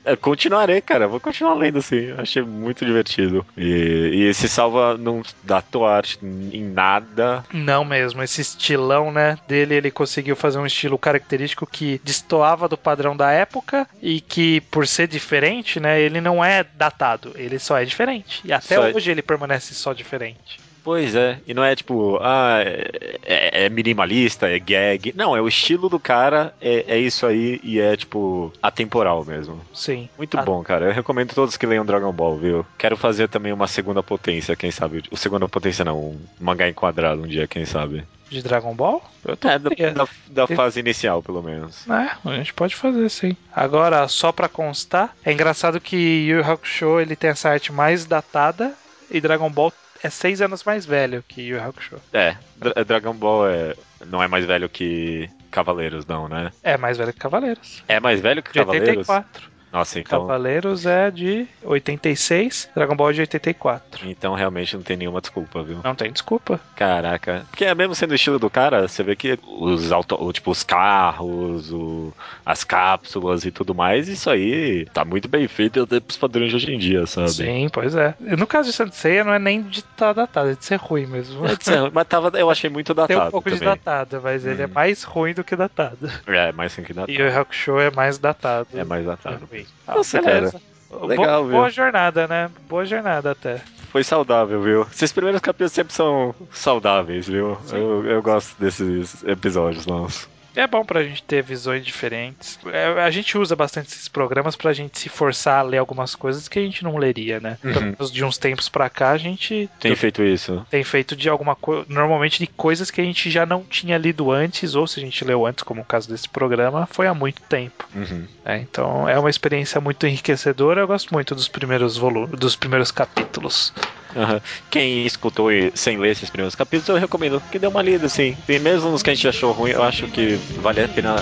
Eu 0.06 0.16
continuarei, 0.16 0.82
cara. 0.82 1.08
Vou 1.08 1.20
continuar 1.20 1.56
lendo 1.56 1.80
assim. 1.80 2.12
Achei 2.18 2.44
muito 2.44 2.86
divertido. 2.86 3.44
E, 3.58 4.12
e 4.14 4.24
esse 4.26 4.48
salva 4.48 4.96
não 4.98 5.24
dá 5.44 5.64
tua 5.64 5.96
arte 5.98 6.20
em 6.24 6.64
nada. 6.64 7.44
Não 7.52 7.84
mesmo, 7.84 8.22
esse 8.22 8.40
estilão, 8.40 9.12
né, 9.12 9.36
dele, 9.48 9.74
ele 9.74 9.90
conseguiu 9.90 10.36
fazer 10.36 10.60
um 10.60 10.66
estilo 10.66 10.98
característico 10.98 11.66
que 11.66 12.00
destoava 12.04 12.70
do 12.70 12.78
padrão 12.78 13.18
da 13.18 13.32
época 13.32 13.88
e 14.00 14.22
que, 14.22 14.62
por 14.70 14.88
ser 14.88 15.08
diferente, 15.08 15.80
né, 15.80 16.00
ele 16.00 16.22
não 16.22 16.46
é 16.46 16.64
datado, 16.64 17.32
ele 17.36 17.58
só 17.58 17.78
é 17.80 17.84
diferente. 17.84 18.42
E 18.46 18.54
até 18.54 18.76
Só 18.76 18.88
é- 18.88 18.94
hoje 18.94 19.10
ele 19.10 19.24
permanece 19.24 19.74
só 19.74 19.92
diferente. 19.92 20.60
Pois 20.86 21.16
é. 21.16 21.40
E 21.48 21.54
não 21.54 21.64
é 21.64 21.76
tipo, 21.76 22.20
ah, 22.22 22.60
é, 22.62 23.18
é- 23.26 23.66
é 23.66 23.70
minimalista, 23.70 24.48
é 24.48 24.60
gag. 24.60 25.12
Não, 25.18 25.36
é 25.36 25.42
o 25.42 25.48
estilo 25.48 25.90
do 25.90 26.00
cara, 26.00 26.54
é, 26.62 26.86
é 26.88 26.98
isso 27.00 27.26
aí 27.26 27.60
e 27.64 27.80
é 27.80 27.98
tipo 27.98 28.54
atemporal 28.62 29.26
mesmo. 29.26 29.60
Sim. 29.74 30.08
Muito 30.18 30.38
Ah, 30.38 30.44
bom, 30.44 30.64
cara. 30.64 30.86
Eu 30.86 30.94
recomendo 30.94 31.34
todos 31.34 31.58
que 31.58 31.66
leiam 31.66 31.84
Dragon 31.86 32.12
Ball, 32.14 32.38
viu? 32.38 32.66
Quero 32.78 32.96
fazer 32.96 33.28
também 33.28 33.52
uma 33.52 33.68
segunda 33.68 34.04
potência, 34.04 34.56
quem 34.56 34.70
sabe? 34.70 35.02
O 35.10 35.18
segunda 35.18 35.50
potência 35.50 35.84
não, 35.84 35.98
um 36.00 36.22
mangá 36.40 36.70
enquadrado 36.70 37.24
um 37.24 37.28
dia, 37.28 37.48
quem 37.48 37.66
sabe? 37.66 38.04
De 38.30 38.42
Dragon 38.44 38.74
Ball? 38.76 39.04
Eu 39.28 39.36
tô 39.36 39.48
É, 39.48 39.58
da, 39.58 39.70
É. 39.78 39.90
da, 39.92 40.08
da 40.30 40.48
fase 40.48 40.80
inicial, 40.80 41.22
pelo 41.24 41.42
menos. 41.42 41.88
É, 41.90 42.12
a 42.30 42.36
gente 42.36 42.54
pode 42.54 42.76
fazer 42.76 43.10
sim. 43.10 43.36
Agora, 43.56 44.08
só 44.08 44.32
pra 44.32 44.48
constar, 44.48 45.16
é 45.26 45.32
engraçado 45.32 45.82
que 45.82 45.96
Yu 45.96 46.38
Yu 46.38 46.44
Hakusho 46.52 47.00
ele 47.00 47.16
tem 47.16 47.32
essa 47.32 47.50
arte 47.50 47.72
mais 47.72 48.06
datada 48.06 48.74
e 49.10 49.20
Dragon 49.20 49.50
Ball 49.50 49.72
é 50.06 50.10
seis 50.10 50.42
anos 50.42 50.64
mais 50.64 50.86
velho 50.86 51.24
que 51.28 51.42
Yu 51.42 51.62
Hakusho. 51.62 51.98
É, 52.14 52.36
Dra- 52.58 52.84
Dragon 52.84 53.14
Ball 53.14 53.48
é, 53.50 53.76
não 54.08 54.22
é 54.22 54.28
mais 54.28 54.46
velho 54.46 54.70
que 54.70 55.30
Cavaleiros, 55.52 56.06
não, 56.06 56.28
né? 56.28 56.52
É 56.64 56.78
mais 56.78 56.98
velho 56.98 57.14
que 57.14 57.20
Cavaleiros. 57.20 57.84
É 57.88 58.00
mais 58.00 58.20
velho 58.22 58.44
que 58.44 58.52
De 58.52 58.60
Cavaleiros? 58.60 59.08
84. 59.10 59.55
Nossa, 59.76 60.00
então, 60.00 60.22
Cavaleiros 60.22 60.86
é 60.86 61.12
de 61.12 61.46
86, 61.64 62.70
Dragon 62.76 62.96
Ball 62.96 63.10
é 63.10 63.14
de 63.14 63.22
84. 63.22 64.10
então 64.10 64.34
realmente 64.34 64.76
não 64.76 64.82
tem 64.84 64.96
nenhuma 64.96 65.20
desculpa, 65.20 65.62
viu? 65.64 65.80
Não 65.84 65.94
tem 65.94 66.12
desculpa. 66.12 66.60
Caraca. 66.76 67.46
Porque 67.50 67.66
é 67.66 67.76
mesmo 67.76 67.94
sendo 67.94 68.12
o 68.12 68.16
estilo 68.16 68.40
do 68.40 68.50
cara, 68.50 68.88
você 68.88 69.04
vê 69.04 69.16
que 69.16 69.38
os 69.46 69.92
auto, 69.92 70.32
tipo, 70.32 70.52
os 70.52 70.64
carros, 70.64 71.72
o- 71.74 72.14
as 72.46 72.64
cápsulas 72.64 73.44
e 73.46 73.52
tudo 73.52 73.76
mais, 73.76 74.08
isso 74.08 74.30
aí 74.30 74.86
tá 74.94 75.04
muito 75.04 75.28
bem 75.28 75.48
feito 75.48 75.84
até 75.84 76.00
pros 76.00 76.18
padrões 76.18 76.50
de 76.52 76.56
hoje 76.56 76.74
em 76.74 76.78
dia, 76.80 77.06
sabe? 77.06 77.30
Sim, 77.32 77.68
pois 77.72 77.96
é. 77.96 78.16
No 78.20 78.48
caso 78.48 78.70
de 78.70 78.76
Sensei, 78.76 79.24
não 79.24 79.34
é 79.34 79.40
nem 79.40 79.62
de 79.62 79.80
estar 79.80 80.14
datado, 80.14 80.50
é 80.52 80.54
de 80.56 80.64
ser 80.64 80.78
ruim 80.78 81.06
mesmo. 81.06 81.40
Pode 81.46 81.64
ser, 81.64 81.92
Mas 81.92 82.08
tava, 82.08 82.32
eu 82.40 82.50
achei 82.50 82.70
muito 82.70 82.94
datado 82.94 83.08
Tem 83.20 83.28
um 83.28 83.32
pouco 83.32 83.50
de 83.50 83.60
também. 83.60 83.74
datado, 83.76 84.22
mas 84.24 84.46
ele 84.46 84.62
é 84.62 84.66
Hum. 84.66 84.72
mais 84.74 85.04
ruim 85.04 85.34
do 85.34 85.44
que 85.44 85.56
datado. 85.56 86.10
É, 86.28 86.52
mais 86.52 86.72
assim 86.72 86.84
que 86.84 86.94
datado. 86.94 87.12
E 87.12 87.22
o 87.22 87.40
Hakusho 87.40 87.80
é 87.80 87.92
mais 87.92 88.18
datado. 88.18 88.68
É 88.74 88.84
mais 88.84 89.06
datado. 89.06 89.48
Ruim. 89.88 89.98
Nossa, 89.98 90.22
beleza. 90.22 90.62
Legal, 91.08 91.42
Bo- 91.44 91.48
viu? 91.50 91.58
Boa 91.58 91.70
jornada, 91.70 92.28
né? 92.28 92.50
Boa 92.70 92.86
jornada 92.86 93.32
até. 93.32 93.62
Foi 93.92 94.04
saudável, 94.04 94.62
viu? 94.62 94.82
Esses 94.92 95.12
primeiros 95.12 95.42
capítulos 95.42 95.72
sempre 95.72 95.94
são 95.94 96.34
saudáveis, 96.52 97.28
viu? 97.28 97.58
Eu, 97.72 98.06
eu 98.06 98.22
gosto 98.22 98.56
desses 98.60 99.24
episódios 99.24 99.86
nossos. 99.86 100.28
É 100.56 100.66
bom 100.68 100.84
pra 100.86 101.04
gente 101.04 101.22
ter 101.24 101.44
visões 101.44 101.86
diferentes. 101.86 102.58
É, 102.66 102.88
a 103.02 103.12
gente 103.12 103.38
usa 103.38 103.56
bastante 103.56 103.88
esses 103.88 104.08
programas 104.08 104.56
pra 104.56 104.74
gente 104.74 104.98
se 105.00 105.10
forçar 105.10 105.60
a 105.60 105.64
ler 105.64 105.78
algumas 105.78 106.16
coisas 106.16 106.48
que 106.48 106.58
a 106.60 106.62
gente 106.62 106.84
não 106.84 106.98
leria, 106.98 107.40
né? 107.40 107.58
Uhum. 107.64 108.06
De 108.12 108.24
uns 108.24 108.38
tempos 108.38 108.70
pra 108.70 108.90
cá, 108.90 109.12
a 109.12 109.18
gente 109.18 109.70
Tem 109.80 109.96
feito 109.96 110.24
isso. 110.24 110.66
tem 110.70 110.84
feito 110.84 111.16
de 111.16 111.30
alguma 111.30 111.56
coisa, 111.56 111.86
normalmente 111.90 112.40
de 112.40 112.48
coisas 112.48 112.90
que 112.90 113.02
a 113.02 113.04
gente 113.04 113.30
já 113.30 113.46
não 113.46 113.64
tinha 113.64 113.98
lido 113.98 114.32
antes, 114.32 114.76
ou 114.76 114.88
se 114.88 115.00
a 115.00 115.04
gente 115.04 115.24
leu 115.26 115.46
antes, 115.46 115.64
como 115.64 115.82
o 115.82 115.86
caso 115.86 116.10
desse 116.10 116.30
programa, 116.30 116.88
foi 116.92 117.08
há 117.08 117.14
muito 117.14 117.42
tempo. 117.44 117.86
Uhum. 117.94 118.26
né? 118.44 118.60
Então 118.60 119.08
é 119.08 119.18
uma 119.20 119.30
experiência 119.30 119.80
muito 119.82 120.06
enriquecedora. 120.08 120.82
Eu 120.82 120.88
gosto 120.88 121.14
muito 121.14 121.36
dos 121.36 121.48
primeiros 121.48 121.98
volumes, 121.98 122.40
dos 122.40 122.56
primeiros 122.56 122.92
capítulos. 122.92 123.74
Aham. 124.16 124.42
Quem 124.72 125.06
escutou 125.06 125.52
e- 125.52 125.72
sem 125.76 125.98
ler 125.98 126.12
esses 126.12 126.30
primeiros 126.30 126.56
capítulos, 126.56 126.88
eu 126.90 126.96
recomendo 126.96 127.42
que 127.52 127.60
dê 127.60 127.68
uma 127.68 127.82
lida, 127.82 128.06
assim. 128.06 128.36
E 128.48 128.60
mesmo 128.60 128.90
nos 128.92 129.04
que 129.04 129.10
a 129.10 129.14
gente 129.14 129.28
achou 129.28 129.52
ruim, 129.52 129.72
eu 129.72 129.84
acho 129.84 130.08
que 130.08 130.40
vale 130.62 130.84
a 130.84 130.88
pena, 130.88 131.16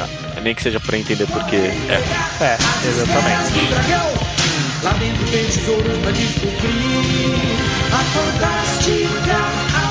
nem 0.44 0.54
que 0.54 0.62
seja 0.62 0.80
pra 0.80 0.98
entender 0.98 1.26
porque 1.28 1.56
é. 1.56 2.44
É, 2.44 2.58
exatamente. 2.88 4.24
Lá 4.84 4.91
dentro 4.94 5.26
tem 5.32 5.46
tesouros 5.46 5.98
pra 6.00 6.12
descobrir. 6.12 7.44
A 7.94 8.04
fantástica 8.04 9.38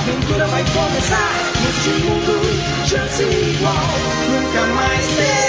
aventura 0.01 0.47
vai 0.49 0.63
começar. 0.65 1.33
Neste 1.63 1.91
mundo, 2.05 2.41
chance 2.87 3.23
igual 3.23 3.75
nunca 4.29 4.67
mais 4.75 5.07
terá. 5.17 5.42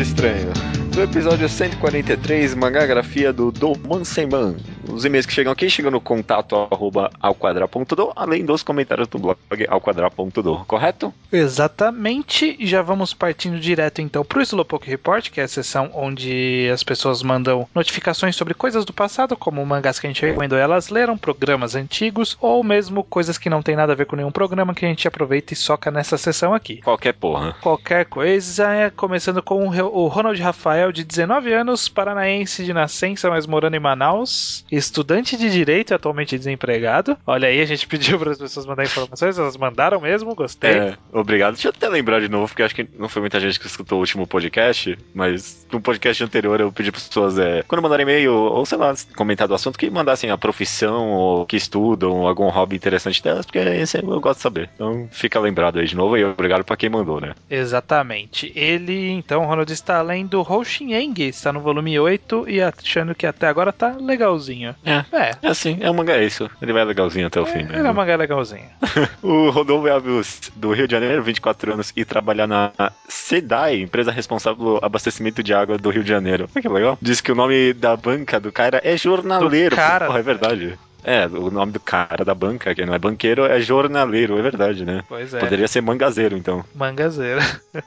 Estranho. 0.00 0.50
Do 0.94 1.02
episódio 1.02 1.48
143, 1.48 2.54
mangagrafia 2.54 3.32
do 3.32 3.52
Doman 3.52 4.02
Senman. 4.04 4.56
Os 4.92 5.04
e-mails 5.04 5.26
que 5.26 5.32
chegam 5.32 5.52
aqui 5.52 5.68
chegam 5.68 5.90
no 5.90 6.00
contato 6.00 6.56
arroba 6.70 7.10
alquadra.do, 7.20 8.12
além 8.16 8.44
dos 8.44 8.62
comentários 8.62 9.08
do 9.08 9.18
blog 9.18 9.38
alquadra.do, 9.68 10.64
correto? 10.66 11.12
Exatamente. 11.32 12.56
E 12.58 12.66
já 12.66 12.82
vamos 12.82 13.12
partindo 13.12 13.58
direto 13.58 14.00
então 14.00 14.24
pro 14.24 14.42
Slowpoke 14.42 14.88
Report, 14.88 15.30
que 15.30 15.40
é 15.40 15.44
a 15.44 15.48
sessão 15.48 15.90
onde 15.94 16.68
as 16.72 16.82
pessoas 16.82 17.22
mandam 17.22 17.68
notificações 17.74 18.36
sobre 18.36 18.54
coisas 18.54 18.84
do 18.84 18.92
passado, 18.92 19.36
como 19.36 19.64
mangás 19.64 19.98
que 19.98 20.06
a 20.06 20.10
gente 20.10 20.24
recomendou 20.24 20.58
e 20.58 20.62
elas 20.62 20.88
leram, 20.88 21.16
programas 21.18 21.74
antigos, 21.74 22.36
ou 22.40 22.62
mesmo 22.62 23.04
coisas 23.04 23.38
que 23.38 23.50
não 23.50 23.62
tem 23.62 23.76
nada 23.76 23.92
a 23.92 23.96
ver 23.96 24.06
com 24.06 24.16
nenhum 24.16 24.30
programa 24.30 24.74
que 24.74 24.84
a 24.84 24.88
gente 24.88 25.06
aproveita 25.06 25.52
e 25.52 25.56
soca 25.56 25.90
nessa 25.90 26.16
sessão 26.16 26.54
aqui. 26.54 26.80
Qualquer 26.82 27.14
porra. 27.14 27.54
Qualquer 27.60 28.04
coisa, 28.06 28.72
é, 28.72 28.90
começando 28.90 29.42
com 29.42 29.68
o 29.68 29.70
o 29.90 30.08
Ronald 30.08 30.40
Rafael, 30.40 30.92
de 30.92 31.04
19 31.04 31.52
anos, 31.52 31.88
paranaense 31.88 32.64
de 32.64 32.72
nascença, 32.72 33.28
mas 33.30 33.46
morando 33.46 33.76
em 33.76 33.80
Manaus, 33.80 34.64
estudante 34.80 35.36
de 35.36 35.50
direito 35.50 35.92
e 35.92 35.94
atualmente 35.94 36.36
desempregado. 36.36 37.16
Olha 37.26 37.48
aí, 37.48 37.60
a 37.60 37.64
gente 37.64 37.86
pediu 37.88 38.18
para 38.18 38.32
as 38.32 38.38
pessoas 38.38 38.66
mandarem 38.66 38.90
informações, 38.90 39.38
elas 39.38 39.56
mandaram 39.56 40.00
mesmo, 40.00 40.34
gostei. 40.34 40.70
É, 40.70 40.98
obrigado. 41.12 41.54
Deixa 41.54 41.68
eu 41.68 41.72
até 41.76 41.88
lembrar 41.88 42.20
de 42.20 42.28
novo, 42.28 42.48
porque 42.48 42.62
acho 42.62 42.74
que 42.74 42.88
não 42.98 43.08
foi 43.08 43.20
muita 43.20 43.38
gente 43.38 43.58
que 43.58 43.66
escutou 43.66 43.98
o 43.98 44.00
último 44.00 44.26
podcast, 44.26 44.98
mas 45.14 45.66
no 45.70 45.80
podcast 45.80 46.22
anterior 46.24 46.60
eu 46.60 46.72
pedi 46.72 46.90
para 46.90 46.98
as 46.98 47.08
pessoas, 47.08 47.38
é, 47.38 47.62
quando 47.66 47.82
mandarem 47.82 48.04
e-mail, 48.04 48.32
ou 48.32 48.66
sei 48.66 48.78
lá, 48.78 48.94
comentar 49.14 49.46
do 49.46 49.54
assunto, 49.54 49.78
que 49.78 49.90
mandassem 49.90 50.30
a 50.30 50.38
profissão, 50.38 51.10
ou 51.10 51.46
que 51.46 51.56
estudam, 51.56 52.10
ou 52.10 52.28
algum 52.28 52.48
hobby 52.48 52.76
interessante 52.76 53.22
delas, 53.22 53.46
porque 53.46 53.58
esse 53.58 53.98
eu 53.98 54.20
gosto 54.20 54.38
de 54.38 54.42
saber. 54.42 54.70
Então 54.74 55.08
fica 55.10 55.38
lembrado 55.38 55.78
aí 55.78 55.86
de 55.86 55.96
novo 55.96 56.16
e 56.16 56.24
obrigado 56.24 56.64
para 56.64 56.76
quem 56.76 56.88
mandou, 56.88 57.20
né? 57.20 57.34
Exatamente. 57.48 58.52
Ele, 58.54 59.10
então, 59.10 59.44
Ronald 59.44 59.72
está 59.72 60.00
lendo 60.02 60.40
Hoshin 60.40 60.90
está 61.18 61.52
no 61.52 61.60
volume 61.60 61.98
8 61.98 62.48
e 62.48 62.60
achando 62.60 63.14
que 63.14 63.26
até 63.26 63.46
agora 63.46 63.72
tá 63.72 63.96
legalzinho. 64.00 64.59
É. 64.66 65.04
É, 65.12 65.36
É 65.42 65.48
assim, 65.48 65.78
é 65.80 65.90
um 65.90 65.94
mangá 65.94 66.14
é 66.14 66.24
isso. 66.24 66.50
Ele 66.60 66.72
vai 66.72 66.84
legalzinho 66.84 67.26
até 67.26 67.40
o 67.40 67.46
fim, 67.46 67.60
ele 67.60 67.74
é 67.74 67.76
né? 67.76 67.82
uma 67.82 67.92
mangá 67.92 68.16
legalzinho. 68.16 68.68
O 69.22 69.50
Rodolfo 69.50 69.88
Alves, 69.88 70.50
do 70.56 70.72
Rio 70.72 70.86
de 70.86 70.92
Janeiro, 70.92 71.22
24 71.22 71.74
anos, 71.74 71.92
e 71.94 72.04
trabalha 72.04 72.46
na 72.46 72.72
SEDAI, 73.08 73.80
empresa 73.80 74.10
responsável 74.10 74.58
pelo 74.58 74.80
abastecimento 74.82 75.42
de 75.42 75.52
água 75.54 75.78
do 75.78 75.90
Rio 75.90 76.02
de 76.02 76.08
Janeiro. 76.08 76.48
Olha 76.54 76.62
que 76.62 76.68
legal. 76.68 76.98
Diz 77.00 77.20
que 77.20 77.30
o 77.30 77.34
nome 77.34 77.72
da 77.72 77.96
banca 77.96 78.40
do 78.40 78.50
cara 78.50 78.80
é 78.84 78.96
jornaleiro. 78.96 79.70
Do 79.70 79.76
cara. 79.76 80.06
Porra, 80.06 80.18
é 80.18 80.22
verdade. 80.22 80.78
É, 81.02 81.26
o 81.26 81.50
nome 81.50 81.72
do 81.72 81.80
cara 81.80 82.24
da 82.24 82.34
banca, 82.34 82.74
que 82.74 82.84
não 82.84 82.94
é 82.94 82.98
banqueiro, 82.98 83.44
é 83.44 83.60
jornaleiro, 83.60 84.38
é 84.38 84.42
verdade, 84.42 84.84
né? 84.84 85.02
Pois 85.08 85.32
é, 85.32 85.38
Poderia 85.38 85.66
ser 85.66 85.80
mangazeiro, 85.80 86.36
então. 86.36 86.64
mangazeira. 86.74 87.42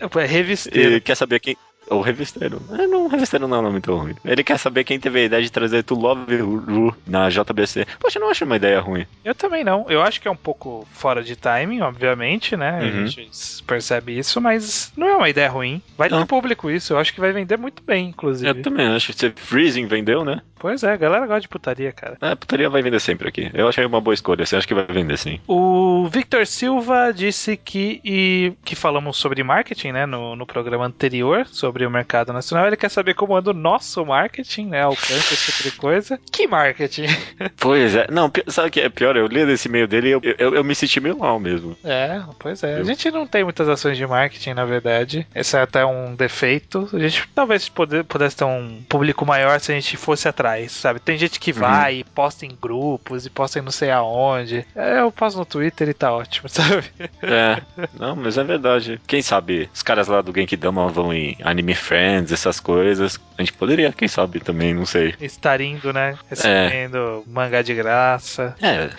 é 0.00 0.26
revisteiro. 0.26 0.96
E 0.96 1.00
quer 1.00 1.14
saber 1.14 1.40
quem. 1.40 1.56
Ou 1.90 2.00
revisteiro. 2.00 2.62
É, 2.70 2.86
não, 2.86 3.08
revisteiro 3.08 3.48
não 3.48 3.56
é 3.56 3.60
um 3.60 3.64
nome 3.64 3.80
tão 3.80 3.98
ruim. 3.98 4.14
Ele 4.24 4.44
quer 4.44 4.58
saber 4.58 4.84
quem 4.84 4.98
teve 5.00 5.18
a 5.20 5.24
ideia 5.24 5.42
de 5.42 5.50
trazer 5.50 5.82
To 5.82 5.96
Love 5.96 6.36
Ru 6.36 6.96
na 7.04 7.28
JBC. 7.28 7.84
Poxa, 7.98 8.18
eu 8.18 8.22
não 8.22 8.30
acho 8.30 8.44
uma 8.44 8.54
ideia 8.54 8.80
ruim. 8.80 9.04
Eu 9.24 9.34
também 9.34 9.64
não. 9.64 9.84
Eu 9.88 10.00
acho 10.00 10.20
que 10.20 10.28
é 10.28 10.30
um 10.30 10.36
pouco 10.36 10.86
fora 10.92 11.22
de 11.22 11.34
timing, 11.34 11.80
obviamente, 11.80 12.56
né? 12.56 12.78
Uhum. 12.80 13.02
A 13.02 13.06
gente 13.06 13.64
percebe 13.66 14.16
isso, 14.16 14.40
mas 14.40 14.92
não 14.96 15.08
é 15.08 15.16
uma 15.16 15.28
ideia 15.28 15.50
ruim. 15.50 15.82
Vai 15.98 16.08
Não. 16.08 16.20
ter 16.20 16.26
público 16.26 16.70
isso. 16.70 16.92
Eu 16.92 16.98
acho 16.98 17.12
que 17.12 17.20
vai 17.20 17.32
vender 17.32 17.58
muito 17.58 17.82
bem, 17.82 18.08
inclusive. 18.08 18.48
Eu 18.48 18.62
também 18.62 18.86
acho 18.86 19.12
Freezing 19.36 19.86
vendeu, 19.86 20.24
né? 20.24 20.40
Pois 20.60 20.82
é, 20.84 20.92
a 20.92 20.96
galera 20.96 21.26
gosta 21.26 21.40
de 21.40 21.48
putaria, 21.48 21.90
cara. 21.90 22.16
É, 22.20 22.34
putaria 22.34 22.68
vai 22.70 22.82
vender 22.82 23.00
sempre 23.00 23.28
aqui. 23.28 23.50
Eu 23.54 23.66
achei 23.66 23.84
uma 23.84 24.00
boa 24.00 24.14
escolha, 24.14 24.42
assim, 24.44 24.56
acho 24.56 24.68
que 24.68 24.74
vai 24.74 24.84
vender 24.84 25.16
sim. 25.16 25.40
O 25.48 26.06
Victor 26.08 26.46
Silva 26.46 27.12
disse 27.12 27.56
que, 27.56 28.00
e, 28.04 28.52
que 28.64 28.76
falamos 28.76 29.16
sobre 29.16 29.42
marketing, 29.42 29.92
né, 29.92 30.06
no, 30.06 30.36
no 30.36 30.46
programa 30.46 30.84
anterior, 30.84 31.46
sobre 31.46 31.84
o 31.86 31.90
mercado 31.90 32.32
nacional. 32.32 32.66
Ele 32.66 32.76
quer 32.76 32.90
saber 32.90 33.14
como 33.14 33.34
anda 33.34 33.50
o 33.50 33.54
nosso 33.54 34.04
marketing, 34.04 34.66
né, 34.66 34.82
alcance, 34.82 35.32
esse 35.34 35.52
tipo 35.52 35.70
de 35.70 35.76
coisa. 35.78 36.20
Que 36.30 36.46
marketing? 36.46 37.06
Pois 37.58 37.94
é, 37.94 38.06
não, 38.10 38.30
sabe 38.48 38.68
o 38.68 38.70
que 38.70 38.80
é 38.80 38.88
pior? 38.88 39.16
Eu 39.16 39.26
li 39.26 39.40
esse 39.52 39.68
e-mail 39.68 39.86
dele 39.88 40.08
e 40.08 40.10
eu, 40.12 40.20
eu, 40.38 40.54
eu 40.56 40.64
me 40.64 40.74
senti 40.74 41.00
meio 41.00 41.18
mal 41.18 41.38
mesmo. 41.40 41.76
É, 41.84 42.20
pois 42.38 42.62
é. 42.62 42.76
A 42.76 42.78
Eu- 42.80 42.84
gente 42.84 43.10
não 43.10 43.26
tem 43.26 43.44
muitas 43.44 43.68
ações 43.68 43.96
de 43.96 44.06
marketing, 44.06 44.54
na 44.54 44.64
verdade. 44.64 45.26
Esse 45.34 45.56
é 45.56 45.60
até 45.62 45.84
um 45.86 46.14
defeito. 46.14 46.88
A 46.92 46.98
gente 46.98 47.26
talvez 47.34 47.68
pudesse 47.68 48.36
ter 48.36 48.44
um 48.44 48.82
público 48.88 49.24
maior 49.24 49.58
se 49.60 49.72
a 49.72 49.74
gente 49.74 49.96
fosse 49.96 50.28
atrás, 50.28 50.49
sabe? 50.68 51.00
Tem 51.00 51.16
gente 51.18 51.38
que 51.40 51.52
vai 51.52 51.96
e 51.96 52.04
posta 52.04 52.44
em 52.46 52.56
grupos 52.60 53.26
e 53.26 53.30
posta 53.30 53.58
em 53.58 53.62
não 53.62 53.70
sei 53.70 53.90
aonde. 53.90 54.66
É, 54.74 55.00
Eu 55.00 55.10
posto 55.12 55.38
no 55.38 55.44
Twitter 55.44 55.88
e 55.88 55.94
tá 55.94 56.12
ótimo, 56.12 56.48
sabe? 56.50 56.84
É, 57.22 57.60
não, 57.98 58.16
mas 58.16 58.36
é 58.38 58.44
verdade. 58.44 59.00
Quem 59.06 59.22
sabe 59.22 59.68
os 59.72 59.82
caras 59.82 60.08
lá 60.08 60.20
do 60.20 60.32
Genkidama 60.34 60.88
vão 60.88 61.12
em 61.12 61.36
Anime 61.42 61.74
Friends, 61.74 62.32
essas 62.32 62.60
coisas. 62.60 63.18
A 63.38 63.42
gente 63.42 63.52
poderia, 63.54 63.92
quem 63.92 64.08
sabe 64.08 64.40
também, 64.40 64.74
não 64.74 64.86
sei. 64.86 65.14
Estar 65.20 65.60
indo, 65.60 65.92
né? 65.92 66.16
Recebendo 66.28 67.24
mangá 67.26 67.62
de 67.62 67.74
graça. 67.74 68.54
É, 68.60 68.90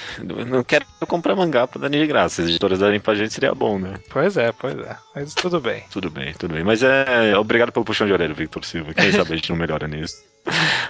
não 0.45 0.63
quero 0.63 0.85
comprar 1.07 1.35
mangá 1.35 1.67
pra 1.67 1.81
dar 1.81 1.89
de 1.89 2.07
graça. 2.07 2.35
Se 2.35 2.41
as 2.43 2.47
editoras 2.49 2.79
darem 2.79 2.99
pra 2.99 3.15
gente 3.15 3.33
seria 3.33 3.53
bom, 3.53 3.77
né? 3.77 3.95
Pois 4.09 4.37
é, 4.37 4.51
pois 4.51 4.77
é. 4.77 4.95
Mas 5.15 5.33
tudo 5.33 5.59
bem. 5.59 5.83
Tudo 5.91 6.09
bem, 6.09 6.33
tudo 6.33 6.53
bem. 6.53 6.63
Mas 6.63 6.81
é. 6.83 7.37
Obrigado 7.37 7.71
pelo 7.71 7.85
puxão 7.85 8.07
de 8.07 8.13
orelha, 8.13 8.33
Victor 8.33 8.63
Silva. 8.63 8.93
Quem 8.93 9.11
sabe 9.11 9.33
a 9.33 9.35
gente 9.35 9.49
não 9.49 9.57
melhora 9.57 9.87
nisso. 9.87 10.23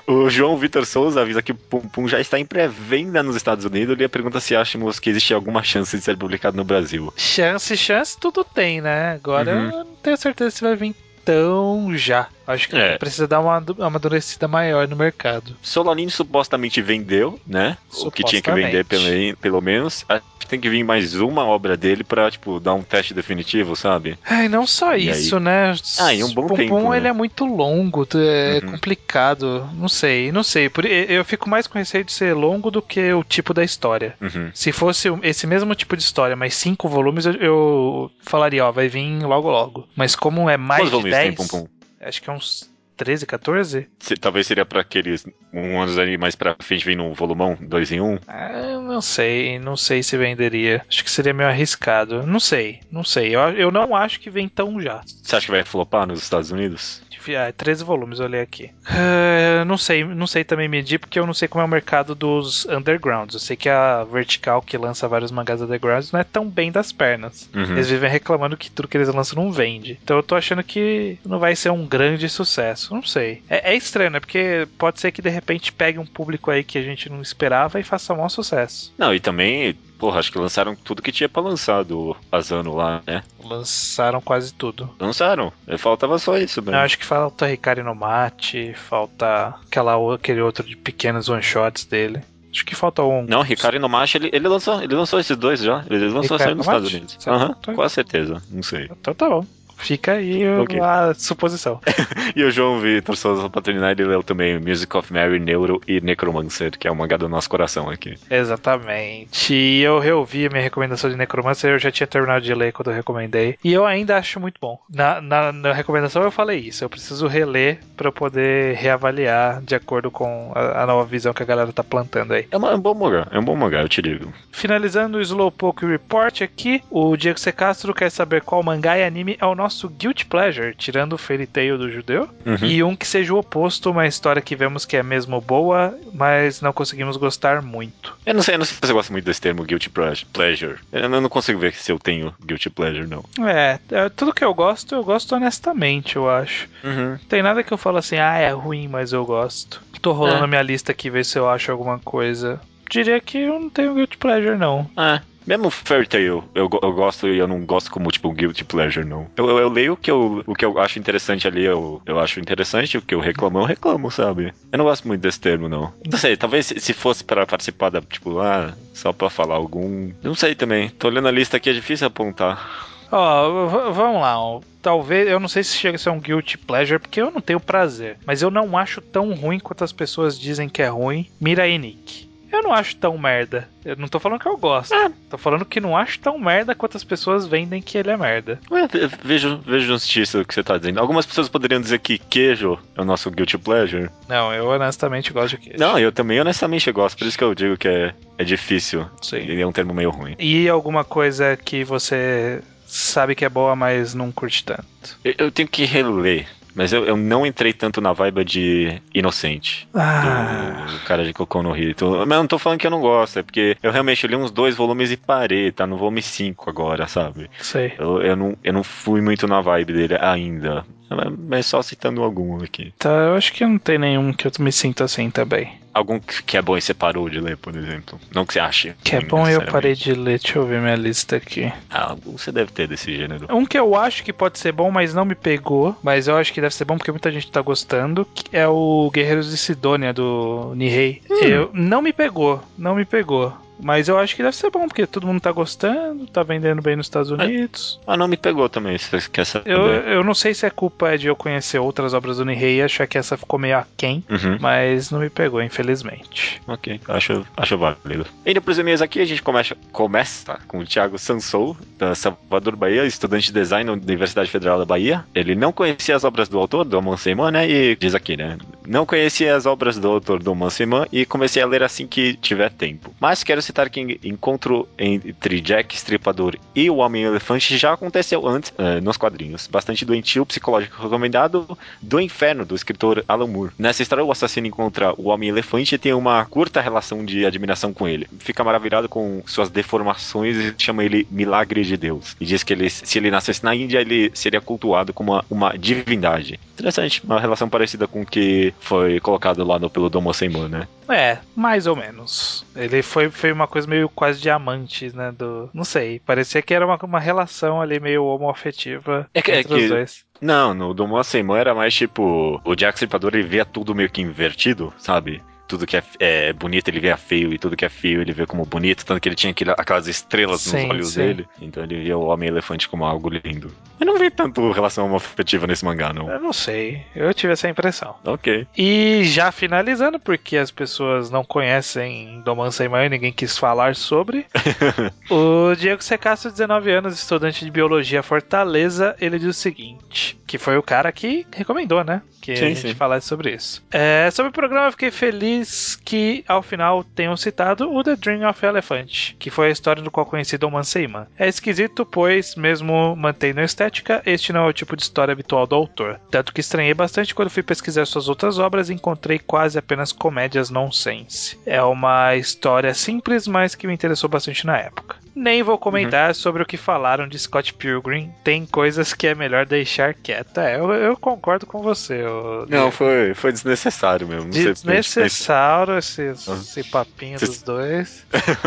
O 0.08 0.30
João 0.30 0.58
Vitor 0.58 0.86
Souza 0.86 1.22
avisa 1.22 1.42
que 1.42 1.52
o 1.52 1.56
Pum 1.56 1.82
Pum 1.82 2.08
já 2.08 2.20
está 2.20 2.40
em 2.40 2.46
pré-venda 2.46 3.22
nos 3.22 3.36
Estados 3.36 3.66
Unidos 3.66 3.98
e 4.00 4.08
pergunta 4.08 4.40
se 4.40 4.56
achamos 4.56 5.00
que 5.00 5.10
existe 5.10 5.34
alguma 5.34 5.62
chance 5.64 5.96
de 5.96 6.04
ser 6.04 6.18
publicado 6.18 6.58
no 6.58 6.64
Brasil. 6.64 7.14
Chance, 7.16 7.76
chance, 7.78 8.18
tudo 8.20 8.44
tem, 8.44 8.82
né? 8.82 9.12
Agora 9.14 9.54
Uhum. 9.56 9.66
eu 9.66 9.72
não 9.86 9.96
tenho 10.02 10.18
certeza 10.18 10.52
se 10.52 10.62
vai 10.62 10.76
vir 10.76 10.96
tão 11.24 11.96
já. 11.98 12.28
Acho 12.52 12.70
que 12.70 12.76
É. 12.76 12.98
precisa 12.98 13.28
dar 13.28 13.40
uma 13.40 13.58
adu- 13.58 13.84
amadurecida 13.84 14.48
maior 14.48 14.88
no 14.88 14.96
mercado. 14.96 15.56
Solanin 15.62 16.10
supostamente 16.10 16.82
vendeu, 16.82 17.40
né? 17.46 17.78
O 18.00 18.12
que 18.12 18.24
tinha 18.24 18.42
que 18.42 18.52
vender, 18.52 18.86
pelo, 18.86 19.06
pelo 19.38 19.62
menos. 19.62 20.06
Acho 20.10 20.22
que 20.40 20.48
tem 20.48 20.60
que 20.60 20.70
vir 20.70 20.84
mais 20.84 21.16
uma 21.16 21.46
obra 21.46 21.78
dele 21.78 22.04
pra, 22.04 22.30
tipo, 22.30 22.60
dar 22.60 22.74
um 22.74 22.82
teste 22.84 23.14
definitivo, 23.14 23.76
sabe? 23.76 24.18
Ai, 24.26 24.50
não 24.50 24.66
só 24.68 24.96
E 24.96 25.10
isso, 25.10 25.40
né? 25.40 25.74
Ah, 26.00 26.14
e 26.14 26.24
um 26.24 26.34
bom 26.34 26.48
Pompom, 26.48 26.56
tempo, 26.58 26.90
né? 26.92 26.98
ele 26.98 27.08
é 27.08 27.14
muito 27.14 27.46
longo, 27.46 28.08
é 28.16 28.60
Uhum. 28.64 28.72
complicado. 28.72 29.70
Não 29.74 29.88
sei, 29.88 30.32
não 30.32 30.44
sei. 30.44 30.70
Por, 30.70 30.86
eu 30.86 31.24
fico 31.26 31.50
mais 31.50 31.68
com 31.68 31.78
receio 31.78 32.04
de 32.04 32.12
ser 32.12 32.34
longo 32.34 32.70
do 32.72 32.82
que 32.82 33.14
o 33.14 33.24
tipo 33.24 33.54
da 33.54 33.64
história. 33.64 34.16
Uhum. 34.22 34.50
Se 34.54 34.72
fosse 34.72 35.08
esse 35.24 35.46
mesmo 35.48 35.74
tipo 35.76 35.96
de 35.96 36.04
história, 36.04 36.36
mas 36.36 36.54
cinco 36.56 36.88
volumes, 36.90 37.26
eu, 37.26 37.34
eu 37.36 38.12
falaria, 38.22 38.66
ó, 38.66 38.72
vai 38.72 38.88
vir 38.88 39.02
logo 39.24 39.50
logo. 39.50 39.88
Mas 39.96 40.16
como 40.16 40.50
é 40.50 40.58
mais 40.58 40.82
Quantos 40.90 40.90
de 41.04 41.10
volumes 41.10 41.12
10, 41.18 41.36
tem, 41.36 41.48
Pum? 41.48 41.68
Acho 42.02 42.22
que 42.22 42.30
é 42.30 42.34
uns 42.34 42.70
13, 42.98 43.26
14? 43.26 43.88
Se- 44.00 44.16
Talvez 44.16 44.46
seria 44.48 44.66
pra 44.66 44.82
aqueles 44.82 45.26
um 45.54 45.82
anos 45.82 45.98
ali 45.98 46.18
mais 46.18 46.36
pra 46.36 46.56
frente 46.60 46.86
vir 46.86 46.96
num 46.96 47.14
volumão, 47.14 47.58
dois 47.60 47.92
em 47.92 48.00
um. 48.02 48.20
Ah, 48.28 48.80
não 48.82 49.02
sei, 49.02 49.58
não 49.60 49.76
sei 49.76 50.04
se 50.04 50.16
venderia. 50.18 50.86
Acho 50.88 51.04
que 51.04 51.10
seria 51.10 51.34
meio 51.34 51.50
arriscado. 51.50 52.26
Não 52.28 52.40
sei, 52.40 52.80
não 52.92 53.04
sei. 53.04 53.36
Eu, 53.36 53.40
eu 53.52 53.72
não 53.72 53.96
acho 53.96 54.20
que 54.20 54.30
vem 54.30 54.48
tão 54.48 54.80
já. 54.80 55.02
Você 55.06 55.36
acha 55.36 55.46
que 55.46 55.52
vai 55.52 55.64
flopar 55.64 56.06
nos 56.06 56.22
Estados 56.22 56.52
Unidos? 56.52 57.02
Ah, 57.30 57.48
é 57.48 57.52
13 57.52 57.84
volumes, 57.84 58.20
eu 58.20 58.26
olhei 58.26 58.42
aqui. 58.42 58.72
Ah, 58.86 59.64
não 59.66 59.78
sei, 59.78 60.04
não 60.04 60.28
sei 60.28 60.44
também 60.44 60.68
medir, 60.68 61.00
porque 61.00 61.20
eu 61.20 61.26
não 61.26 61.34
sei 61.34 61.48
como 61.48 61.62
é 61.62 61.66
o 61.66 61.70
mercado 61.70 62.16
dos 62.16 62.66
undergrounds. 62.66 63.36
Eu 63.36 63.40
sei 63.40 63.56
que 63.56 63.70
a 63.70 64.04
Vertical, 64.04 64.62
que 64.62 64.78
lança 64.78 65.08
vários 65.08 65.32
mangás 65.32 65.62
undergrounds, 65.62 66.12
não 66.12 66.20
é 66.20 66.24
tão 66.24 66.50
bem 66.50 66.72
das 66.72 66.92
pernas. 66.92 67.50
Uhum. 67.54 67.74
Eles 67.74 67.90
vivem 67.90 68.10
reclamando 68.10 68.58
que 68.58 68.72
tudo 68.72 68.88
que 68.88 68.98
eles 68.98 69.10
lançam 69.10 69.42
não 69.42 69.52
vende. 69.52 70.00
Então 70.04 70.18
eu 70.18 70.24
tô 70.24 70.36
achando 70.36 70.64
que 70.64 71.18
não 71.26 71.40
vai 71.40 71.56
ser 71.56 71.70
um 71.70 71.86
grande 71.86 72.28
sucesso. 72.30 72.94
Não 72.94 73.04
sei. 73.04 73.42
É, 73.50 73.72
é 73.72 73.76
estranho, 73.76 74.12
né? 74.12 74.20
Porque 74.20 74.68
pode 74.78 75.00
ser 75.00 75.12
que 75.12 75.22
de 75.22 75.30
repente 75.30 75.72
pegue 75.72 76.00
um 76.00 76.06
público 76.06 76.52
aí 76.52 76.64
que 76.64 76.78
a 76.78 76.84
gente 76.84 77.10
não 77.10 77.22
esperava 77.22 77.80
e 77.80 77.84
faça 77.84 78.14
um 78.14 78.18
maior 78.18 78.30
sucesso. 78.30 78.94
Não, 78.98 79.14
e 79.14 79.20
também, 79.20 79.76
porra, 80.02 80.18
acho 80.20 80.32
que 80.32 80.40
lançaram 80.40 80.76
tudo 80.76 81.00
que 81.02 81.12
tinha 81.12 81.30
pra 81.30 81.44
lançar 81.44 81.84
do 81.84 82.18
Asano 82.32 82.76
lá, 82.76 83.04
né? 83.06 83.24
Lançaram 83.44 84.20
quase 84.20 84.52
tudo. 84.52 84.90
Lançaram. 85.00 85.54
Faltava 85.78 86.18
só 86.18 86.38
isso, 86.40 86.60
Eu 86.60 86.64
mesmo. 86.64 86.78
acho 86.80 86.98
que 86.98 87.06
falta 87.06 87.46
Ricari 87.46 87.84
no 87.84 87.94
Mate, 87.94 88.74
falta 88.74 89.54
aquela, 89.68 90.16
aquele 90.16 90.42
outro 90.42 90.66
de 90.66 90.76
pequenos 90.76 91.30
one-shots 91.30 91.86
dele. 91.86 92.20
Acho 92.52 92.66
que 92.66 92.76
falta 92.76 93.02
um. 93.04 93.26
Não, 93.28 93.42
Ricardo 93.44 93.80
no 93.80 93.88
Macho, 93.88 94.18
ele, 94.18 94.30
ele, 94.34 94.46
lançou, 94.46 94.82
ele 94.84 94.94
lançou 94.94 95.20
esses 95.22 95.38
dois 95.38 95.62
já. 95.62 95.86
Ele 95.90 96.10
lançou 96.10 96.38
saiu 96.38 96.56
nos 96.56 96.66
no 96.68 96.74
Estados? 96.74 96.94
Unidos. 96.94 97.18
Aham, 97.28 97.54
Tô- 97.62 97.72
com 97.74 97.88
certeza. 97.88 98.42
Não 98.50 98.62
sei. 98.62 98.90
Então 98.92 99.14
tá 99.14 99.30
bom. 99.30 99.46
Fica 99.82 100.14
aí 100.14 100.48
Ok. 100.60 100.80
a 100.80 101.14
suposição. 101.14 101.80
E 102.36 102.44
o 102.44 102.52
João 102.52 102.80
Vitor 102.80 103.16
Souza 103.18 103.50
Paternidade 103.50 104.02
ele 104.02 104.10
leu 104.10 104.24
também 104.24 104.58
Music 104.58 104.96
of 104.96 105.12
Mary, 105.12 105.38
Neuro 105.40 105.82
e 105.86 106.00
Necromancer, 106.00 106.72
que 106.78 106.88
é 106.88 106.92
o 106.92 106.96
mangá 106.96 107.18
do 107.18 107.28
nosso 107.28 107.50
coração 107.50 107.90
aqui. 107.90 108.16
Exatamente. 108.30 109.54
E 109.54 109.82
eu 109.82 110.00
reouvi 110.00 110.46
a 110.46 110.50
minha 110.50 110.62
recomendação 110.62 111.10
de 111.10 111.16
Necromancer, 111.18 111.72
eu 111.72 111.80
já 111.80 111.92
tinha 111.92 112.08
terminado 112.08 112.42
de 112.42 112.54
ler 112.54 112.72
quando 112.72 112.90
eu 112.92 112.96
recomendei. 112.96 113.58
E 113.64 113.74
eu 113.74 113.86
ainda 113.86 114.18
acho 114.18 114.40
muito 114.40 114.56
bom. 114.62 114.80
Na, 114.90 115.20
na, 115.20 115.52
na 115.52 115.74
recomendação 115.74 116.22
eu 116.24 116.32
falei 116.32 116.60
isso, 116.60 116.84
eu 116.84 116.90
preciso 116.90 117.28
reler 117.28 117.80
pra 117.98 118.08
eu 118.08 118.12
poder 118.14 118.76
reavaliar 118.76 119.62
de 119.62 119.76
acordo 119.76 120.10
com 120.12 120.52
a, 120.56 120.84
a 120.84 120.86
nova 120.86 121.04
visão 121.06 121.34
que 121.34 121.44
a 121.44 121.46
galera 121.46 121.74
tá 121.74 121.84
plantando 121.84 122.34
aí. 122.34 122.48
É, 122.52 122.58
uma- 122.58 122.72
é 122.72 122.76
um 122.76 122.80
bom 122.80 122.94
mangá, 122.94 123.28
é 123.32 123.40
um 123.40 123.44
bom 123.44 123.56
mangá, 123.56 123.82
eu 123.82 123.90
te 123.90 124.02
digo. 124.02 124.32
Finalizando 124.52 125.18
o 125.18 125.22
Slowpoke 125.22 125.86
Report 125.86 126.42
aqui, 126.42 126.82
o 126.90 127.18
Diego 127.18 127.40
C. 127.40 127.52
Castro 127.52 127.94
quer 127.94 128.10
saber 128.10 128.42
qual 128.42 128.64
mangá 128.64 128.98
e 128.98 129.04
anime 129.04 129.38
é 129.40 129.46
o 129.46 129.56
nosso 129.56 129.71
Guilty 129.90 130.26
Pleasure, 130.26 130.76
tirando 130.76 131.14
o 131.14 131.18
Fairy 131.18 131.48
Tail 131.48 131.78
do 131.78 131.92
judeu. 131.92 132.30
Uhum. 132.46 132.58
E 132.66 132.84
um 132.84 132.96
que 132.96 133.08
seja 133.08 133.34
o 133.34 133.38
oposto, 133.38 133.92
uma 133.92 134.08
história 134.08 134.42
que 134.42 134.56
vemos 134.56 134.86
que 134.86 134.98
é 134.98 135.04
mesmo 135.04 135.40
boa, 135.42 135.98
mas 136.14 136.62
não 136.62 136.74
conseguimos 136.74 137.18
gostar 137.18 137.62
muito. 137.62 138.16
Eu 138.26 138.34
não 138.34 138.42
sei, 138.42 138.56
eu 138.56 138.60
não 138.60 138.66
sei 138.66 138.76
se 138.76 138.82
você 138.82 138.94
gosta 138.94 139.12
muito 139.12 139.26
desse 139.26 139.42
termo 139.42 139.64
Guilty 139.64 139.90
Pleasure-. 139.90 140.80
Eu 140.92 141.10
não 141.10 141.30
consigo 141.30 141.60
ver 141.60 141.74
se 141.74 141.92
eu 141.92 142.00
tenho 142.00 142.34
Guilty 142.46 142.70
Pleasure, 142.70 143.08
não. 143.08 143.24
É, 143.48 143.80
é, 143.92 144.10
tudo 144.10 144.34
que 144.34 144.44
eu 144.44 144.54
gosto, 144.54 144.96
eu 144.96 145.04
gosto 145.04 145.36
honestamente, 145.36 146.16
eu 146.16 146.30
acho. 146.30 146.68
Uhum. 146.84 147.12
Não 147.12 147.18
tem 147.30 147.42
nada 147.42 147.64
que 147.64 147.72
eu 147.72 147.78
falo 147.78 147.98
assim, 147.98 148.18
ah, 148.18 148.38
é 148.38 148.52
ruim, 148.52 148.88
mas 148.88 149.14
eu 149.14 149.26
gosto. 149.26 149.82
Tô 150.02 150.12
rolando 150.14 150.42
É. 150.42 150.44
a 150.44 150.48
minha 150.48 150.62
lista 150.64 150.92
aqui, 150.92 151.10
ver 151.12 151.24
se 151.24 151.38
eu 151.38 151.48
acho 151.48 151.72
alguma 151.72 152.00
coisa. 152.00 152.60
Diria 152.90 153.20
que 153.22 153.38
eu 153.38 153.60
não 153.60 153.70
tenho 153.70 153.94
Guilty 153.94 154.18
Pleasure, 154.18 154.58
não. 154.58 154.90
Ah, 154.98 155.22
mesmo 155.46 155.70
Fairy 155.70 156.08
Tail, 156.08 156.44
eu, 156.56 156.70
eu 156.82 156.94
gosto 156.94 157.28
e 157.28 157.38
eu 157.38 157.48
não 157.48 157.62
gosto 157.66 157.90
como, 157.92 158.10
tipo, 158.12 158.32
Guilty 158.32 158.64
Pleasure, 158.64 159.06
não. 159.06 159.28
Eu, 159.36 159.50
eu, 159.50 159.58
eu 159.60 159.70
leio 159.70 159.94
o 159.94 159.98
que 159.98 160.10
eu, 160.12 160.44
o 160.46 160.56
que 160.56 160.64
eu 160.66 160.78
acho 160.80 161.00
interessante 161.00 161.48
ali, 161.48 161.64
eu, 161.64 162.02
eu 162.06 162.20
acho 162.20 162.40
interessante, 162.40 162.98
o 162.98 163.02
que 163.02 163.16
eu 163.16 163.20
reclamo, 163.20 163.60
eu 163.60 163.66
reclamo, 163.66 164.10
sabe? 164.12 164.54
Eu 164.72 164.78
não 164.78 164.86
gosto 164.86 165.08
muito 165.08 165.22
desse 165.22 165.40
termo, 165.40 165.68
não. 165.70 165.94
Não 166.10 166.18
sei, 166.18 166.36
talvez 166.38 166.68
se, 166.68 166.80
se 166.80 166.94
fosse 166.94 167.24
para 167.24 167.46
participar 167.46 167.90
da, 167.90 168.02
tipo, 168.02 168.40
ah, 168.40 168.74
só 168.94 169.12
pra 169.14 169.30
falar 169.30 169.56
algum... 169.56 170.12
Não 170.24 170.36
sei 170.36 170.56
também, 170.56 170.90
tô 170.90 171.08
olhando 171.08 171.28
a 171.28 171.32
lista 171.32 171.58
aqui, 171.58 171.70
é 171.70 171.74
difícil 171.74 172.08
apontar. 172.08 172.90
Ó, 173.12 173.68
v- 173.68 173.92
vamos 173.92 174.22
lá. 174.22 174.36
Talvez, 174.82 175.28
eu 175.28 175.40
não 175.40 175.50
sei 175.50 175.64
se 175.64 175.76
chega 175.78 175.96
a 175.98 176.00
ser 176.00 176.10
um 176.10 176.20
guilty 176.20 176.58
pleasure, 176.58 176.98
porque 177.00 177.22
eu 177.22 177.30
não 177.30 177.42
tenho 177.42 177.60
prazer. 177.60 178.18
Mas 178.26 178.42
eu 178.42 178.50
não 178.50 178.78
acho 178.78 179.02
tão 179.02 179.34
ruim 179.34 179.60
quanto 179.60 179.84
as 179.84 179.92
pessoas 179.92 180.40
dizem 180.40 180.70
que 180.70 180.82
é 180.82 180.88
ruim. 180.88 181.28
Mirai 181.40 181.78
Nikki. 181.78 182.31
Eu 182.52 182.62
não 182.64 182.74
acho 182.74 182.96
tão 182.98 183.18
merda. 183.18 183.68
Eu 183.86 183.96
não 183.96 184.08
tô 184.08 184.20
falando 184.20 184.40
que 184.40 184.48
eu 184.48 184.58
gosto. 184.58 184.94
Tô 185.30 185.38
falando 185.38 185.66
que 185.66 185.80
não 185.80 185.96
acho 185.98 186.20
tão 186.20 186.38
merda 186.38 186.76
quanto 186.76 186.98
as 186.98 187.04
pessoas 187.04 187.48
vendem 187.48 187.82
que 187.82 187.98
ele 187.98 188.12
é 188.12 188.18
merda. 188.18 188.60
Ué, 188.70 188.88
ve- 188.88 189.10
vejo, 189.24 189.58
vejo 189.66 189.88
justiça 189.88 190.40
o 190.40 190.46
que 190.46 190.54
você 190.54 190.62
tá 190.64 190.78
dizendo. 190.78 191.00
Algumas 191.00 191.26
pessoas 191.26 191.50
poderiam 191.50 191.80
dizer 191.82 192.00
que 192.00 192.18
queijo 192.18 192.78
é 192.96 193.02
o 193.02 193.06
nosso 193.06 193.32
Guilty 193.32 193.58
Pleasure. 193.58 194.10
Não, 194.28 194.54
eu 194.54 194.68
honestamente 194.68 195.32
gosto 195.34 195.52
de 195.58 195.64
queijo. 195.64 195.80
Não, 195.80 195.98
eu 195.98 196.12
também 196.12 196.40
honestamente 196.40 196.92
gosto, 196.92 197.18
por 197.18 197.26
isso 197.28 197.38
que 197.38 197.44
eu 197.44 197.56
digo 197.56 197.78
que 197.78 197.88
é, 197.88 198.14
é 198.38 198.44
difícil. 198.44 199.06
Sim. 199.22 199.38
Ele 199.38 199.62
é 199.62 199.66
um 199.68 199.72
termo 199.72 199.94
meio 199.94 200.10
ruim. 200.12 200.36
E 200.38 200.68
alguma 200.70 201.04
coisa 201.04 201.56
que 201.58 201.84
você 201.84 202.62
sabe 202.86 203.34
que 203.36 203.46
é 203.46 203.50
boa, 203.50 203.76
mas 203.76 204.14
não 204.14 204.32
curte 204.32 204.64
tanto. 204.66 204.84
Eu, 205.24 205.34
eu 205.38 205.52
tenho 205.52 205.68
que 205.68 205.86
reler, 205.86 206.48
mas 206.76 206.94
eu, 206.94 207.06
eu 207.06 207.18
não 207.18 207.46
entrei 207.46 207.74
tanto 207.74 208.00
na 208.02 208.14
vibe 208.14 208.44
de 208.46 209.02
Inocente. 209.14 209.88
Ah, 209.94 210.86
Do 210.92 211.08
cara 211.08 211.24
de 211.24 211.34
Cocô 211.34 211.62
no 211.62 211.72
Rito. 211.72 212.10
Mas 212.10 212.32
eu 212.32 212.42
não 212.44 212.48
tô 212.48 212.58
falando 212.60 212.80
que 212.80 212.88
eu 212.88 212.92
não 212.92 213.02
gosto, 213.02 213.40
é 213.40 213.44
porque 213.44 213.76
eu 213.82 213.92
realmente 213.92 214.26
li 214.28 214.36
uns 214.36 214.52
dois 214.52 214.76
volumes 214.76 215.12
e 215.12 215.18
parei, 215.18 215.72
tá 215.72 215.86
no 215.86 215.98
volume 215.98 216.22
5 216.22 216.70
agora, 216.70 217.08
sabe? 217.08 217.50
sei. 217.60 217.94
Eu, 217.98 218.22
eu, 218.22 218.36
não, 218.36 218.58
eu 218.64 218.74
não 218.74 218.84
fui 218.84 219.22
muito 219.22 219.48
na 219.48 219.62
vibe 219.62 219.94
dele 219.94 220.18
ainda. 220.20 220.86
Mas- 221.16 221.34
Mas 221.48 221.66
só 221.66 221.82
citando 221.82 222.24
algum 222.24 222.64
aqui. 222.64 222.94
Tá, 222.98 223.10
eu 223.10 223.36
acho 223.36 223.52
que 223.54 223.66
não 223.66 223.78
tem 223.78 223.98
nenhum 223.98 224.32
que 224.34 224.48
eu 224.48 224.52
me 224.60 224.72
sinta 224.72 225.04
assim 225.04 225.30
também. 225.30 225.74
Algum 225.94 226.20
que 226.20 226.56
é 226.56 226.62
bom 226.62 226.78
e 226.78 226.82
você 226.82 226.94
parou 226.94 227.30
de 227.30 227.38
ler, 227.42 227.58
por 227.58 227.76
exemplo. 227.76 228.18
Não 228.34 228.46
que 228.46 228.54
você 228.54 228.62
ache. 228.62 228.94
Que 229.04 229.18
é 229.18 229.22
bom 229.22 229.46
e 229.46 229.52
eu 229.52 229.62
parei 229.64 229.94
de 229.94 230.14
ler. 230.14 230.40
Deixa 230.40 230.58
eu 230.58 230.66
ver 230.66 230.80
minha 230.80 230.96
lista 230.96 231.36
aqui. 231.36 231.70
Ah, 231.90 232.12
algum 232.12 232.38
você 232.38 232.50
deve 232.50 232.72
ter 232.72 232.88
desse 232.88 233.14
gênero. 233.14 233.46
Um 233.54 233.66
que 233.66 233.78
eu 233.78 233.94
acho 233.94 234.24
que 234.24 234.32
pode 234.32 234.58
ser 234.58 234.72
bom, 234.72 234.90
mas 234.90 235.14
não 235.14 235.26
me 235.26 235.36
pegou. 235.36 235.94
Mas 236.02 236.30
eu 236.30 236.38
acho 236.38 236.54
que 236.54 236.62
deve 236.62 236.74
ser 236.74 236.86
bom 236.86 236.98
porque 236.98 237.12
muita 237.12 237.30
gente 237.30 237.52
tá 237.52 237.60
gostando. 237.62 238.26
Que 238.34 238.56
é 238.56 238.66
o 238.68 239.12
Guerreiros 239.14 239.50
de 239.52 239.58
Sidônia 239.58 240.14
do 240.14 240.72
Nihei. 240.76 241.22
Eu 241.42 241.70
não 241.74 242.02
me 242.02 242.14
pegou, 242.14 242.64
não 242.78 242.96
me 242.96 243.04
pegou. 243.04 243.54
Mas 243.82 244.08
eu 244.08 244.18
acho 244.18 244.36
que 244.36 244.44
deve 244.44 244.56
ser 244.56 244.70
bom, 244.70 244.88
porque 244.88 245.06
todo 245.08 245.26
mundo 245.28 245.42
tá 245.42 245.52
gostando, 245.52 246.28
tá 246.28 246.44
vendendo 246.44 246.82
bem 246.82 246.96
nos 246.96 247.08
Estados 247.08 247.32
Unidos. 247.32 248.00
Ah, 248.06 248.16
não 248.18 248.28
me 248.28 248.38
pegou 248.38 248.70
também, 248.70 248.98
se 248.98 249.10
você 249.10 249.30
quer 249.30 249.46
saber. 249.46 249.72
Eu, 249.72 249.82
eu 249.88 250.24
não 250.24 250.34
sei 250.34 250.54
se 250.54 250.66
a 250.66 250.72
culpa 250.72 251.10
é 251.14 251.18
de 251.18 251.28
eu 251.28 251.36
conhecer 251.36 251.80
outras 251.80 252.14
obras 252.14 252.38
do 252.38 252.46
Nihei 252.46 252.78
e 252.78 252.82
achar 252.82 253.08
que 253.08 253.18
essa 253.18 253.36
ficou 253.38 253.58
meio 253.60 253.78
aquém, 253.78 254.24
Uhum. 254.30 254.58
mas 254.60 255.10
não 255.12 255.20
me 255.20 255.30
pegou, 255.30 255.62
infelizmente. 255.62 256.62
Ok, 256.68 257.00
acho, 257.08 257.46
acho 257.58 257.78
válido. 257.78 258.26
Indo 258.46 258.62
pros 258.62 258.78
e-mails 258.78 259.02
aqui, 259.02 259.20
a 259.20 259.26
gente 259.26 259.42
começa, 259.42 259.76
começa 259.92 260.60
com 260.68 260.80
o 260.80 260.86
Thiago 260.86 261.18
Sansou, 261.18 261.76
da 261.98 262.16
Salvador, 262.16 262.76
Bahia, 262.76 263.06
estudante 263.06 263.48
de 263.48 263.54
design 263.54 263.86
na 263.88 263.94
Universidade 263.94 264.50
Federal 264.50 264.78
da 264.80 264.86
Bahia. 264.86 265.26
Ele 265.36 265.56
não 265.56 265.72
conhecia 265.72 266.16
as 266.16 266.24
obras 266.24 266.48
do 266.50 266.58
autor, 266.60 266.86
do 266.86 266.98
Amon 266.98 267.18
Seymour, 267.18 267.52
né? 267.52 267.70
E 267.70 267.96
diz 267.96 268.16
aqui, 268.16 268.36
né? 268.38 268.58
Não 268.88 269.06
conhecia 269.06 269.56
as 269.56 269.66
obras 269.66 269.98
do 269.98 270.08
autor 270.08 270.42
do 270.42 270.52
Amon 270.52 270.70
Seymour 270.70 271.08
e 271.12 271.26
comecei 271.26 271.62
a 271.62 271.66
ler 271.66 271.84
assim 271.84 272.08
que 272.08 272.34
tiver 272.36 272.70
tempo. 272.72 273.14
Mas 273.20 273.44
quero 273.44 273.62
citar 273.72 273.90
que 273.90 274.20
encontro 274.24 274.88
entre 275.00 275.62
Jack 275.62 275.96
Stripador 275.96 276.58
e 276.76 276.90
o 276.90 276.98
Homem-Elefante 276.98 277.78
já 277.78 277.94
aconteceu 277.94 278.46
antes 278.46 278.74
eh, 278.78 279.00
nos 279.00 279.18
quadrinhos. 279.18 279.68
Bastante 279.68 280.06
doentio, 280.06 280.46
psicológico 280.46 281.02
recomendado 281.02 281.78
do 282.02 282.20
Inferno, 282.20 282.66
do 282.66 282.76
escritor 282.76 283.24
Alan 283.28 283.48
Moore. 283.48 283.72
Nessa 283.80 284.04
história, 284.04 284.24
o 284.24 284.32
assassino 284.32 284.68
encontra 284.68 285.14
o 285.18 285.30
Homem-Elefante 285.30 285.96
e 285.96 285.98
tem 285.98 286.14
uma 286.14 286.44
curta 286.46 286.82
relação 286.82 287.24
de 287.26 287.46
admiração 287.46 287.94
com 287.94 288.08
ele. 288.08 288.28
Fica 288.40 288.64
maravilhado 288.64 289.08
com 289.08 289.42
suas 289.46 289.70
deformações 289.70 290.58
e 290.58 290.76
chama 290.78 291.04
ele 291.04 291.26
Milagre 291.32 291.84
de 291.84 291.96
Deus. 291.96 292.36
E 292.40 292.46
diz 292.46 292.64
que 292.64 292.74
ele, 292.74 292.90
se 292.90 293.18
ele 293.18 293.32
nascesse 293.32 293.64
na 293.64 293.74
Índia, 293.74 294.00
ele 294.00 294.32
seria 294.34 294.60
cultuado 294.60 295.14
como 295.14 295.32
uma, 295.32 295.46
uma 295.50 295.78
divindade. 295.78 296.60
Interessante, 296.74 297.24
uma 297.24 297.40
relação 297.40 297.70
parecida 297.70 298.08
com 298.08 298.22
o 298.22 298.26
que 298.26 298.74
foi 298.80 299.20
colocado 299.20 299.64
lá 299.64 299.80
no 299.80 299.90
pelo 299.90 300.10
Domo 300.10 300.34
Senmu, 300.34 300.68
né? 300.68 300.88
É, 301.12 301.40
mais 301.56 301.88
ou 301.88 301.96
menos. 301.96 302.66
Ele 302.76 303.02
foi, 303.02 303.30
foi 303.30 303.52
uma 303.52 303.68
coisa 303.68 303.88
meio 303.88 304.08
quase 304.10 304.42
diamante, 304.42 305.16
né? 305.16 305.32
Do, 305.32 305.70
não 305.74 305.84
sei, 305.84 306.20
parecia 306.20 306.62
que 306.62 306.74
era 306.74 306.86
uma, 306.86 306.98
uma 307.04 307.20
relação 307.20 307.82
ali 307.82 308.00
meio 308.00 308.24
homoafetiva 308.26 309.28
É 309.34 309.42
que- 309.42 309.52
é 309.52 309.60
entre 309.60 309.74
os 309.74 309.82
que- 309.82 309.88
dois. 309.90 310.26
Não, 310.40 310.74
no 310.74 310.94
Domo 310.94 311.22
Senmu 311.24 311.56
era 311.56 311.76
mais 311.76 311.94
tipo. 311.94 312.60
O 312.66 312.76
Jack 312.76 312.96
Stripador 312.98 313.36
ele 313.36 313.44
via 313.48 313.64
tudo 313.64 313.94
meio 313.94 314.10
que 314.10 314.22
invertido, 314.24 314.92
sabe? 314.98 315.44
Tudo 315.72 315.88
que 315.88 315.96
é, 315.98 316.04
é 316.20 316.54
bonito 316.54 316.90
ele 316.90 317.00
via 317.00 317.16
feio 317.16 317.54
e 317.54 317.58
tudo 317.58 317.76
que 317.78 317.86
é 317.86 317.90
feio 317.90 318.22
ele 318.22 318.34
vê 318.34 318.46
como 318.46 318.66
bonito. 318.66 319.06
Tanto 319.06 319.22
que 319.22 319.30
ele 319.30 319.36
tinha 319.36 319.52
aquele- 319.52 319.72
aquelas 319.72 320.08
estrelas 320.08 320.62
Sim, 320.62 320.82
nos 320.84 320.90
olhos 320.90 321.08
sim. 321.14 321.20
dele. 321.22 321.48
Então 321.62 321.82
ele 321.84 322.02
via 322.02 322.18
o 322.18 322.26
Homem-Elefante 322.26 322.90
como 322.90 323.06
algo 323.06 323.30
lindo. 323.30 323.72
Eu 324.00 324.06
não 324.06 324.18
vi 324.18 324.30
tanto 324.30 324.72
relação 324.72 325.06
homoafetiva 325.06 325.66
nesse 325.68 325.86
mangá, 325.86 326.12
não. 326.12 326.30
Eu 326.30 326.40
não 326.40 326.52
sei, 326.52 327.04
eu 327.16 327.34
tive 327.34 327.54
essa 327.54 327.70
impressão. 327.70 328.16
Ok. 328.26 328.68
E 328.78 329.22
já 329.26 329.52
finalizando, 329.52 330.20
porque 330.20 330.58
as 330.58 330.72
pessoas 330.72 331.30
não 331.30 331.44
conhecem 331.44 332.42
Doman 332.44 332.72
Seiman 332.72 333.06
e 333.06 333.10
ninguém 333.10 333.32
quis 333.32 333.58
falar 333.58 333.96
sobre. 333.96 334.46
o 335.30 335.76
Diego 335.76 336.04
Secasso, 336.04 336.52
19 336.52 336.92
anos, 336.92 337.14
estudante 337.14 337.64
de 337.64 337.72
biologia 337.72 338.24
Fortaleza, 338.24 339.16
ele 339.20 339.38
diz 339.40 339.48
o 339.50 339.54
seguinte: 339.54 340.38
que 340.48 340.58
foi 340.58 340.78
o 340.78 340.84
cara 340.84 341.12
que 341.12 341.46
recomendou, 341.56 342.04
né? 342.04 342.22
Que 342.42 342.56
Sim, 342.56 342.66
a 342.66 342.74
gente 342.74 342.96
falasse 342.96 343.28
sobre 343.28 343.54
isso. 343.54 343.84
É, 343.92 344.30
sobre 344.32 344.50
o 344.50 344.54
programa, 344.54 344.88
eu 344.88 344.92
fiquei 344.92 345.12
feliz 345.12 345.61
que 346.04 346.44
ao 346.48 346.62
final 346.62 347.04
tenham 347.04 347.38
citado 347.38 347.92
o 347.92 348.04
The 348.04 348.16
Dream 348.16 348.48
of 348.50 348.66
Elephant, 348.66 349.34
que 349.38 349.50
foi 349.50 349.68
a 349.68 349.72
história 349.72 350.02
do 350.02 350.12
qual 350.12 350.26
conheci 350.26 350.58
Doman 350.58 350.84
Seiman. 350.84 351.28
É 351.38 351.48
esquisito, 351.48 352.06
pois, 352.06 352.56
mesmo 352.56 353.16
mantendo 353.16 353.60
a 353.60 353.64
estética, 353.64 354.22
este 354.26 354.54
não 354.54 354.66
é 354.66 354.70
o 354.70 354.74
tipo 354.74 354.96
de 354.96 355.04
história 355.04 355.32
habitual 355.32 355.68
do 355.68 355.76
autor. 355.76 356.20
Tanto 356.30 356.54
que 356.54 356.62
estranhei 356.62 356.94
bastante 356.94 357.36
quando 357.36 357.50
fui 357.50 357.64
pesquisar 357.64 358.06
suas 358.06 358.28
outras 358.28 358.58
obras 358.60 358.90
e 358.90 358.94
encontrei 358.94 359.40
quase 359.40 359.78
apenas 359.78 360.12
comédias 360.12 360.70
nonsense. 360.70 361.60
É 361.66 361.82
uma 361.82 362.36
história 362.36 362.94
simples, 362.94 363.48
mas 363.48 363.76
que 363.76 363.88
me 363.88 363.94
interessou 363.94 364.30
bastante 364.30 364.66
na 364.66 364.78
época. 364.78 365.21
Nem 365.34 365.64
vou 365.64 365.78
comentar 365.78 366.36
sobre 366.36 366.62
o 366.62 366.66
que 366.66 366.78
falaram 366.78 367.28
de 367.28 367.40
Scott 367.40 367.74
Pilgrim. 367.74 368.32
Tem 368.44 368.66
coisas 368.66 369.14
que 369.14 369.28
é 369.28 369.36
melhor 369.36 369.66
deixar 369.66 370.14
quieta. 370.14 370.70
É, 370.70 370.78
eu, 370.78 370.92
eu 370.92 371.18
concordo 371.18 371.66
com 371.66 371.82
você. 371.82 372.24
ô 372.24 372.66
Não, 372.68 372.92
foi, 372.92 373.34
foi 373.34 373.52
desnecessário 373.52 374.28
mesmo. 374.28 374.50
Desnecessário 374.50 375.98
esse, 375.98 376.24
esse 376.24 376.84
papinho 376.84 377.40
Vocês- 377.40 377.50
dos 377.50 377.64
dois. 377.64 378.26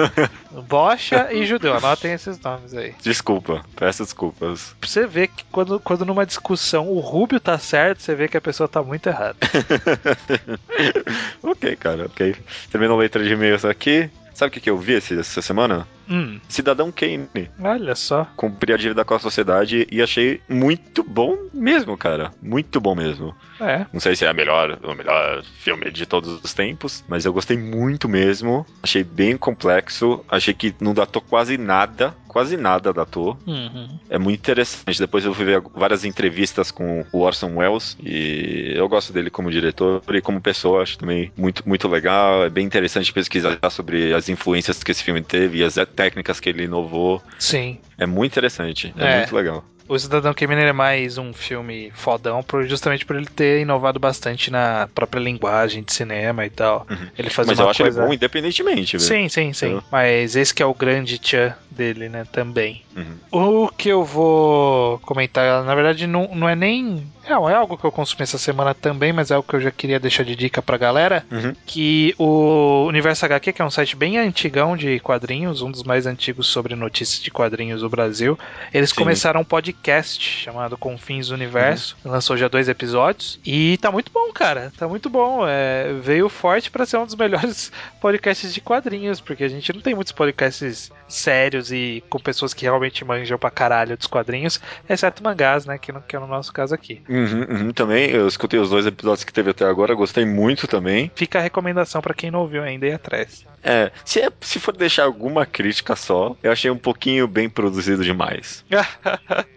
Bocha 0.69 1.33
e 1.33 1.45
judeu, 1.45 1.75
anotem 1.75 2.13
esses 2.13 2.41
nomes 2.41 2.73
aí. 2.75 2.95
Desculpa, 3.03 3.65
peço 3.77 4.03
desculpas. 4.03 4.75
Você 4.81 5.07
ver 5.07 5.29
que 5.29 5.45
quando, 5.53 5.79
quando 5.81 6.07
numa 6.07 6.25
discussão 6.25 6.89
o 6.89 7.01
Rubio 7.01 7.41
tá 7.41 7.59
certo, 7.59 8.03
você 8.03 8.15
vê 8.15 8.29
que 8.29 8.37
a 8.37 8.41
pessoa 8.41 8.69
tá 8.69 8.83
muito 8.83 9.09
errada. 9.09 9.37
ok, 11.43 11.77
cara, 11.77 12.07
ok. 12.07 12.35
Terminou 12.71 12.97
a 12.97 13.01
letra 13.01 13.23
de 13.23 13.33
e-mails 13.33 13.65
aqui. 13.65 14.11
Sabe 14.35 14.49
o 14.49 14.53
que, 14.53 14.61
que 14.61 14.71
eu 14.71 14.77
vi 14.77 14.97
essa 14.97 15.41
semana? 15.41 15.87
Hum, 16.09 16.41
Cidadão 16.49 16.93
Kane. 16.93 17.29
olha 17.61 17.95
só. 17.95 18.27
Cumpri 18.37 18.73
a 18.73 18.77
dívida 18.77 19.05
com 19.05 19.15
a 19.15 19.19
sociedade 19.19 19.87
e 19.91 20.03
achei 20.03 20.41
muito 20.49 21.03
bom 21.03 21.37
mesmo, 21.53 21.97
cara. 21.97 22.31
Muito 22.43 22.81
bom 22.81 22.95
mesmo. 22.95 23.35
É. 23.61 23.87
Não 23.93 24.01
sei 24.01 24.17
se 24.17 24.25
é 24.25 24.29
a 24.29 24.35
melhor, 24.35 24.79
o 24.83 24.95
melhor 24.95 25.43
filme 25.59 25.91
de 25.91 26.07
todos 26.07 26.43
os 26.43 26.53
tempos, 26.53 27.05
mas 27.09 27.25
eu 27.25 27.33
gostei 27.33 27.57
muito 27.57 28.09
mesmo. 28.09 28.67
Achei 28.83 29.05
bem 29.05 29.37
complexo. 29.37 30.25
Achei 30.29 30.53
que 30.55 30.75
não 30.81 30.93
datou 30.95 31.23
quase 31.23 31.57
nada. 31.57 32.15
Quase 32.29 32.57
nada 32.57 32.93
datou. 32.93 33.39
Uhum. 33.47 33.97
É 34.11 34.19
muito 34.19 34.41
interessante. 34.41 34.99
Depois 34.99 35.25
eu 35.25 35.33
fui 35.33 35.45
ver 35.45 35.63
várias 35.73 36.05
entrevistas 36.05 36.73
com 36.73 37.07
o 37.13 37.21
Orson 37.21 37.55
Welles 37.55 37.97
e 38.03 38.73
eu 38.75 38.89
gosto 38.89 39.13
dele 39.13 39.31
como 39.31 39.53
diretor 39.53 40.03
e 40.13 40.21
como 40.21 40.41
pessoa. 40.41 40.83
Acho 40.83 40.99
também 40.99 41.31
muito, 41.37 41.63
muito 41.69 41.87
legal. 41.87 42.45
É 42.45 42.51
bem 42.51 42.67
interessante 42.67 43.13
pesquisar 43.13 43.57
sobre 43.71 44.13
as 44.13 44.29
influências 44.29 44.83
que 44.83 44.91
esse 44.91 45.05
filme 45.05 45.23
teve 45.23 45.59
e 45.59 45.65
as 45.65 45.79
técnicas 45.95 46.41
que 46.41 46.49
ele 46.49 46.65
inovou. 46.65 47.23
Sim. 47.39 47.79
É 47.97 48.05
muito 48.07 48.33
interessante. 48.33 48.93
É, 48.99 49.05
É. 49.05 49.17
muito 49.19 49.35
legal. 49.37 49.65
O 49.87 49.99
Cidadão 49.99 50.33
Kane 50.33 50.55
é 50.55 50.73
mais 50.73 51.19
um 51.19 51.33
filme 51.35 51.93
fodão, 51.95 52.43
por- 52.43 52.65
justamente 52.67 53.05
por 53.05 53.17
ele 53.17 53.27
ter 53.27 53.61
inovado 53.61 53.99
bastante 54.01 54.51
na 54.51 54.89
própria 54.95 55.21
linguagem 55.21 55.83
de 55.83 55.93
cinema 55.93 56.47
e 56.47 56.51
tal. 56.51 56.87
Ele 57.19 57.29
faz 57.29 57.47
Uhum. 57.47 57.53
Mas 57.53 57.59
uma 57.59 57.67
eu 57.67 57.71
acho 57.71 57.83
coisa... 57.83 58.01
ele 58.01 58.09
bom 58.09 58.15
independentemente, 58.15 58.97
velho. 58.97 59.07
Sim, 59.09 59.29
sim, 59.29 59.53
sim. 59.53 59.73
Eu- 59.73 59.85
Mas 59.93 60.37
esse 60.37 60.55
que 60.55 60.63
é 60.63 60.67
o 60.67 60.73
grande 60.75 61.19
tchan 61.19 61.55
dele, 61.71 62.09
né, 62.09 62.25
também. 62.33 62.83
Uhum. 62.97 63.65
O 63.65 63.69
que 63.69 63.89
eu 63.89 64.05
vou 64.05 64.99
comentar, 65.01 65.65
na 65.65 65.75
verdade, 65.75 66.07
não, 66.07 66.31
não 66.35 66.49
é 66.49 66.55
nem. 66.55 67.05
É, 67.27 67.33
é 67.33 67.35
algo 67.55 67.77
que 67.77 67.85
eu 67.85 67.91
consumi 67.91 68.23
essa 68.23 68.39
semana 68.39 68.73
também, 68.75 69.13
mas 69.13 69.31
é 69.31 69.35
algo 69.35 69.49
que 69.49 69.57
eu 69.57 69.61
já 69.61 69.71
queria 69.71 69.99
deixar 69.99 70.23
de 70.25 70.37
dica 70.37 70.63
pra 70.63 70.77
galera. 70.77 71.25
Uhum. 71.33 71.53
Que 71.67 72.15
o 72.19 72.85
Universo 72.87 73.25
HQ, 73.25 73.53
que 73.53 73.61
é 73.61 73.65
um 73.65 73.71
site 73.71 73.97
bem 73.97 74.19
antigão 74.19 74.77
de 74.77 75.01
quadrinhos, 75.01 75.61
um 75.63 75.71
dos 75.71 75.83
mais 75.83 76.07
antigos 76.07 76.47
sobre 76.47 76.75
notícias 76.77 77.21
de 77.21 77.31
quadrinhos 77.31 77.81
do 77.81 77.89
Brasil, 77.91 78.39
eles 78.73 78.91
Sim. 78.91 78.97
começaram 78.97 79.41
um 79.41 79.45
podcast 79.45 79.74
chamado 80.21 80.77
Confins 80.77 81.29
do 81.29 81.35
Universo. 81.35 81.97
Uhum. 82.05 82.11
Lançou 82.13 82.37
já 82.37 82.49
dois 82.49 82.69
episódios. 82.69 83.39
E 83.45 83.77
tá 83.79 83.91
muito 83.91 84.11
bom, 84.13 84.33
cara. 84.33 84.73
Tá 84.77 84.87
muito 84.89 85.09
bom. 85.11 85.45
É, 85.47 85.93
veio 86.03 86.29
forte 86.29 86.71
pra 86.71 86.87
ser 86.87 86.97
um 86.99 87.07
dos 87.07 87.15
melhores 87.15 87.71
podcasts 88.01 88.53
de 88.53 88.61
quadrinhos, 88.61 89.21
porque 89.21 89.45
a 89.45 89.49
gente 89.49 89.73
não 89.73 89.81
tem 89.81 89.95
muitos 89.95 90.13
podcasts 90.13 90.91
sérios 91.09 91.71
e 91.71 92.03
com 92.09 92.19
pessoas 92.19 92.53
que 92.55 92.65
realmente 92.65 93.05
manjam 93.05 93.39
pra 93.39 93.51
caralho 93.51 93.97
dos 93.97 94.07
quadrinhos, 94.07 94.61
exceto 94.89 95.23
mangás, 95.23 95.67
né? 95.67 95.79
Que, 95.79 95.93
não, 95.93 96.01
que 96.01 96.17
é 96.17 96.19
no 96.19 96.27
nosso 96.27 96.53
caso 96.53 96.75
aqui. 96.75 97.03
Uhum, 97.09 97.43
uhum, 97.49 97.73
também, 97.73 98.11
eu 98.11 98.27
escutei 98.27 98.59
os 98.59 98.71
dois 98.71 98.87
episódios 98.87 99.25
que 99.25 99.33
teve 99.33 99.51
até 99.51 99.65
agora, 99.65 99.95
gostei 99.95 100.25
muito 100.25 100.67
também. 100.67 101.11
Fica 101.15 101.39
a 101.39 101.43
recomendação 101.43 102.01
pra 102.01 102.15
quem 102.15 102.31
não 102.31 102.41
ouviu 102.41 102.63
ainda 102.63 102.87
e 102.87 102.93
atrás. 102.93 103.45
É, 103.63 103.91
se, 104.05 104.21
é- 104.21 104.31
se 104.41 104.59
for 104.59 104.77
deixar 104.77 105.05
alguma 105.05 105.47
crítica 105.47 105.97
só, 105.97 106.37
eu 106.43 106.53
achei 106.53 106.71
um 106.71 106.77
pouquinho 106.77 107.27
bem 107.27 107.49
produzido 107.49 108.05
demais. 108.05 108.65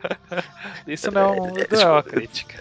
Isso 0.88 1.12
não, 1.12 1.36
não 1.36 1.82
é 1.82 1.86
uma 1.86 2.04
crítica. 2.04 2.56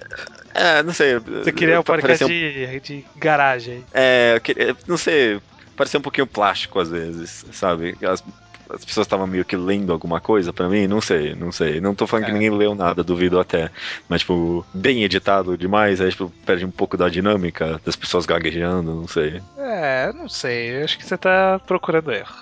É, 0.55 0.83
não 0.83 0.93
sei. 0.93 1.19
Você 1.19 1.53
queria 1.53 1.81
um 1.81 1.83
podcast 1.83 2.25
de, 2.25 2.81
de 2.81 3.05
garagem. 3.17 3.85
É, 3.93 4.35
eu 4.37 4.41
queria- 4.41 4.77
não 4.87 4.97
sei, 4.97 5.41
parecia 5.77 5.99
um 5.99 6.03
pouquinho 6.03 6.27
plástico 6.27 6.81
às 6.81 6.89
vezes, 6.89 7.45
sabe? 7.53 7.97
As, 8.03 8.25
as 8.71 8.85
pessoas 8.85 9.07
estavam 9.07 9.27
meio 9.27 9.45
que 9.45 9.57
lendo 9.57 9.93
alguma 9.93 10.21
coisa 10.21 10.53
pra 10.53 10.69
mim, 10.69 10.87
não 10.89 11.01
sei, 11.01 11.35
não 11.35 11.53
sei. 11.53 11.81
Não 11.81 11.95
tô 11.95 12.07
falando 12.07 12.25
É. 12.25 12.27
que 12.29 12.33
ninguém 12.33 12.51
leu 12.51 12.75
nada, 12.75 13.05
duvido 13.05 13.39
até. 13.39 13.71
Mas, 14.09 14.23
tipo, 14.23 14.67
bem 14.75 15.05
editado 15.05 15.57
demais, 15.57 16.01
aí, 16.01 16.11
tipo, 16.11 16.33
perde 16.45 16.65
um 16.65 16.71
pouco 16.71 16.97
da 16.97 17.09
dinâmica 17.09 17.81
das 17.85 17.95
pessoas 17.95 18.27
gaguejando, 18.27 18.95
não 18.95 19.07
sei. 19.07 19.41
É, 19.59 20.13
não 20.13 20.29
sei. 20.29 20.83
Acho 20.83 20.99
que 20.99 21.05
você 21.07 21.17
tá 21.17 21.61
procurando 21.67 22.11
erro. 22.11 22.35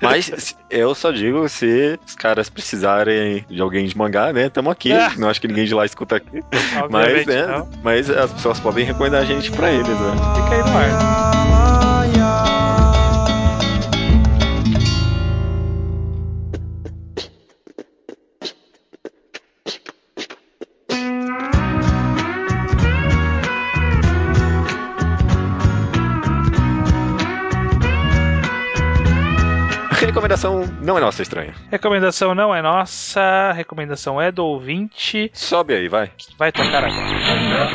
Mas 0.00 0.56
eu 0.70 0.94
só 0.94 1.10
digo 1.10 1.48
se 1.48 1.98
os 2.06 2.14
caras 2.14 2.48
precisarem 2.48 3.44
de 3.48 3.60
alguém 3.60 3.86
de 3.86 3.96
mangá, 3.96 4.32
né? 4.32 4.48
Tamo 4.48 4.70
aqui. 4.70 4.92
Ah. 4.92 5.12
Não 5.16 5.28
acho 5.28 5.40
que 5.40 5.48
ninguém 5.48 5.66
de 5.66 5.74
lá 5.74 5.84
escuta 5.84 6.16
aqui. 6.16 6.42
Mas, 6.52 6.82
Obviamente 6.84 7.28
né? 7.28 7.46
não. 7.46 7.68
Mas 7.82 8.10
as 8.10 8.32
pessoas 8.32 8.60
podem 8.60 8.84
recomendar 8.84 9.22
a 9.22 9.24
gente 9.24 9.50
pra 9.50 9.70
eles, 9.70 9.88
né? 9.88 10.16
Fica 10.36 10.54
aí 10.54 10.70
no 10.70 10.78
ar. 10.78 11.47
Recomendação 30.28 30.60
não 30.82 30.98
é 30.98 31.00
nossa, 31.00 31.22
estranha. 31.22 31.54
Recomendação 31.70 32.34
não 32.34 32.54
é 32.54 32.60
nossa, 32.60 33.50
recomendação 33.52 34.20
é 34.20 34.30
do 34.30 34.44
ouvinte. 34.44 35.30
Sobe 35.32 35.72
aí, 35.72 35.88
vai. 35.88 36.10
Vai 36.38 36.52
tocar 36.52 36.84
agora. 36.84 37.70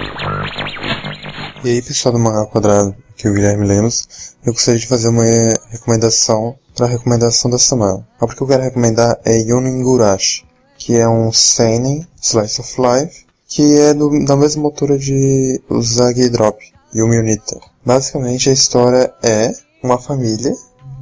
E 1.65 1.69
aí 1.69 1.81
pessoal 1.81 2.13
do 2.13 2.19
Mangá 2.19 2.45
Quadrado, 2.45 2.95
aqui 3.09 3.25
é 3.25 3.31
o 3.31 3.33
Guilherme 3.33 3.65
Lemos. 3.65 4.35
Eu 4.45 4.53
gostaria 4.53 4.79
de 4.79 4.85
fazer 4.85 5.07
uma 5.07 5.25
eh, 5.27 5.51
recomendação 5.71 6.55
para 6.77 6.85
a 6.85 6.89
recomendação 6.89 7.49
da 7.49 7.57
semana. 7.57 8.07
A 8.21 8.23
obra 8.25 8.35
que 8.35 8.43
eu 8.43 8.47
quero 8.47 8.61
recomendar 8.61 9.17
é 9.25 9.35
Yoningurashi, 9.35 10.45
que 10.77 10.95
é 10.95 11.09
um 11.09 11.31
seinen 11.31 12.07
slice 12.21 12.61
of 12.61 12.75
life, 12.79 13.25
que 13.49 13.79
é 13.79 13.95
do- 13.95 14.23
da 14.25 14.35
mesma 14.37 14.63
autora 14.65 14.95
de 14.99 15.59
Usagi 15.67 16.29
Drop, 16.29 16.63
Yumi 16.93 17.17
Unita. 17.17 17.59
Basicamente 17.83 18.51
a 18.51 18.53
história 18.53 19.11
é 19.23 19.51
uma 19.81 19.97
família 19.97 20.53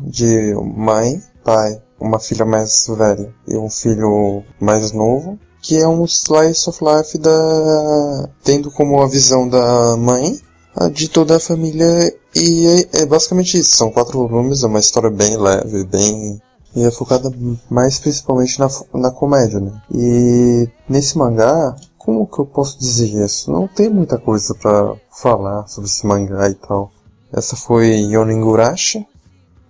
de 0.02 0.54
mãe, 0.78 1.22
pai, 1.44 1.82
uma 2.00 2.20
filha 2.20 2.46
mais 2.46 2.88
velha 2.88 3.34
e 3.48 3.58
um 3.58 3.70
filho 3.70 4.44
mais 4.60 4.92
novo, 4.92 5.40
que 5.62 5.78
é 5.78 5.88
um 5.88 6.06
slice 6.06 6.70
of 6.70 6.80
life 6.84 7.18
da 7.18 8.30
tendo 8.44 8.72
como 8.72 9.02
a 9.02 9.08
visão 9.08 9.48
da 9.48 9.96
mãe 9.98 10.40
a 10.76 10.88
de 10.88 11.10
toda 11.10 11.36
a 11.36 11.40
família 11.40 12.14
e 12.36 12.88
é, 12.94 13.02
é 13.02 13.06
basicamente 13.06 13.58
isso. 13.58 13.76
São 13.76 13.92
quatro 13.92 14.28
volumes, 14.28 14.64
é 14.64 14.68
uma 14.68 14.80
história 14.80 15.10
bem 15.10 15.38
leve, 15.38 15.84
bem 15.84 16.42
e 16.74 16.84
é 16.84 16.92
focada 16.92 17.30
mais 17.70 18.00
principalmente 18.00 18.58
na, 18.60 18.70
na 18.94 19.12
comédia, 19.12 19.60
né? 19.60 19.82
E 19.94 20.70
nesse 20.88 21.18
mangá 21.18 21.76
como 21.98 22.26
que 22.26 22.40
eu 22.40 22.46
posso 22.46 22.80
dizer 22.80 23.10
isso? 23.24 23.52
Não 23.52 23.68
tem 23.68 23.90
muita 23.90 24.18
coisa 24.18 24.56
pra 24.56 24.96
falar 25.12 25.68
sobre 25.68 25.90
esse 25.90 26.06
mangá 26.06 26.50
e 26.50 26.56
tal. 26.56 26.92
Essa 27.32 27.56
foi 27.56 27.90
Yoningurashi, 28.12 29.06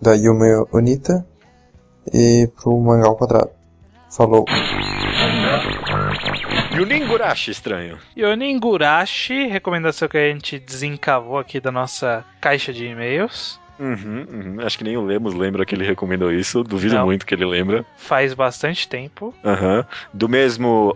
da 0.02 0.14
Yume 0.14 0.66
Onita, 0.72 1.26
e 2.14 2.50
pro 2.56 2.80
mangá 2.80 3.08
ao 3.08 3.16
quadrado. 3.16 3.50
Falou. 4.10 4.46
E 6.74 6.80
o 6.80 6.86
Ningurashi 6.86 7.52
estranho. 7.52 7.98
Yoningurashi, 8.18 9.48
recomendação 9.48 10.08
que 10.08 10.18
a 10.18 10.32
gente 10.32 10.60
desencavou 10.60 11.38
aqui 11.38 11.60
da 11.60 11.72
nossa 11.72 12.26
caixa 12.40 12.74
de 12.74 12.86
e-mails. 12.86 13.61
Uhum, 13.80 14.26
uhum. 14.32 14.56
Acho 14.66 14.78
que 14.78 14.84
nem 14.84 14.98
o 14.98 15.04
Lemos 15.04 15.34
lembra 15.34 15.66
que 15.66 15.74
ele 15.74 15.86
recomendou 15.86 16.32
isso. 16.32 16.64
Duvido 16.64 16.96
Não. 16.96 17.06
muito 17.06 17.26
que 17.26 17.34
ele 17.34 17.46
lembra. 17.46 17.86
Faz 17.98 18.34
bastante 18.34 18.88
tempo. 18.88 19.34
Aham. 19.44 19.86
Do 20.14 20.30
mesmo. 20.30 20.96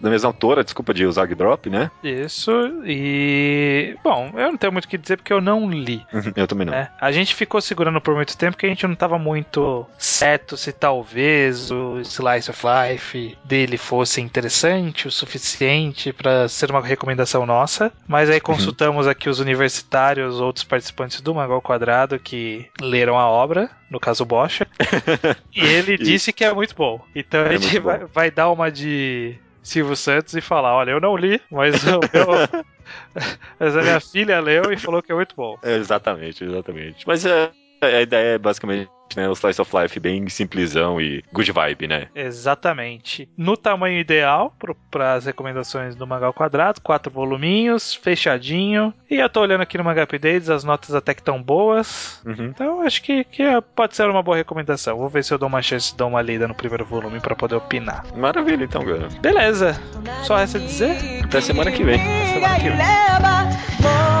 Da 0.00 0.10
mesma 0.10 0.28
autora, 0.28 0.64
desculpa, 0.64 0.92
de 0.92 1.06
Usagi 1.06 1.34
Drop, 1.34 1.68
né? 1.70 1.90
Isso. 2.02 2.50
E. 2.84 3.96
Bom, 4.02 4.30
eu 4.34 4.50
não 4.50 4.56
tenho 4.56 4.72
muito 4.72 4.84
o 4.86 4.88
que 4.88 4.98
dizer 4.98 5.16
porque 5.16 5.32
eu 5.32 5.40
não 5.40 5.70
li. 5.70 6.02
Uhum, 6.12 6.32
Eu 6.36 6.46
também 6.46 6.66
não. 6.66 6.72
né? 6.72 6.88
A 7.00 7.12
gente 7.12 7.34
ficou 7.34 7.60
segurando 7.60 8.00
por 8.00 8.14
muito 8.14 8.36
tempo 8.36 8.56
que 8.56 8.66
a 8.66 8.68
gente 8.68 8.86
não 8.86 8.94
tava 8.94 9.18
muito 9.18 9.86
certo 9.96 10.56
se 10.56 10.72
talvez 10.72 11.70
o 11.70 12.00
Slice 12.00 12.50
of 12.50 12.62
Life 12.66 13.38
dele 13.44 13.76
fosse 13.76 14.20
interessante 14.20 15.06
o 15.06 15.10
suficiente 15.10 16.12
pra 16.12 16.48
ser 16.48 16.70
uma 16.70 16.80
recomendação 16.80 17.44
nossa. 17.46 17.92
Mas 18.06 18.28
aí 18.30 18.40
consultamos 18.40 19.06
aqui 19.06 19.28
os 19.28 19.40
universitários, 19.40 20.40
outros 20.40 20.64
participantes 20.64 21.20
do 21.20 21.34
Mangal 21.34 21.60
Quadrado 21.62 21.97
que 22.06 22.70
leram 22.80 23.18
a 23.18 23.26
obra, 23.28 23.68
no 23.90 23.98
caso 23.98 24.22
o 24.22 24.26
Bocha, 24.26 24.66
e 25.54 25.66
ele 25.66 25.96
Isso. 25.98 26.04
disse 26.04 26.32
que 26.32 26.44
é 26.44 26.52
muito 26.52 26.74
bom. 26.74 27.00
Então 27.14 27.42
a 27.42 27.46
É 27.46 27.56
gente 27.56 27.58
muito 27.58 27.80
bom. 27.80 27.98
vai, 27.98 28.06
vai 28.06 28.30
dar 28.30 28.50
uma 28.50 28.70
de 28.70 29.38
Silvio 29.62 29.96
Santos 29.96 30.34
e 30.34 30.40
falar: 30.40 30.74
olha, 30.76 30.90
eu 30.92 31.00
não 31.00 31.16
li, 31.16 31.40
mas. 31.50 31.82
Mas 33.58 33.76
a 33.76 33.82
minha 33.82 34.00
filha 34.00 34.40
leu 34.40 34.72
e 34.72 34.76
falou 34.78 35.02
que 35.02 35.12
é 35.12 35.14
muito 35.14 35.34
bom. 35.36 35.58
É, 35.62 35.74
exatamente, 35.76 36.44
exatamente. 36.44 37.06
Mas 37.06 37.24
é, 37.26 37.52
a 37.80 38.00
ideia 38.02 38.34
é 38.34 38.38
basicamente 38.38 38.88
né, 39.16 39.26
o 39.28 39.32
Slice 39.32 39.60
of 39.62 39.74
Life 39.74 39.98
bem 39.98 40.28
simplesão 40.28 41.00
e 41.00 41.24
good 41.32 41.50
vibe, 41.50 41.86
né? 41.86 42.08
Exatamente. 42.14 43.28
No 43.38 43.56
tamanho 43.56 43.98
ideal 43.98 44.54
para 44.90 45.14
as 45.14 45.24
recomendações 45.24 45.94
do 45.94 46.06
Mangá 46.06 46.26
ao 46.26 46.34
Quadrado, 46.34 46.80
quatro 46.82 47.10
voluminhos, 47.10 47.94
fechadinho. 47.94 48.92
E 49.10 49.14
eu 49.16 49.28
tô 49.30 49.40
olhando 49.40 49.62
aqui 49.62 49.78
no 49.78 49.84
Manga 49.84 50.02
Updates, 50.02 50.50
as 50.50 50.62
notas 50.62 50.94
até 50.94 51.14
que 51.14 51.22
tão 51.22 51.42
boas. 51.42 52.20
Uhum. 52.26 52.46
Então 52.46 52.82
acho 52.82 53.02
que, 53.02 53.24
que 53.24 53.42
é- 53.42 53.60
pode 53.60 53.96
ser 53.96 54.08
uma 54.10 54.22
boa 54.22 54.36
recomendação. 54.36 54.98
Vou 54.98 55.08
ver 55.08 55.24
se 55.24 55.32
eu 55.32 55.38
dou 55.38 55.48
uma 55.48 55.62
chance 55.62 55.90
de 55.92 55.96
dar 55.96 56.06
uma 56.06 56.20
lida 56.20 56.46
no 56.46 56.54
primeiro 56.54 56.84
volume 56.84 57.18
para 57.20 57.34
poder 57.34 57.54
opinar. 57.56 58.04
Maravilha, 58.14 58.64
então, 58.64 58.84
galera. 58.84 59.08
Beleza. 59.22 59.80
Só 60.24 60.36
resta 60.36 60.58
dizer. 60.58 61.24
Até 61.24 61.40
semana 61.40 61.70
que 61.72 61.82
vem. 61.82 61.98
Semana 62.34 62.56
que 62.56 62.68
vem. 62.68 64.17